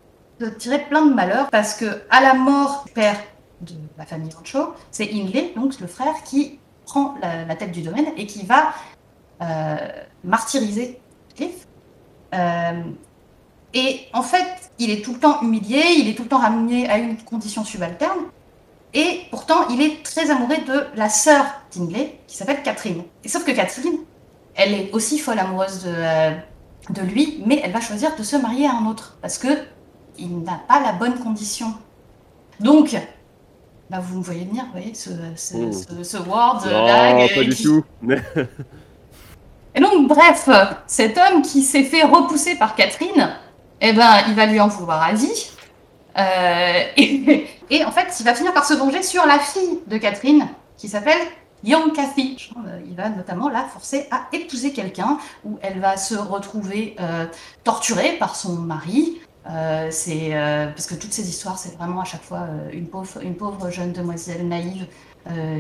tirer 0.58 0.80
plein 0.80 1.06
de 1.06 1.14
malheurs 1.14 1.50
parce 1.50 1.76
que 1.76 2.04
à 2.10 2.22
la 2.22 2.34
mort 2.34 2.84
du 2.86 2.94
père 2.94 3.18
de 3.62 3.74
la 3.98 4.06
famille 4.06 4.32
Rancho, 4.34 4.74
c'est 4.92 5.10
Inley, 5.12 5.54
donc 5.56 5.80
le 5.80 5.88
frère, 5.88 6.14
qui 6.24 6.60
prend 6.86 7.16
la, 7.22 7.56
tête 7.56 7.72
du 7.72 7.82
domaine 7.82 8.08
et 8.18 8.26
qui 8.26 8.46
va 8.46 8.60
euh, 8.68 8.95
martyriser 10.24 11.00
Cliff. 11.36 11.68
Euh, 12.34 12.82
et 13.74 14.02
en 14.14 14.22
fait, 14.22 14.72
il 14.80 14.90
est 14.90 15.04
tout 15.04 15.14
le 15.14 15.20
temps 15.20 15.42
humilié, 15.42 15.84
il 15.98 16.08
est 16.08 16.14
tout 16.16 16.24
le 16.24 16.30
temps 16.30 16.40
ramené 16.40 16.90
à 16.90 16.98
une 16.98 17.18
condition 17.18 17.64
subalterne. 17.64 18.20
Et 18.94 19.22
pourtant, 19.30 19.68
il 19.70 19.82
est 19.82 20.04
très 20.04 20.32
amoureux 20.32 20.58
de 20.66 20.86
la 20.96 21.10
sœur 21.10 21.46
d'Inley, 21.76 22.18
qui 22.28 22.38
s'appelle 22.38 22.64
Catherine. 22.64 23.04
Et 23.24 23.28
sauf 23.28 23.44
que 23.44 23.52
Catherine, 23.52 23.98
elle 24.56 24.74
est 24.74 24.92
aussi 24.94 25.20
folle 25.20 25.40
amoureuse 25.40 25.84
de, 25.84 25.92
euh, 25.94 26.32
de 26.92 27.02
lui, 27.02 27.44
mais 27.46 27.60
elle 27.64 27.74
va 27.74 27.82
choisir 27.82 28.16
de 28.16 28.24
se 28.24 28.38
marier 28.38 28.68
à 28.68 28.74
un 28.74 28.86
autre, 28.86 29.18
parce 29.22 29.38
que 29.38 29.50
il 30.18 30.44
n'a 30.44 30.62
pas 30.70 30.82
la 30.82 30.94
bonne 30.94 31.20
condition. 31.20 31.74
Donc, 32.62 32.96
Là, 33.92 34.00
vous 34.00 34.18
me 34.18 34.24
voyez 34.24 34.46
venir, 34.46 34.66
vous 34.66 34.72
voyez, 34.72 34.96
ce, 34.96 35.12
ce, 35.36 35.58
hmm. 35.58 36.04
ce, 36.04 36.18
word, 36.18 36.66
non, 36.66 37.28
pas 37.28 37.44
du 37.44 37.56
tout. 37.56 37.84
et 39.76 39.82
donc, 39.82 40.08
bref, 40.08 40.50
cet 40.88 41.18
homme 41.18 41.42
qui 41.42 41.62
s'est 41.62 41.84
fait 41.84 42.04
repousser 42.04 42.56
par 42.56 42.76
Catherine, 42.76 43.36
eh 43.82 43.92
ben, 43.92 44.24
il 44.28 44.34
va 44.34 44.46
lui 44.46 44.60
en 44.60 44.70
vouloir 44.70 45.04
à 45.04 45.14
vie. 45.14 45.52
Euh, 46.18 46.84
et, 46.96 47.84
en 47.86 47.92
fait, 47.92 48.08
il 48.20 48.24
va 48.24 48.34
finir 48.34 48.54
par 48.54 48.66
se 48.66 48.74
venger 48.74 49.04
sur 49.04 49.26
la 49.26 49.38
fille 49.40 49.80
de 49.88 49.98
Catherine, 49.98 50.48
qui 50.78 50.88
s'appelle 50.88 51.20
Young 51.64 51.94
Cathy. 51.94 52.52
Euh, 52.66 52.80
il 52.88 52.96
va 52.96 53.10
notamment 53.10 53.50
la 53.50 53.64
forcer 53.64 54.08
à 54.12 54.28
épouser 54.32 54.72
quelqu'un, 54.72 55.18
où 55.44 55.60
elle 55.62 55.80
va 55.80 55.98
se 55.98 56.16
retrouver 56.16 56.96
euh, 57.00 57.26
torturée 57.64 58.14
par 58.14 58.36
son 58.36 58.54
mari. 58.54 59.20
C'est 59.92 60.32
parce 60.76 60.88
que 60.88 60.96
toutes 60.96 61.14
ces 61.14 61.30
histoires, 61.30 61.60
c'est 61.60 61.78
vraiment 61.78 62.02
à 62.02 62.04
chaque 62.04 62.24
fois 62.24 62.48
une, 62.74 62.88
pauvre, 62.88 63.22
une 63.22 63.36
pauvre 63.36 63.70
jeune 63.70 63.92
demoiselle 63.92 64.48
naïve 64.48 64.88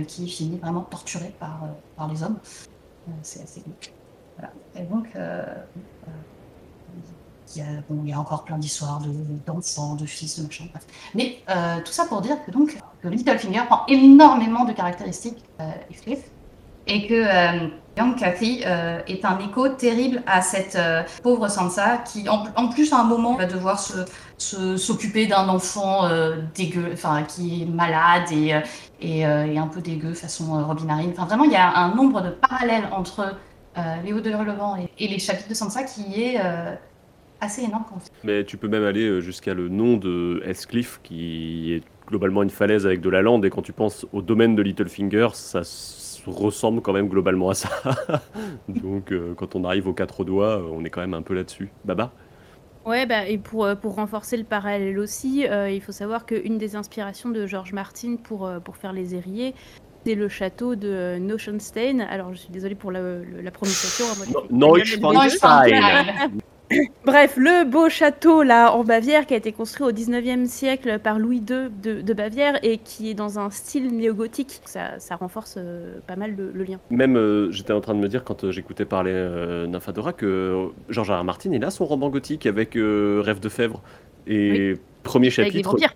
qui 0.07 0.27
finit 0.27 0.57
vraiment 0.57 0.81
torturée 0.81 1.35
par, 1.39 1.59
par 1.95 2.07
les 2.07 2.23
hommes. 2.23 2.39
c'est 3.21 3.43
assez 3.43 3.61
voilà. 4.37 4.53
Et 4.75 4.83
donc, 4.83 5.07
il 7.55 7.61
y, 7.61 7.61
a, 7.61 7.65
bon, 7.89 8.01
il 8.03 8.09
y, 8.09 8.13
a, 8.13 8.19
encore 8.19 8.43
plein 8.43 8.57
d'histoires 8.57 9.01
d'enfants, 9.45 9.95
de, 9.95 10.05
fils, 10.05 10.39
de 10.39 10.45
machin. 10.45 10.65
Bref. 10.71 10.85
Mais 11.13 11.37
tout 11.83 11.91
ça 11.91 12.05
pour 12.05 12.21
dire 12.21 12.43
que 12.45 12.51
donc 12.51 12.77
que 13.01 13.07
Littlefinger 13.07 13.63
prend 13.67 13.85
énormément 13.87 14.65
de 14.65 14.73
caractéristiques 14.73 15.43
euh, 15.61 15.71
et 16.87 17.07
que 17.07 17.71
Young 17.97 18.15
Cathy 18.17 18.61
euh, 18.65 18.99
est 19.07 19.23
un 19.23 19.39
écho 19.39 19.69
terrible 19.69 20.21
à 20.27 20.41
cette 20.41 20.75
euh, 20.75 21.03
pauvre 21.23 21.47
Sansa 21.47 21.97
qui, 21.97 22.27
en, 22.27 22.67
plus, 22.67 22.91
à 22.91 22.99
un 22.99 23.03
moment, 23.05 23.35
va 23.35 23.45
devoir 23.45 23.79
s'occuper 24.37 25.27
d'un 25.27 25.47
enfant 25.47 26.05
euh, 26.05 26.41
dégueu, 26.55 26.89
enfin, 26.93 27.23
qui 27.23 27.63
est 27.63 27.65
malade 27.65 28.31
et, 28.31 28.53
et, 29.01 29.25
un 29.25 29.67
peu 29.67 29.81
dégueu 29.81 30.13
façon 30.13 30.65
Robin. 30.65 30.87
Enfin, 31.11 31.25
vraiment, 31.25 31.45
il 31.45 31.51
y 31.51 31.55
a 31.55 31.77
un 31.77 31.95
nombre 31.95 32.21
de 32.21 32.29
parallèles 32.29 32.87
entre 32.91 33.35
Léo 34.03 34.21
de 34.21 34.29
Hurlevent 34.29 34.77
et, 34.77 35.03
et, 35.03 35.07
les 35.07 35.19
chapitres 35.19 35.49
de 35.49 35.53
Sansa 35.53 35.83
qui 35.83 36.23
est 36.23 36.37
assez 37.41 37.63
énorme. 37.63 37.85
Mais 38.23 38.43
tu 38.43 38.57
peux 38.57 38.67
même 38.67 38.83
aller 38.83 39.21
jusqu'à 39.21 39.53
le 39.53 39.69
nom 39.69 39.97
de 39.97 40.41
Escliffe, 40.45 40.99
qui 41.03 41.73
est 41.73 41.83
globalement 42.07 42.43
une 42.43 42.49
falaise 42.49 42.85
avec 42.85 43.01
de 43.01 43.09
la 43.09 43.21
lande, 43.21 43.45
et 43.45 43.49
quand 43.49 43.61
tu 43.61 43.73
penses 43.73 44.05
au 44.13 44.21
domaine 44.21 44.55
de 44.55 44.61
Littlefinger, 44.61 45.29
ça 45.33 45.63
ressemble 46.27 46.81
quand 46.81 46.93
même 46.93 47.07
globalement 47.07 47.49
à 47.49 47.53
ça. 47.53 47.69
Donc 48.67 49.11
euh, 49.11 49.33
quand 49.35 49.55
on 49.55 49.63
arrive 49.63 49.87
aux 49.87 49.93
quatre 49.93 50.23
doigts, 50.23 50.59
euh, 50.59 50.69
on 50.71 50.83
est 50.83 50.89
quand 50.89 51.01
même 51.01 51.13
un 51.13 51.21
peu 51.21 51.33
là-dessus. 51.33 51.69
Baba? 51.83 52.11
Ouais, 52.85 53.07
bah, 53.07 53.27
et 53.27 53.39
pour, 53.39 53.65
euh, 53.65 53.75
pour 53.75 53.95
renforcer 53.95 54.37
le 54.37 54.43
parallèle 54.43 54.99
aussi, 54.99 55.45
il 55.69 55.81
faut 55.81 55.91
savoir 55.91 56.25
qu'une 56.25 56.57
des 56.57 56.75
inspirations 56.75 57.29
de 57.29 57.47
George 57.47 57.73
Martin 57.73 58.17
pour, 58.21 58.49
pour 58.63 58.77
faire 58.77 58.93
les 58.93 59.15
Érillés, 59.15 59.55
c'est 60.05 60.15
le 60.15 60.27
château 60.29 60.75
de 60.75 61.17
Neuschwanstein. 61.19 61.99
Alors, 62.01 62.31
je 62.33 62.37
suis 62.39 62.49
désolée 62.51 62.75
pour 62.75 62.91
la, 62.91 63.01
prononciation. 63.51 64.05
hein, 64.11 64.41
Neuschwanstein. 64.51 66.31
Bref, 67.05 67.37
le 67.37 67.63
beau 67.69 67.89
château 67.89 68.41
là 68.41 68.71
en 68.73 68.83
Bavière 68.83 69.27
qui 69.27 69.35
a 69.35 69.37
été 69.37 69.51
construit 69.51 69.85
au 69.85 69.91
19e 69.91 70.45
siècle 70.47 70.97
par 70.97 71.19
Louis 71.19 71.37
II 71.37 71.69
de, 71.81 72.01
de 72.01 72.13
Bavière 72.13 72.57
et 72.63 72.79
qui 72.79 73.11
est 73.11 73.13
dans 73.13 73.37
un 73.37 73.51
style 73.51 73.95
néo-gothique. 73.95 74.61
Ça, 74.65 74.97
ça 74.97 75.15
renforce 75.15 75.55
euh, 75.59 75.99
pas 76.07 76.15
mal 76.15 76.35
le, 76.35 76.51
le 76.51 76.63
lien. 76.63 76.79
Même, 76.89 77.17
euh, 77.17 77.51
j'étais 77.51 77.71
en 77.71 77.81
train 77.81 77.93
de 77.93 77.99
me 77.99 78.07
dire 78.07 78.23
quand 78.23 78.43
euh, 78.45 78.51
j'écoutais 78.51 78.85
parler 78.85 79.11
euh, 79.13 79.67
Nymphadora 79.67 80.11
que 80.13 80.69
George 80.89 81.11
R. 81.11 81.19
R. 81.19 81.23
Martin, 81.23 81.51
il 81.53 81.63
a 81.63 81.69
son 81.69 81.85
roman 81.85 82.09
gothique 82.09 82.47
avec 82.47 82.75
euh, 82.75 83.21
Rêve 83.23 83.39
de 83.39 83.49
Fèvre. 83.49 83.83
Et 84.25 84.73
premier 85.03 85.27
Avec 85.37 85.53
des 85.53 85.63
chapitre. 85.63 85.69
vampires. 85.69 85.95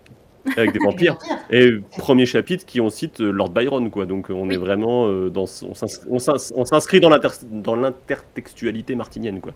Avec 0.58 0.74
des 0.74 0.80
vampires. 0.86 1.18
Et 1.50 1.72
premier 1.98 2.26
chapitre 2.26 2.66
qui 2.66 2.82
on 2.82 2.90
cite 2.90 3.22
euh, 3.22 3.32
Lord 3.32 3.50
Byron, 3.50 3.90
quoi. 3.90 4.06
Donc 4.06 4.30
euh, 4.30 4.34
on 4.34 4.48
Oui. 4.48 4.56
est 4.56 4.58
vraiment 4.58 5.08
euh, 5.08 5.30
dans. 5.30 5.44
on 5.44 5.74
s'ins- 5.74 5.88
on 6.10 6.20
s'ins- 6.20 6.52
on 6.56 6.66
s'inscrit 6.66 7.00
dans 7.00 7.10
l'inter- 7.10 7.46
dans 7.52 7.76
l'intertextualité 7.76 8.96
martinienne, 8.96 9.40
quoi. 9.42 9.52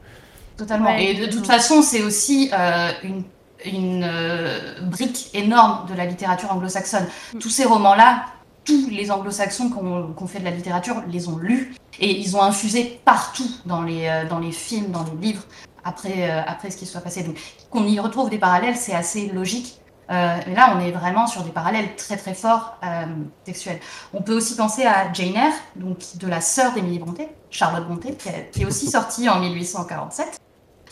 Totalement. 0.57 0.85
Ouais, 0.91 1.05
Et 1.05 1.13
de 1.15 1.31
toute 1.31 1.45
façon, 1.47 1.81
c'est 1.81 2.03
aussi 2.03 2.49
euh, 2.53 2.89
une, 3.03 3.23
une 3.65 4.03
euh, 4.03 4.81
brique 4.83 5.29
énorme 5.33 5.87
de 5.89 5.95
la 5.95 6.05
littérature 6.05 6.51
anglo-saxonne. 6.51 7.07
Mm. 7.33 7.39
Tous 7.39 7.49
ces 7.49 7.65
romans-là, 7.65 8.25
tous 8.65 8.87
les 8.89 9.09
anglo-saxons 9.11 9.69
qui 9.69 9.77
ont, 9.77 10.27
fait 10.27 10.39
de 10.39 10.45
la 10.45 10.51
littérature 10.51 11.01
les 11.11 11.27
ont 11.27 11.37
lus 11.37 11.73
et 11.99 12.09
ils 12.19 12.37
ont 12.37 12.41
infusé 12.41 12.99
partout 13.03 13.49
dans 13.65 13.81
les, 13.81 14.05
euh, 14.07 14.29
dans 14.29 14.39
les 14.39 14.51
films, 14.51 14.91
dans 14.91 15.03
les 15.03 15.27
livres, 15.27 15.43
après, 15.83 16.29
euh, 16.31 16.41
après 16.45 16.69
ce 16.71 16.77
qui 16.77 16.85
soit 16.85 17.01
passé. 17.01 17.23
Donc 17.23 17.35
qu'on 17.71 17.85
y 17.85 17.99
retrouve 17.99 18.29
des 18.29 18.37
parallèles, 18.37 18.75
c'est 18.77 18.93
assez 18.93 19.27
logique. 19.33 19.79
Euh, 20.11 20.37
mais 20.47 20.55
là, 20.55 20.75
on 20.75 20.79
est 20.79 20.91
vraiment 20.91 21.27
sur 21.27 21.43
des 21.43 21.51
parallèles 21.51 21.95
très 21.95 22.17
très 22.17 22.33
forts 22.33 22.77
euh, 22.83 23.05
textuels. 23.45 23.79
On 24.13 24.21
peut 24.21 24.35
aussi 24.35 24.55
penser 24.55 24.85
à 24.85 25.11
Jane 25.13 25.35
Eyre, 25.35 25.53
donc 25.75 25.99
de 26.15 26.27
la 26.27 26.41
sœur 26.41 26.73
d'Émilie 26.73 26.99
Brontë, 26.99 27.29
Charlotte 27.49 27.85
Brontë, 27.85 28.17
qui, 28.51 28.61
est 28.61 28.65
aussi 28.65 28.87
sortie 28.87 29.29
en 29.29 29.39
1847. 29.39 30.39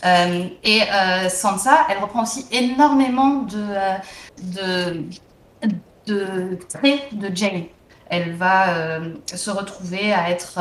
Euh, 0.04 0.48
et 0.64 0.82
euh, 0.84 1.30
Sansa, 1.30 1.86
elle 1.90 2.00
reprend 2.00 2.24
aussi 2.24 2.46
énormément 2.52 3.44
de, 3.44 3.58
euh, 3.60 3.98
de, 4.42 5.04
de 6.08 6.58
traits 6.70 7.14
de 7.14 7.36
Jane. 7.36 7.66
Elle 8.10 8.36
va 8.36 8.76
euh, 8.76 9.14
se 9.26 9.52
retrouver 9.52 10.12
à 10.14 10.30
être 10.30 10.60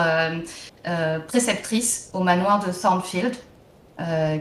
préceptrice 1.26 2.10
au 2.12 2.20
manoir 2.20 2.64
de 2.64 2.70
Thornfield, 2.70 3.34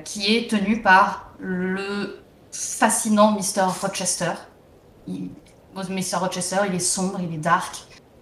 qui 0.04 0.36
est 0.36 0.50
tenu 0.50 0.82
par 0.82 1.32
le 1.40 2.20
fascinant 2.52 3.32
Mr. 3.34 3.64
Rochester. 3.82 4.34
Il- 5.08 5.30
Mr. 5.76 6.18
Rochester, 6.18 6.58
il 6.68 6.76
est 6.76 6.80
sombre, 6.80 7.20
il 7.22 7.34
est 7.34 7.38
dark, 7.38 7.78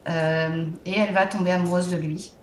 euh, 0.10 0.66
et 0.86 1.00
elle 1.00 1.14
va 1.14 1.26
tomber 1.26 1.52
amoureuse 1.52 1.90
de 1.90 1.96
lui. 1.98 2.34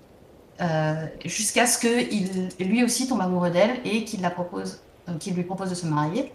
Euh, 0.61 1.07
jusqu'à 1.25 1.67
ce 1.67 1.79
qu'il 1.79 2.69
lui 2.69 2.83
aussi 2.83 3.07
tombe 3.07 3.21
amoureux 3.21 3.51
d'elle 3.51 3.81
et 3.85 4.05
qu'il 4.05 4.23
la 4.23 4.31
propose, 4.31 4.81
euh, 5.09 5.17
qu'il 5.19 5.35
lui 5.35 5.45
propose 5.45 5.71
de 5.71 5.75
se 5.75 5.87
marier. 5.87 6.33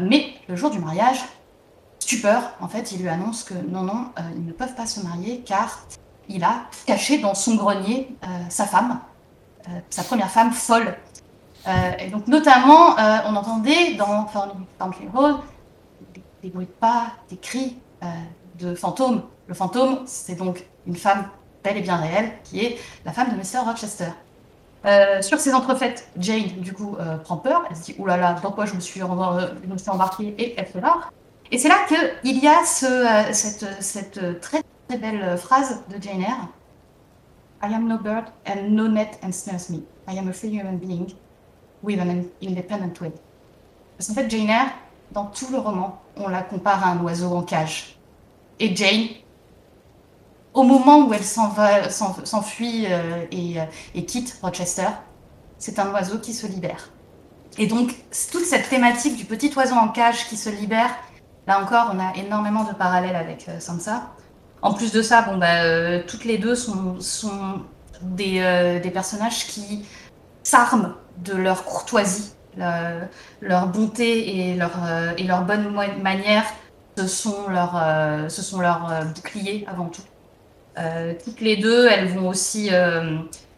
Mais 0.00 0.34
le 0.48 0.56
jour 0.56 0.70
du 0.70 0.78
mariage, 0.80 1.20
stupeur, 2.00 2.52
en 2.60 2.66
fait, 2.68 2.90
il 2.92 3.02
lui 3.02 3.08
annonce 3.08 3.44
que 3.44 3.54
non, 3.54 3.82
non, 3.82 4.06
ils 4.34 4.44
ne 4.44 4.52
peuvent 4.52 4.74
pas 4.74 4.86
se 4.86 4.98
marier 5.00 5.42
car 5.46 5.86
il 6.28 6.42
a 6.42 6.64
caché 6.86 7.18
dans 7.18 7.34
son 7.36 7.54
grenier 7.54 8.16
sa 8.48 8.66
femme, 8.66 8.98
sa 9.90 10.02
première 10.02 10.28
femme 10.30 10.52
folle. 10.52 10.96
Euh, 11.66 11.92
et 11.98 12.08
donc, 12.08 12.26
notamment, 12.26 12.98
euh, 12.98 13.18
on 13.26 13.36
entendait 13.36 13.94
dans 13.94 14.24
Thornfield 14.78 15.10
Hall 15.14 15.36
des, 16.42 16.48
bruits 16.48 16.66
de 16.66 16.70
pas, 16.70 17.08
des 17.28 17.36
cris 17.36 17.76
euh, 18.02 18.06
de 18.58 18.74
fantômes. 18.74 19.22
Le 19.46 19.54
fantôme, 19.54 20.00
c'est 20.06 20.36
donc 20.36 20.64
une 20.86 20.96
femme 20.96 21.28
bel 21.62 21.76
et 21.76 21.82
bien 21.82 21.96
réelle, 21.96 22.32
qui 22.44 22.64
est 22.64 22.78
la 23.04 23.12
femme 23.12 23.30
de 23.30 23.36
Mr. 23.36 23.64
Rochester. 23.64 24.10
Sur 25.20 25.38
ces 25.38 25.52
entrefaites, 25.52 26.08
Jane, 26.16 26.46
du 26.60 26.72
coup, 26.72 26.96
prend 27.24 27.36
peur. 27.36 27.64
Elle 27.68 27.76
se 27.76 27.82
dit, 27.82 27.96
oulala, 27.98 28.22
là 28.22 28.32
là, 28.32 28.40
dans 28.40 28.50
quoi 28.50 28.64
je 28.64 28.74
me 28.74 28.80
suis, 28.80 29.02
embarquée 29.02 30.34
Et 30.38 30.54
elle 30.58 30.64
fait 30.64 30.80
l'art. 30.80 31.12
Et 31.50 31.58
c'est 31.58 31.68
là 31.68 31.76
qu'il 32.22 32.38
y 32.38 32.48
a 32.48 32.64
ce, 32.64 33.28
cette, 33.32 34.40
très, 34.40 34.62
belle 34.88 35.36
phrase 35.36 35.82
de 35.88 36.02
Jane 36.02 36.22
Eyre. 36.22 36.48
I 37.62 37.74
am 37.74 37.88
no 37.88 37.98
bird 37.98 38.24
and 38.46 38.70
no 38.70 38.88
net 38.88 39.18
ensnares 39.22 39.68
me. 39.68 39.82
I 40.08 40.16
am 40.18 40.28
a 40.28 40.32
free 40.32 40.48
human 40.48 40.78
being 40.78 41.12
with 41.82 42.00
an 42.00 42.24
independent 42.42 43.00
will. 43.00 43.12
Parce 43.96 44.08
qu'en 44.08 44.14
fait, 44.14 44.30
Jane 44.30 44.48
Eyre, 44.48 44.70
dans 45.12 45.26
tout 45.26 45.48
le 45.50 45.58
roman, 45.58 46.00
on 46.16 46.28
la 46.28 46.42
compare 46.42 46.86
à 46.86 46.90
un 46.90 47.00
oiseau 47.00 47.34
en 47.34 47.42
cage. 47.42 47.98
Et 48.58 48.74
Jane, 48.74 49.08
au 50.54 50.62
moment 50.62 51.06
où 51.06 51.14
elle 51.14 51.24
s'enfuit 51.24 52.86
euh, 52.88 53.24
et, 53.30 53.60
euh, 53.60 53.64
et 53.94 54.04
quitte 54.04 54.38
Rochester, 54.42 54.88
c'est 55.58 55.78
un 55.78 55.90
oiseau 55.92 56.18
qui 56.18 56.32
se 56.32 56.46
libère. 56.46 56.90
Et 57.58 57.66
donc, 57.66 57.94
toute 58.30 58.44
cette 58.44 58.68
thématique 58.68 59.16
du 59.16 59.24
petit 59.24 59.52
oiseau 59.56 59.74
en 59.74 59.88
cage 59.88 60.28
qui 60.28 60.36
se 60.36 60.48
libère, 60.48 60.90
là 61.46 61.62
encore, 61.62 61.90
on 61.92 61.98
a 61.98 62.14
énormément 62.16 62.64
de 62.64 62.72
parallèles 62.72 63.16
avec 63.16 63.48
euh, 63.48 63.60
Sansa. 63.60 64.12
En 64.62 64.74
plus 64.74 64.92
de 64.92 65.02
ça, 65.02 65.22
bon, 65.22 65.38
bah, 65.38 66.00
toutes 66.06 66.24
les 66.24 66.36
deux 66.36 66.54
sont, 66.54 66.98
des 68.02 68.90
personnages 68.92 69.46
qui 69.46 69.84
s'arment 70.42 70.94
de 71.18 71.34
leur 71.34 71.64
courtoisie, 71.64 72.32
le- 72.56 73.02
leur 73.40 73.66
bonté 73.68 74.50
et 74.50 74.56
leur, 74.56 74.72
euh, 74.84 75.12
bonne 75.46 75.72
manière. 76.02 76.44
Ce 76.98 77.06
sont 77.06 77.48
leurs 77.48 77.76
euh, 77.76 78.28
ce 78.28 78.42
sont 78.42 78.60
leurs, 78.60 78.90
euh, 78.90 79.04
boucliers 79.04 79.64
avant 79.68 79.86
tout. 79.86 80.02
Euh, 80.78 81.14
toutes 81.24 81.40
les 81.40 81.56
deux, 81.56 81.88
elles 81.88 82.08
vont 82.08 82.28
aussi 82.28 82.70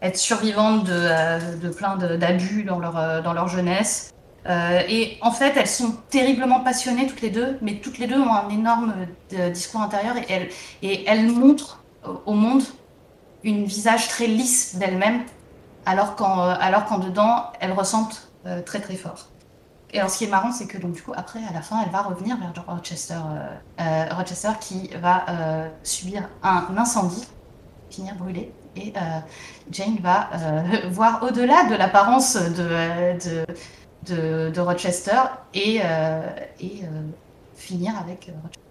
être 0.01 0.17
survivantes 0.17 0.83
de, 0.85 1.69
plein 1.69 1.95
d'abus 1.95 2.63
dans 2.63 2.79
leur, 2.79 3.21
dans 3.23 3.33
leur 3.33 3.47
jeunesse. 3.47 4.11
Et 4.89 5.17
en 5.21 5.31
fait, 5.31 5.53
elles 5.55 5.67
sont 5.67 5.95
terriblement 6.09 6.59
passionnées 6.61 7.07
toutes 7.07 7.21
les 7.21 7.29
deux, 7.29 7.57
mais 7.61 7.75
toutes 7.75 7.97
les 7.97 8.07
deux 8.07 8.19
ont 8.19 8.33
un 8.33 8.49
énorme 8.49 8.93
discours 9.53 9.81
intérieur 9.81 10.17
et 10.17 10.25
elles, 10.27 10.49
et 10.81 11.05
elles 11.07 11.27
montrent 11.27 11.81
au 12.25 12.33
monde 12.33 12.63
une 13.43 13.63
visage 13.65 14.07
très 14.09 14.27
lisse 14.27 14.75
d'elles-mêmes, 14.75 15.21
alors 15.85 16.15
qu'en 16.15 16.39
euh, 16.41 16.55
alors 16.59 16.85
qu'en 16.85 16.99
dedans, 16.99 17.51
elles 17.59 17.71
ressentent 17.71 18.29
euh, 18.45 18.61
très 18.61 18.79
très 18.79 18.95
fort. 18.95 19.29
Et 19.91 19.99
alors, 19.99 20.09
ce 20.09 20.17
qui 20.17 20.23
est 20.23 20.29
marrant, 20.29 20.51
c'est 20.51 20.65
que 20.65 20.79
donc 20.79 20.93
du 20.93 21.03
coup, 21.03 21.13
après, 21.15 21.39
à 21.47 21.53
la 21.53 21.61
fin, 21.61 21.79
elle 21.85 21.91
va 21.91 22.01
revenir 22.01 22.35
vers 22.37 22.51
Rochester, 22.65 23.19
euh, 23.79 24.05
Rochester 24.11 24.49
qui 24.59 24.89
va 24.99 25.25
subir 25.83 26.27
un 26.41 26.65
incendie, 26.75 27.27
finir 27.91 28.15
brûlé, 28.15 28.51
et 28.75 28.91
Jane 29.69 29.97
va 30.01 30.29
voir 30.89 31.21
au-delà 31.21 31.65
de 31.65 31.75
l'apparence 31.75 32.37
de, 32.37 33.45
de, 34.49 34.59
Rochester 34.59 35.21
et, 35.53 35.81
et 36.59 36.81
finir 37.55 37.93
avec 37.99 38.31
Rochester. 38.41 38.62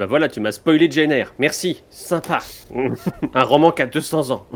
Bah 0.00 0.06
voilà, 0.06 0.28
tu 0.30 0.40
m'as 0.40 0.52
spoilé 0.52 0.90
Jane 0.90 1.12
Eyre. 1.12 1.34
Merci, 1.38 1.82
sympa. 1.90 2.38
Un 3.34 3.42
roman 3.42 3.70
qui 3.70 3.82
a 3.82 3.86
200 3.86 4.30
ans. 4.30 4.46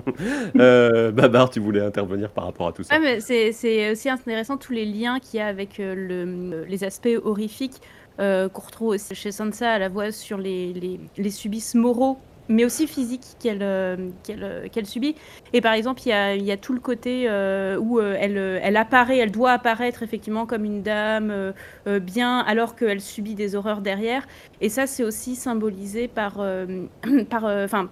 euh, 0.57 1.13
Babar, 1.13 1.51
tu 1.51 1.61
voulais 1.61 1.83
intervenir 1.83 2.31
par 2.31 2.45
rapport 2.47 2.69
à 2.69 2.73
tout 2.73 2.83
ça. 2.83 2.95
Ouais, 2.95 3.01
mais 3.03 3.21
c'est 3.21 3.53
c'est 3.53 3.91
aussi 3.91 4.09
intéressant 4.09 4.57
tous 4.57 4.73
les 4.73 4.87
liens 4.87 5.21
qu'il 5.21 5.41
y 5.41 5.43
a 5.43 5.47
avec 5.47 5.81
euh, 5.81 5.95
le, 5.95 6.65
les 6.65 6.83
aspects 6.83 7.19
horrifiques 7.23 7.83
euh, 8.21 8.49
qu'on 8.49 8.63
retrouve 8.63 8.89
aussi 8.95 9.15
chez 9.15 9.33
Sansa 9.33 9.73
à 9.73 9.79
la 9.79 9.91
fois 9.91 10.13
sur 10.13 10.39
les, 10.39 10.73
les, 10.73 10.99
les 11.19 11.31
subisses 11.31 11.75
moraux 11.75 12.17
mais 12.49 12.65
aussi 12.65 12.87
physiques 12.87 13.37
qu'elle 13.41 13.63
euh, 13.63 13.97
euh, 14.31 14.69
qu'elle 14.71 14.87
subit. 14.87 15.17
Et 15.53 15.61
par 15.61 15.73
exemple, 15.73 16.03
il 16.05 16.09
y 16.09 16.13
a, 16.13 16.37
y 16.37 16.53
a 16.53 16.57
tout 16.57 16.73
le 16.73 16.81
côté 16.81 17.25
euh, 17.29 17.79
où 17.79 18.01
elle, 18.01 18.37
elle 18.37 18.77
apparaît, 18.77 19.19
elle 19.19 19.31
doit 19.31 19.53
apparaître 19.53 20.03
effectivement 20.03 20.47
comme 20.47 20.65
une 20.65 20.83
dame 20.83 21.53
bien 21.87 22.41
alors 22.41 22.77
qu'elle 22.77 23.01
subit 23.01 23.35
des 23.35 23.55
horreurs 23.55 23.81
derrière. 23.81 24.27
Et 24.61 24.69
ça, 24.69 24.87
c'est 24.87 25.05
aussi 25.05 25.37
symbolisé 25.37 26.09
par... 26.09 26.35
par 27.31 27.45
enfin, 27.45 27.91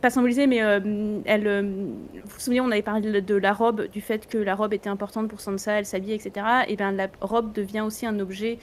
pas 0.00 0.10
symbolisé, 0.10 0.46
mais 0.46 0.56
elle. 0.56 1.92
vous 2.24 2.30
vous 2.30 2.40
souvenez, 2.40 2.60
on 2.60 2.70
avait 2.70 2.82
parlé 2.82 3.20
de, 3.20 3.34
la 3.34 3.52
robe, 3.52 3.86
du 3.88 4.00
fait 4.00 4.26
que 4.26 4.38
la 4.38 4.54
robe 4.54 4.72
était 4.72 4.88
importante 4.88 5.28
pour 5.28 5.40
Sansa, 5.40 5.72
elle 5.78 5.86
s'habillait, 5.86 6.16
etc. 6.16 6.46
Et 6.68 6.76
bien 6.76 6.92
la 6.92 7.08
robe 7.20 7.52
devient 7.52 7.82
aussi 7.82 8.06
un 8.06 8.18
objet 8.18 8.58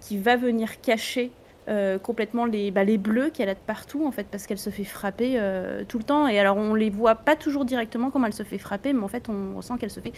qui 0.00 0.18
va 0.18 0.36
venir 0.36 0.80
cacher 0.80 1.32
euh, 1.68 1.98
complètement 1.98 2.46
les, 2.46 2.70
bah, 2.70 2.82
les 2.82 2.96
bleus 2.96 3.28
qu'elle 3.28 3.50
a 3.50 3.54
de 3.54 3.60
partout, 3.60 4.06
en 4.06 4.10
fait, 4.10 4.26
parce 4.30 4.46
qu'elle 4.46 4.58
se 4.58 4.70
fait 4.70 4.84
frapper 4.84 5.34
euh, 5.36 5.84
tout 5.86 5.98
le 5.98 6.04
temps. 6.04 6.26
Et 6.26 6.38
alors, 6.38 6.56
on 6.56 6.74
les 6.74 6.88
voit 6.88 7.14
pas 7.14 7.36
toujours 7.36 7.66
directement 7.66 8.10
comment 8.10 8.26
elle 8.26 8.32
se 8.32 8.42
fait 8.42 8.56
frapper, 8.56 8.94
mais 8.94 9.02
en 9.02 9.08
fait, 9.08 9.28
on 9.28 9.56
ressent 9.56 9.76
qu'elle 9.76 9.90
se 9.90 10.00
fait 10.00 10.12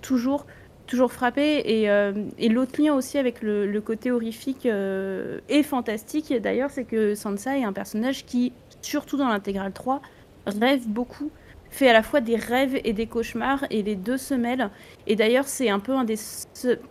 toujours 0.00 0.46
toujours 0.86 1.10
frapper 1.10 1.62
et, 1.64 1.90
euh, 1.90 2.12
et 2.38 2.48
l'autre 2.48 2.80
lien 2.80 2.94
aussi 2.94 3.18
avec 3.18 3.42
le, 3.42 3.80
côté 3.80 4.12
horrifique 4.12 4.66
et 4.66 5.62
fantastique 5.64 6.32
d'ailleurs 6.40 6.70
c'est 6.70 6.84
que 6.84 7.16
Sansa 7.16 7.58
est 7.58 7.64
un 7.64 7.72
personnage 7.72 8.24
qui 8.24 8.52
surtout 8.82 9.16
dans 9.16 9.26
l'intégrale 9.26 9.72
3 9.72 10.00
rêve 10.46 10.86
beaucoup 10.86 11.32
fait 11.70 11.88
à 11.88 11.92
la 11.92 12.04
fois 12.04 12.20
des 12.20 12.36
rêves 12.36 12.78
et 12.84 12.92
des 12.92 13.06
cauchemars 13.08 13.64
et 13.70 13.82
les 13.82 13.96
deux 13.96 14.16
se 14.16 14.34
mêlent 14.34 14.70
et 15.08 15.16
d'ailleurs 15.16 15.48
c'est 15.48 15.70
un 15.70 15.80
peu 15.80 15.90
un 15.90 16.04
des 16.04 16.20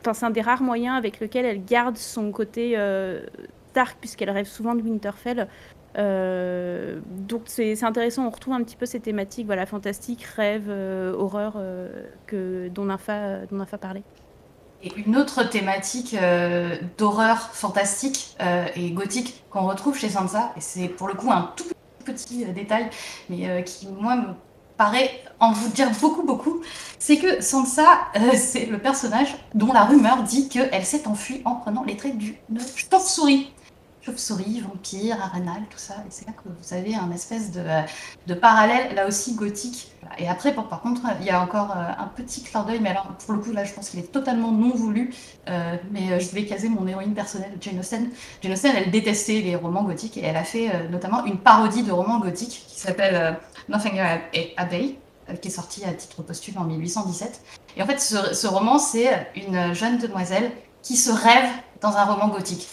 enfin, 0.05 0.27
un 0.27 0.29
des 0.29 0.41
rares 0.41 0.61
moyens 0.61 0.97
avec 0.97 1.21
lequel 1.21 1.45
elle 1.45 1.63
garde 1.63 1.95
son 1.95 2.33
côté 2.33 2.75
puisqu'elle 3.99 4.29
rêve 4.29 4.47
souvent 4.47 4.75
de 4.75 4.81
Winterfell 4.81 5.47
Euh, 5.97 6.99
donc 7.05 7.43
c'est 7.45 7.81
intéressant, 7.83 8.25
on 8.25 8.29
retrouve 8.29 8.53
un 8.53 8.63
petit 8.63 8.75
peu 8.75 8.85
ces 8.85 8.99
thématiques, 8.99 9.45
voilà, 9.45 9.65
fantastique, 9.65 10.23
rêve, 10.23 10.65
euh, 10.67 11.13
horreur, 11.13 11.53
euh, 11.55 12.03
que, 12.27 12.67
dont 12.69 12.85
Nympha, 12.85 13.45
dont 13.49 13.57
Nympha 13.57 13.77
parlait. 13.77 14.03
Et 14.83 14.91
une 14.97 15.15
autre 15.15 15.43
thématique 15.43 16.15
d'horreur 16.97 17.39
fantastique 17.53 18.37
et 18.75 18.91
gothique 18.91 19.43
qu'on 19.49 19.65
retrouve 19.67 19.97
chez 19.97 20.09
Sansa, 20.09 20.51
et 20.57 20.61
c'est 20.61 20.89
pour 20.89 21.07
le 21.07 21.15
coup 21.15 21.31
un 21.31 21.53
tout 21.55 21.63
petit 22.03 22.45
détail, 22.45 22.89
mais 23.29 23.63
qui 23.63 23.87
moi 23.87 24.15
me 24.15 24.27
paraît 24.77 25.09
en 25.39 25.53
vous 25.53 25.69
dire 25.69 25.89
beaucoup 26.01 26.21
beaucoup, 26.21 26.61
c'est 26.99 27.17
que 27.17 27.41
Sansa, 27.41 27.99
c'est 28.35 28.65
le 28.65 28.77
personnage 28.77 29.35
dont 29.55 29.73
la 29.73 29.85
rumeur 29.85 30.21
dit 30.21 30.49
qu'elle 30.49 30.85
s'est 30.85 31.07
enfuie 31.07 31.41
en 31.45 31.55
prenant 31.55 31.83
les 31.83 31.97
traits 31.97 32.17
d'une 32.17 32.35
chauve-souris 32.59 33.54
chauve-souris, 34.05 34.61
vampire, 34.61 35.17
arénal, 35.21 35.63
tout 35.69 35.77
ça. 35.77 35.95
Et 36.07 36.11
c'est 36.11 36.27
là 36.27 36.33
que 36.33 36.47
vous 36.47 36.73
avez 36.73 36.95
un 36.95 37.11
espèce 37.11 37.51
de, 37.51 37.63
de 38.27 38.33
parallèle, 38.33 38.93
là 38.93 39.07
aussi 39.07 39.33
gothique. 39.35 39.91
Et 40.19 40.27
après, 40.27 40.53
par 40.53 40.81
contre, 40.81 41.01
il 41.19 41.25
y 41.25 41.31
a 41.31 41.41
encore 41.41 41.71
euh, 41.71 41.91
un 41.97 42.07
petit 42.07 42.43
clin 42.43 42.63
d'œil, 42.63 42.79
mais 42.79 42.89
alors 42.89 43.07
pour 43.07 43.33
le 43.33 43.39
coup, 43.39 43.51
là, 43.51 43.63
je 43.63 43.73
pense 43.73 43.89
qu'il 43.89 43.99
est 43.99 44.11
totalement 44.11 44.51
non 44.51 44.69
voulu. 44.69 45.13
Euh, 45.49 45.75
mais 45.91 46.11
euh, 46.11 46.19
je 46.19 46.29
vais 46.35 46.45
caser 46.45 46.69
mon 46.69 46.87
héroïne 46.87 47.13
personnelle, 47.13 47.51
Jane 47.59 47.79
Austen. 47.79 48.09
Jane 48.41 48.53
Austen, 48.53 48.73
elle 48.75 48.91
détestait 48.91 49.41
les 49.41 49.55
romans 49.55 49.83
gothiques 49.83 50.17
et 50.17 50.23
elle 50.23 50.37
a 50.37 50.43
fait 50.43 50.87
notamment 50.89 51.25
une 51.25 51.39
parodie 51.39 51.83
de 51.83 51.91
romans 51.91 52.19
gothiques 52.19 52.65
qui 52.67 52.79
s'appelle 52.79 53.37
Nothing 53.69 53.99
Abbey, 54.57 54.99
qui 55.41 55.47
est 55.47 55.51
sorti 55.51 55.83
à 55.83 55.93
titre 55.93 56.21
posthume 56.21 56.57
en 56.57 56.65
1817. 56.65 57.41
Et 57.77 57.81
en 57.81 57.85
fait, 57.87 57.99
ce 57.99 58.47
roman, 58.47 58.77
c'est 58.77 59.27
une 59.35 59.73
jeune 59.73 59.97
demoiselle 59.97 60.51
qui 60.83 60.95
se 60.95 61.11
rêve 61.11 61.49
dans 61.81 61.97
un 61.97 62.05
roman 62.05 62.27
gothique. 62.27 62.67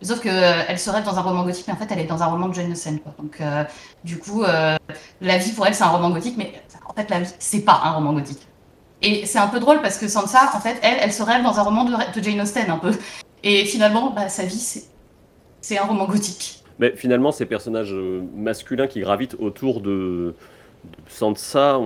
Sauf 0.00 0.20
qu'elle 0.20 0.32
euh, 0.32 0.76
se 0.76 0.90
rêve 0.90 1.04
dans 1.04 1.16
un 1.18 1.22
roman 1.22 1.44
gothique, 1.44 1.64
mais 1.66 1.74
en 1.74 1.76
fait, 1.76 1.88
elle 1.90 1.98
est 1.98 2.06
dans 2.06 2.22
un 2.22 2.26
roman 2.26 2.48
de 2.48 2.54
Jane 2.54 2.70
Austen. 2.70 3.00
Quoi. 3.00 3.14
Donc, 3.18 3.40
euh, 3.40 3.64
du 4.04 4.18
coup, 4.18 4.44
euh, 4.44 4.76
la 5.20 5.38
vie 5.38 5.52
pour 5.52 5.66
elle, 5.66 5.74
c'est 5.74 5.82
un 5.82 5.88
roman 5.88 6.10
gothique, 6.10 6.36
mais 6.38 6.52
en 6.86 6.94
fait, 6.94 7.10
la 7.10 7.20
vie, 7.20 7.32
c'est 7.38 7.64
pas 7.64 7.80
un 7.84 7.92
roman 7.92 8.12
gothique. 8.12 8.46
Et 9.02 9.26
c'est 9.26 9.38
un 9.38 9.48
peu 9.48 9.58
drôle 9.58 9.80
parce 9.80 9.98
que 9.98 10.06
Sansa, 10.06 10.50
en 10.54 10.60
fait, 10.60 10.78
elle, 10.82 10.98
elle 11.00 11.12
se 11.12 11.22
rêve 11.22 11.42
dans 11.42 11.58
un 11.58 11.62
roman 11.62 11.84
de, 11.84 12.22
Jane 12.22 12.40
Austen, 12.40 12.70
un 12.70 12.78
peu. 12.78 12.92
Et 13.42 13.64
finalement, 13.64 14.10
bah, 14.10 14.28
sa 14.28 14.44
vie, 14.44 14.82
c'est 15.60 15.78
un 15.78 15.84
roman 15.84 16.06
gothique. 16.06 16.62
Mais 16.78 16.94
finalement, 16.94 17.32
ces 17.32 17.46
personnages 17.46 17.94
masculins 18.36 18.86
qui 18.86 19.00
gravitent 19.00 19.34
autour 19.40 19.80
de, 19.80 20.36
sans 21.06 21.36
ça, 21.36 21.80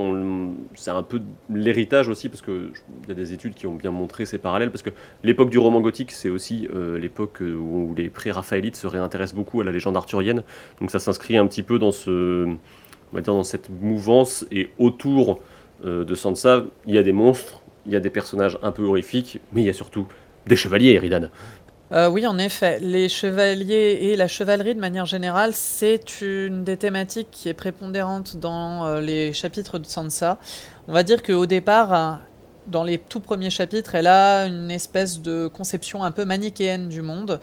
c'est 0.75 0.91
un 0.91 1.03
peu 1.03 1.21
l'héritage 1.49 2.09
aussi, 2.09 2.29
parce 2.29 2.43
qu'il 2.43 2.73
y 3.09 3.11
a 3.11 3.15
des 3.15 3.33
études 3.33 3.55
qui 3.55 3.67
ont 3.67 3.75
bien 3.75 3.91
montré 3.91 4.27
ces 4.27 4.39
parallèles, 4.39 4.71
parce 4.71 4.83
que 4.83 4.91
l'époque 5.23 5.51
du 5.51 5.59
roman 5.59 5.81
gothique, 5.81 6.13
c'est 6.13 6.29
aussi 6.29 6.69
euh, 6.75 6.99
l'époque 6.99 7.41
où, 7.41 7.95
les 7.97 8.11
pré-raphaélites 8.11 8.77
se 8.77 8.87
réintéressent 8.87 9.37
beaucoup 9.37 9.61
à 9.61 9.65
la 9.65 9.73
légende 9.73 9.97
arthurienne. 9.97 10.43
Donc 10.81 10.91
ça 10.91 10.99
s'inscrit 10.99 11.37
un 11.37 11.47
petit 11.47 11.63
peu 11.63 11.79
dans, 11.79 11.93
ce, 11.93 12.55
cette 13.45 13.71
mouvance, 13.71 14.47
et 14.51 14.71
autour 14.79 15.41
euh, 15.85 16.05
de 16.05 16.15
Sansa, 16.15 16.65
il 16.87 16.95
y 16.95 16.99
a 16.99 17.03
des 17.03 17.13
monstres, 17.13 17.63
il 17.87 17.93
y 17.93 17.97
a 17.97 18.01
des 18.01 18.11
personnages 18.11 18.59
un 18.63 18.73
peu 18.73 18.85
horrifiques, 18.85 19.41
mais 19.53 19.63
il 19.63 19.67
y 19.67 19.71
a 19.71 19.75
surtout 19.75 20.07
des 20.47 20.57
chevaliers, 20.57 20.93
Eridan. 20.93 21.29
Euh, 21.93 22.09
oui, 22.09 22.27
en 22.27 22.39
effet. 22.39 22.79
Les 22.81 23.11
chevaliers 23.11 23.99
et 24.01 24.17
la 24.17 24.27
chevalerie, 24.27 24.75
de 24.75 24.81
manière 24.81 25.05
générale, 25.05 25.53
c'est 25.53 26.23
une 26.23 26.65
des 26.65 26.79
thématiques 26.79 27.29
qui 27.31 27.51
est 27.51 27.55
prépondérante 27.55 28.37
dans 28.37 28.87
euh, 28.87 29.01
les 29.03 29.35
chapitres 29.35 29.79
de 29.79 29.85
Sansa. 29.85 30.39
On 30.89 30.93
va 30.95 31.03
dire 31.03 31.23
qu'au 31.23 31.45
départ, 31.45 31.93
hein, 31.93 32.23
dans 32.67 32.83
les 32.83 32.97
tout 32.97 33.21
premiers 33.21 33.51
chapitres, 33.51 33.95
elle 33.95 34.07
a 34.07 34.47
une 34.47 34.71
espèce 34.71 35.21
de 35.21 35.49
conception 35.49 36.03
un 36.03 36.13
peu 36.13 36.25
manichéenne 36.25 36.89
du 36.89 37.03
monde, 37.03 37.41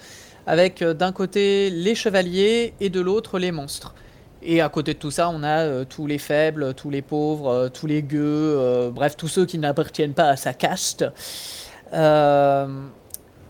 avec 0.47 0.81
euh, 0.81 0.95
d'un 0.95 1.11
côté 1.11 1.69
les 1.69 1.93
chevaliers 1.93 2.73
et 2.79 2.89
de 2.89 3.01
l'autre 3.01 3.37
les 3.37 3.51
monstres. 3.51 3.93
Et 4.41 4.61
à 4.61 4.69
côté 4.69 4.95
de 4.95 4.99
tout 4.99 5.11
ça, 5.11 5.29
on 5.29 5.43
a 5.43 5.85
tous 5.85 6.07
les 6.07 6.17
faibles, 6.17 6.73
tous 6.73 6.89
les 6.89 7.01
pauvres, 7.01 7.69
tous 7.73 7.87
les 7.87 8.01
gueux, 8.01 8.89
bref, 8.95 9.17
tous 9.17 9.27
ceux 9.27 9.45
qui 9.45 9.57
n'appartiennent 9.59 10.13
pas 10.13 10.29
à 10.29 10.37
sa 10.37 10.53
caste. 10.53 11.05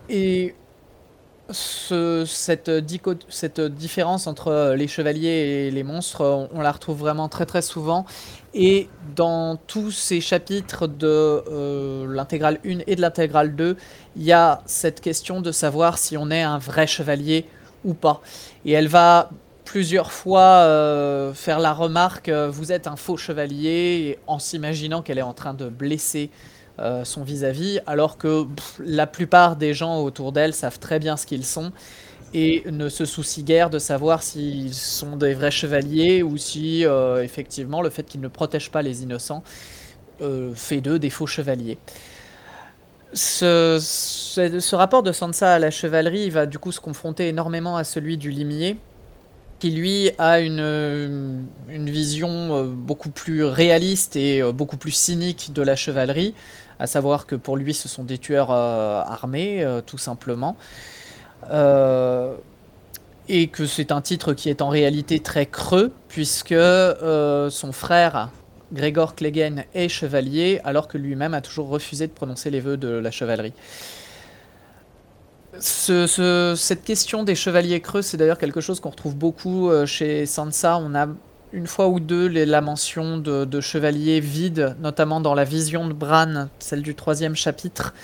et 0.08 0.54
cette, 1.52 2.70
différence 2.70 4.26
entre 4.26 4.74
les 4.76 4.88
chevaliers 4.88 5.66
et 5.68 5.70
les 5.70 5.82
monstres, 5.82 6.48
on, 6.52 6.60
la 6.60 6.72
retrouve 6.72 6.98
vraiment 6.98 7.28
très 7.28 7.46
très 7.46 7.62
souvent. 7.62 8.06
Et 8.54 8.88
dans 9.14 9.56
tous 9.56 9.90
ces 9.90 10.20
chapitres 10.20 10.86
de 10.86 11.06
euh, 11.06 12.06
l'intégrale 12.12 12.58
1 12.64 12.80
et 12.86 12.96
de 12.96 13.00
l'intégrale 13.00 13.54
2, 13.54 13.76
il 14.16 14.22
y 14.22 14.32
a 14.32 14.62
cette 14.66 15.00
question 15.00 15.40
de 15.40 15.52
savoir 15.52 15.98
si 15.98 16.16
on 16.16 16.30
est 16.30 16.42
un 16.42 16.58
vrai 16.58 16.86
chevalier 16.86 17.46
ou 17.84 17.94
pas. 17.94 18.20
Et 18.64 18.72
elle 18.72 18.88
va 18.88 19.30
plusieurs 19.64 20.10
fois 20.10 20.40
euh, 20.40 21.32
faire 21.32 21.60
la 21.60 21.72
remarque, 21.72 22.28
euh, 22.28 22.50
vous 22.50 22.72
êtes 22.72 22.88
un 22.88 22.96
faux 22.96 23.16
chevalier, 23.16 24.18
en 24.26 24.40
s'imaginant 24.40 25.00
qu'elle 25.00 25.18
est 25.18 25.22
en 25.22 25.32
train 25.32 25.54
de 25.54 25.68
blesser 25.68 26.30
euh, 26.80 27.04
son 27.04 27.24
vis-à-vis, 27.24 27.80
alors 27.86 28.16
que 28.16 28.46
la 28.78 29.06
plupart 29.06 29.56
des 29.56 29.74
gens 29.74 30.00
autour 30.00 30.32
d'elle 30.32 30.54
savent 30.54 30.78
très 30.78 30.98
bien 30.98 31.18
ce 31.18 31.26
qu'ils 31.26 31.44
sont 31.44 31.72
et 32.32 32.62
ne 32.70 32.88
se 32.88 33.04
soucient 33.04 33.44
guère 33.44 33.68
de 33.68 33.78
savoir 33.78 34.22
s'ils 34.22 34.72
sont 34.72 35.16
des 35.16 35.34
vrais 35.34 35.50
chevaliers 35.50 36.22
ou 36.22 36.38
si 36.38 36.86
euh, 36.86 37.22
effectivement 37.22 37.82
le 37.82 37.90
fait 37.90 38.04
qu'ils 38.04 38.22
ne 38.22 38.28
protègent 38.28 38.70
pas 38.70 38.80
les 38.80 39.02
innocents 39.02 39.42
euh, 40.22 40.54
fait 40.54 40.80
d'eux 40.80 40.98
des 40.98 41.10
faux 41.10 41.26
chevaliers. 41.26 41.76
Ce, 43.12 44.74
rapport 44.74 45.02
de 45.02 45.12
Sansa 45.12 45.52
à 45.52 45.58
la 45.58 45.70
chevalerie 45.70 46.30
va 46.30 46.46
du 46.46 46.58
coup 46.58 46.72
se 46.72 46.80
confronter 46.80 47.28
énormément 47.28 47.76
à 47.76 47.84
celui 47.84 48.16
du 48.16 48.30
limier, 48.30 48.78
qui 49.58 49.72
lui 49.72 50.12
a 50.16 50.40
une 50.40 51.44
vision 51.68 52.64
beaucoup 52.64 53.10
plus 53.10 53.44
réaliste 53.44 54.16
et 54.16 54.40
beaucoup 54.52 54.78
plus 54.78 54.92
cynique 54.92 55.52
de 55.52 55.60
la 55.60 55.74
chevalerie, 55.74 56.34
à 56.80 56.86
savoir 56.86 57.26
que 57.26 57.36
pour 57.36 57.58
lui, 57.58 57.74
ce 57.74 57.88
sont 57.88 58.04
des 58.04 58.16
tueurs 58.16 58.50
euh, 58.50 59.02
armés, 59.02 59.62
euh, 59.62 59.82
tout 59.82 59.98
simplement. 59.98 60.56
Euh, 61.50 62.34
et 63.28 63.48
que 63.48 63.66
c'est 63.66 63.92
un 63.92 64.00
titre 64.00 64.32
qui 64.32 64.48
est 64.48 64.62
en 64.62 64.70
réalité 64.70 65.20
très 65.20 65.44
creux, 65.46 65.92
puisque 66.08 66.54
son 66.54 67.72
frère, 67.72 68.30
Grégor 68.72 69.14
Clegane, 69.14 69.64
est 69.74 69.88
chevalier, 69.88 70.60
alors 70.64 70.88
que 70.88 70.98
lui-même 70.98 71.34
a 71.34 71.42
toujours 71.42 71.68
refusé 71.68 72.06
de 72.08 72.12
prononcer 72.12 72.50
les 72.50 72.60
vœux 72.60 72.76
de 72.76 72.88
la 72.88 73.12
chevalerie. 73.12 73.52
cette 75.60 76.82
question 76.82 77.22
des 77.22 77.36
chevaliers 77.36 77.80
creux, 77.80 78.02
c'est 78.02 78.16
d'ailleurs 78.16 78.38
quelque 78.38 78.60
chose 78.60 78.80
qu'on 78.80 78.90
retrouve 78.90 79.14
beaucoup 79.14 79.70
chez 79.86 80.26
Sansa. 80.26 80.78
On 80.78 80.96
a 80.96 81.06
une 81.52 81.66
fois 81.66 81.88
ou 81.88 82.00
deux 82.00 82.28
la 82.28 82.60
mention 82.60 83.18
de, 83.18 83.60
chevaliers 83.60 84.20
vides, 84.20 84.76
notamment 84.80 85.20
dans 85.20 85.34
la 85.34 85.44
vision 85.44 85.86
de 85.86 85.92
Bran, 85.92 86.48
celle 86.58 86.82
du 86.82 86.94
troisième 86.94 87.34
chapitre, 87.34 87.94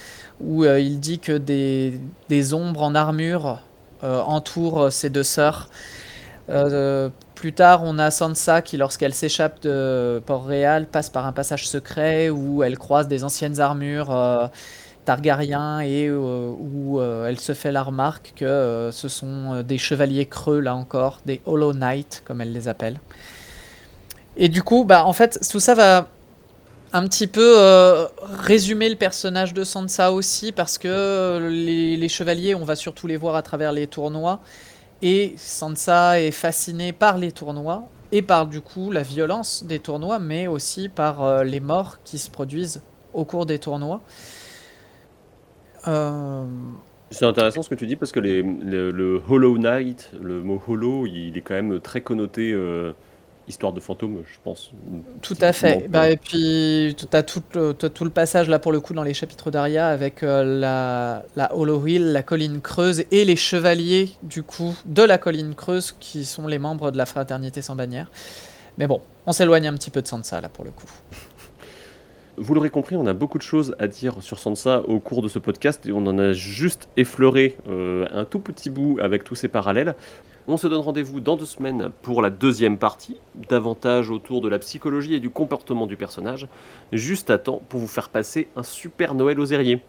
où 0.40 0.64
euh, 0.64 0.80
il 0.80 1.00
dit 1.00 1.18
que 1.18 1.38
des, 1.38 2.54
ombres 2.54 2.82
en 2.82 2.94
armure 2.94 3.60
euh, 4.04 4.20
entourent 4.22 4.92
ses 4.92 5.10
deux 5.10 5.22
sœurs. 5.22 5.68
Euh, 6.48 7.08
plus 7.34 7.52
tard, 7.52 7.82
on 7.84 7.98
a 7.98 8.10
Sansa 8.10 8.62
qui, 8.62 8.76
lorsqu'elle 8.76 9.14
s'échappe 9.14 9.62
de 9.62 10.22
Port-Réal, 10.26 10.86
passe 10.86 11.10
par 11.10 11.26
un 11.26 11.32
passage 11.32 11.68
secret 11.68 12.30
où 12.30 12.62
elle 12.62 12.78
croise 12.78 13.08
des 13.08 13.24
anciennes 13.24 13.60
armures 13.60 14.50
Targaryen 15.04 15.80
et 15.80 16.10
où 16.10 17.00
elle 17.00 17.38
se 17.38 17.52
fait 17.52 17.72
la 17.72 17.82
remarque 17.82 18.32
que 18.36 18.90
ce 18.92 19.08
sont 19.08 19.62
des 19.62 19.78
chevaliers 19.78 20.26
creux, 20.26 20.60
là 20.60 20.74
encore, 20.74 21.20
des 21.26 21.42
Hollow 21.46 21.74
Knights, 21.74 22.22
comme 22.24 22.40
elle 22.40 22.52
les 22.52 22.68
appelle. 22.68 22.98
Et 24.36 24.48
du 24.48 24.62
coup, 24.62 24.84
bah, 24.84 25.06
en 25.06 25.12
fait, 25.12 25.40
tout 25.50 25.60
ça 25.60 25.74
va 25.74 26.08
un 26.92 27.06
petit 27.06 27.26
peu 27.26 27.58
euh, 27.58 28.06
résumer 28.20 28.88
le 28.88 28.96
personnage 28.96 29.54
de 29.54 29.64
Sansa 29.64 30.12
aussi, 30.12 30.52
parce 30.52 30.78
que 30.78 31.48
les, 31.50 32.08
chevaliers, 32.08 32.54
on 32.54 32.64
va 32.64 32.76
surtout 32.76 33.06
les 33.06 33.16
voir 33.16 33.34
à 33.34 33.42
travers 33.42 33.72
les 33.72 33.86
tournois. 33.86 34.40
Et 35.02 35.34
Sansa 35.36 36.20
est 36.20 36.30
fascinée 36.30 36.92
par 36.92 37.18
les 37.18 37.32
tournois 37.32 37.88
et 38.12 38.22
par 38.22 38.46
du 38.46 38.60
coup 38.60 38.90
la 38.90 39.02
violence 39.02 39.64
des 39.64 39.78
tournois, 39.78 40.18
mais 40.18 40.46
aussi 40.46 40.88
par 40.88 41.22
euh, 41.22 41.44
les 41.44 41.60
morts 41.60 41.98
qui 42.04 42.18
se 42.18 42.30
produisent 42.30 42.82
au 43.12 43.24
cours 43.24 43.46
des 43.46 43.58
tournois. 43.58 44.00
Euh, 45.88 46.44
C'est 47.10 47.26
intéressant 47.26 47.62
ce 47.62 47.68
que 47.68 47.74
tu 47.74 47.86
dis 47.86 47.96
parce 47.96 48.12
que 48.12 48.20
le 48.20 49.22
Hollow 49.28 49.58
Knight, 49.58 50.10
le 50.20 50.42
mot 50.42 50.62
Hollow, 50.66 51.06
il 51.06 51.36
est 51.36 51.42
quand 51.42 51.54
même 51.54 51.80
très 51.80 52.00
connoté 52.00 52.54
histoire 53.48 53.72
de 53.72 53.80
fantôme, 53.80 54.22
je 54.26 54.38
pense. 54.42 54.72
Tout 55.22 55.36
à 55.40 55.52
fait. 55.52 55.88
Bah, 55.88 56.10
et 56.10 56.16
puis, 56.16 56.96
tu 56.96 57.16
as 57.16 57.22
tout, 57.22 57.40
tout, 57.40 58.04
le 58.04 58.10
passage, 58.10 58.48
là, 58.48 58.58
pour 58.58 58.72
le 58.72 58.80
coup, 58.80 58.94
dans 58.94 59.02
les 59.02 59.14
chapitres 59.14 59.50
d'Aria, 59.50 59.88
avec 59.88 60.22
euh, 60.22 60.42
la, 60.44 61.24
la 61.36 61.56
Hollow 61.56 61.86
Hill, 61.86 62.12
la 62.12 62.22
colline 62.22 62.60
creuse, 62.60 63.04
et 63.10 63.24
les 63.24 63.36
chevaliers, 63.36 64.10
du 64.22 64.42
coup, 64.42 64.74
de 64.84 65.02
la 65.02 65.18
colline 65.18 65.54
creuse, 65.54 65.94
qui 65.98 66.24
sont 66.24 66.46
les 66.46 66.58
membres 66.58 66.90
de 66.90 66.98
la 66.98 67.06
fraternité 67.06 67.62
sans 67.62 67.76
bannière. 67.76 68.10
Mais 68.78 68.86
bon, 68.86 69.00
on 69.26 69.32
s'éloigne 69.32 69.68
un 69.68 69.74
petit 69.74 69.90
peu 69.90 70.02
de 70.02 70.06
Sansa, 70.06 70.40
là, 70.40 70.48
pour 70.48 70.64
le 70.64 70.70
coup. 70.70 70.86
Vous 72.38 72.52
l'aurez 72.52 72.68
compris, 72.68 72.96
on 72.96 73.06
a 73.06 73.14
beaucoup 73.14 73.38
de 73.38 73.42
choses 73.42 73.74
à 73.78 73.88
dire 73.88 74.16
sur 74.20 74.38
Sansa 74.38 74.82
au 74.82 75.00
cours 75.00 75.22
de 75.22 75.28
ce 75.28 75.38
podcast, 75.38 75.86
et 75.86 75.92
on 75.92 76.06
en 76.06 76.18
a 76.18 76.32
juste 76.32 76.88
effleuré 76.96 77.56
euh, 77.68 78.06
un 78.12 78.24
tout 78.26 78.40
petit 78.40 78.68
bout 78.68 78.98
avec 79.00 79.24
tous 79.24 79.34
ces 79.34 79.48
parallèles. 79.48 79.94
On 80.48 80.56
se 80.56 80.68
donne 80.68 80.80
rendez-vous 80.80 81.18
dans 81.18 81.34
deux 81.34 81.44
semaines 81.44 81.90
pour 82.02 82.22
la 82.22 82.30
deuxième 82.30 82.78
partie, 82.78 83.16
davantage 83.48 84.10
autour 84.10 84.40
de 84.40 84.48
la 84.48 84.60
psychologie 84.60 85.14
et 85.14 85.18
du 85.18 85.28
comportement 85.28 85.88
du 85.88 85.96
personnage, 85.96 86.46
juste 86.92 87.30
à 87.30 87.38
temps 87.38 87.60
pour 87.68 87.80
vous 87.80 87.88
faire 87.88 88.10
passer 88.10 88.46
un 88.54 88.62
super 88.62 89.14
Noël 89.14 89.40
aux 89.40 89.46
airiers. 89.46 89.80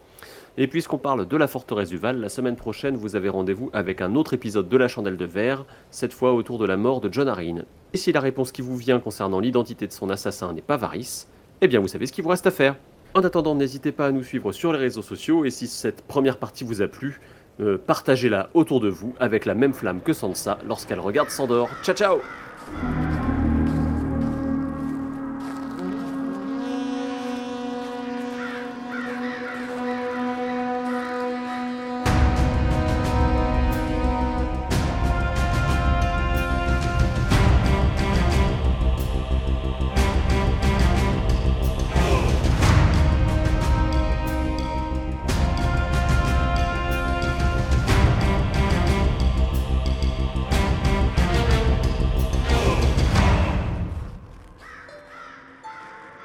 Et 0.56 0.66
puisqu'on 0.66 0.98
parle 0.98 1.28
de 1.28 1.36
la 1.36 1.46
forteresse 1.46 1.90
du 1.90 1.96
Val, 1.96 2.18
la 2.18 2.28
semaine 2.28 2.56
prochaine, 2.56 2.96
vous 2.96 3.14
avez 3.14 3.28
rendez-vous 3.28 3.70
avec 3.72 4.00
un 4.00 4.16
autre 4.16 4.34
épisode 4.34 4.68
de 4.68 4.76
La 4.76 4.88
Chandelle 4.88 5.16
de 5.16 5.26
Verre, 5.26 5.64
cette 5.92 6.12
fois 6.12 6.34
autour 6.34 6.58
de 6.58 6.66
la 6.66 6.76
mort 6.76 7.00
de 7.00 7.12
John 7.12 7.28
Arryn. 7.28 7.62
Et 7.92 7.96
si 7.96 8.10
la 8.10 8.20
réponse 8.20 8.50
qui 8.50 8.60
vous 8.60 8.76
vient 8.76 8.98
concernant 8.98 9.38
l'identité 9.38 9.86
de 9.86 9.92
son 9.92 10.10
assassin 10.10 10.52
n'est 10.52 10.60
pas 10.60 10.76
Varys, 10.76 11.26
eh 11.60 11.68
bien 11.68 11.78
vous 11.78 11.86
savez 11.86 12.06
ce 12.06 12.12
qu'il 12.12 12.24
vous 12.24 12.30
reste 12.30 12.48
à 12.48 12.50
faire. 12.50 12.74
En 13.14 13.22
attendant, 13.22 13.54
n'hésitez 13.54 13.92
pas 13.92 14.08
à 14.08 14.10
nous 14.10 14.24
suivre 14.24 14.50
sur 14.50 14.72
les 14.72 14.78
réseaux 14.80 15.02
sociaux, 15.02 15.44
et 15.44 15.50
si 15.50 15.68
cette 15.68 16.02
première 16.02 16.36
partie 16.36 16.64
vous 16.64 16.82
a 16.82 16.88
plu, 16.88 17.20
euh, 17.60 17.78
partagez-la 17.78 18.50
autour 18.54 18.80
de 18.80 18.88
vous 18.88 19.14
avec 19.20 19.44
la 19.44 19.54
même 19.54 19.72
flamme 19.72 20.00
que 20.00 20.12
Sansa 20.12 20.58
lorsqu'elle 20.66 21.00
regarde 21.00 21.30
Sandor. 21.30 21.68
Ciao 21.82 21.94
ciao 21.94 23.37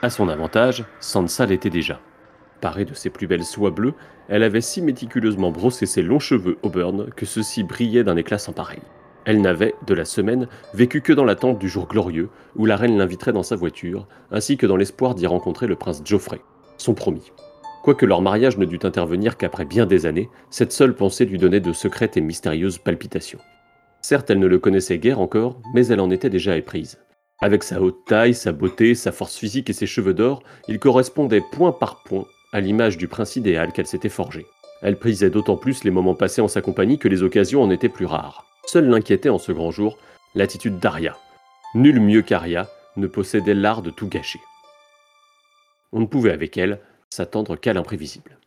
À 0.04 0.10
son 0.10 0.28
avantage, 0.28 0.84
Sansa 1.00 1.46
l'était 1.46 1.70
déjà. 1.70 2.02
Parée 2.60 2.84
de 2.84 2.94
ses 2.94 3.10
plus 3.10 3.26
belles 3.26 3.46
soies 3.46 3.72
bleues, 3.72 3.94
elle 4.28 4.44
avait 4.44 4.60
si 4.60 4.82
méticuleusement 4.82 5.50
brossé 5.50 5.86
ses 5.86 6.02
longs 6.02 6.20
cheveux 6.20 6.58
auburn 6.62 7.06
que 7.16 7.26
ceux-ci 7.26 7.64
brillaient 7.64 8.04
d'un 8.04 8.18
éclat 8.18 8.38
sans 8.38 8.52
pareil. 8.52 8.82
Elle 9.24 9.40
n'avait, 9.40 9.76
de 9.88 9.94
la 9.94 10.04
semaine, 10.04 10.50
vécu 10.74 11.00
que 11.00 11.14
dans 11.14 11.24
l'attente 11.24 11.58
du 11.58 11.70
jour 11.70 11.88
glorieux 11.88 12.28
où 12.58 12.66
la 12.66 12.76
reine 12.76 12.98
l'inviterait 12.98 13.32
dans 13.32 13.44
sa 13.44 13.56
voiture, 13.56 14.06
ainsi 14.30 14.58
que 14.58 14.66
dans 14.66 14.76
l'espoir 14.76 15.16
d'y 15.16 15.26
rencontrer 15.26 15.68
le 15.68 15.78
prince 15.78 16.02
Geoffrey, 16.04 16.42
son 16.78 16.94
promis. 16.94 17.32
Quoique 17.82 18.06
leur 18.06 18.22
mariage 18.22 18.58
ne 18.58 18.66
dut 18.66 18.80
intervenir 18.84 19.38
qu'après 19.38 19.64
bien 19.64 19.86
des 19.86 20.06
années, 20.06 20.30
cette 20.50 20.74
seule 20.74 20.96
pensée 20.96 21.24
lui 21.24 21.38
donnait 21.38 21.62
de 21.62 21.72
secrètes 21.72 22.18
et 22.18 22.22
mystérieuses 22.22 22.78
palpitations. 22.78 23.40
Certes, 24.02 24.30
elle 24.30 24.40
ne 24.40 24.48
le 24.48 24.60
connaissait 24.60 25.00
guère 25.00 25.22
encore, 25.22 25.62
mais 25.74 25.88
elle 25.88 26.02
en 26.02 26.12
était 26.12 26.30
déjà 26.30 26.58
éprise. 26.58 26.98
Avec 27.44 27.64
sa 27.64 27.82
haute 27.82 28.06
taille, 28.06 28.34
sa 28.34 28.54
beauté, 28.54 28.96
sa 28.96 29.12
force 29.12 29.36
physique 29.36 29.70
et 29.70 29.74
ses 29.74 29.86
cheveux 29.86 30.14
d'or, 30.14 30.44
il 30.70 30.80
correspondait 30.80 31.44
point 31.52 31.74
par 31.74 32.02
point 32.04 32.24
à 32.54 32.62
l'image 32.62 32.98
du 32.98 33.10
prince 33.10 33.36
idéal 33.36 33.74
qu'elle 33.74 33.86
s'était 33.86 34.08
forgé. 34.08 34.46
Elle 34.82 34.98
prisait 34.98 35.30
d'autant 35.30 35.58
plus 35.58 35.84
les 35.84 35.92
moments 35.92 36.16
passés 36.16 36.40
en 36.40 36.48
sa 36.48 36.62
compagnie 36.62 37.00
que 37.00 37.10
les 37.10 37.22
occasions 37.22 37.62
en 37.62 37.70
étaient 37.70 37.90
plus 37.90 38.06
rares. 38.06 38.46
Seule 38.66 38.88
l'inquiétait 38.88 39.28
en 39.28 39.40
ce 39.40 39.52
grand 39.52 39.72
jour 39.72 39.98
l'attitude 40.36 40.80
d'Aria. 40.80 41.18
Nul 41.76 42.00
mieux 42.00 42.22
qu'Aria 42.22 42.70
ne 42.96 43.08
possédait 43.08 43.54
l'art 43.54 43.82
de 43.82 43.90
tout 43.90 44.08
gâcher. 44.08 44.40
On 45.92 46.00
ne 46.00 46.06
pouvait 46.06 46.32
avec 46.32 46.58
elle 46.58 46.80
s'attendre 47.10 47.58
qu'à 47.58 47.74
l'imprévisible. 47.74 48.38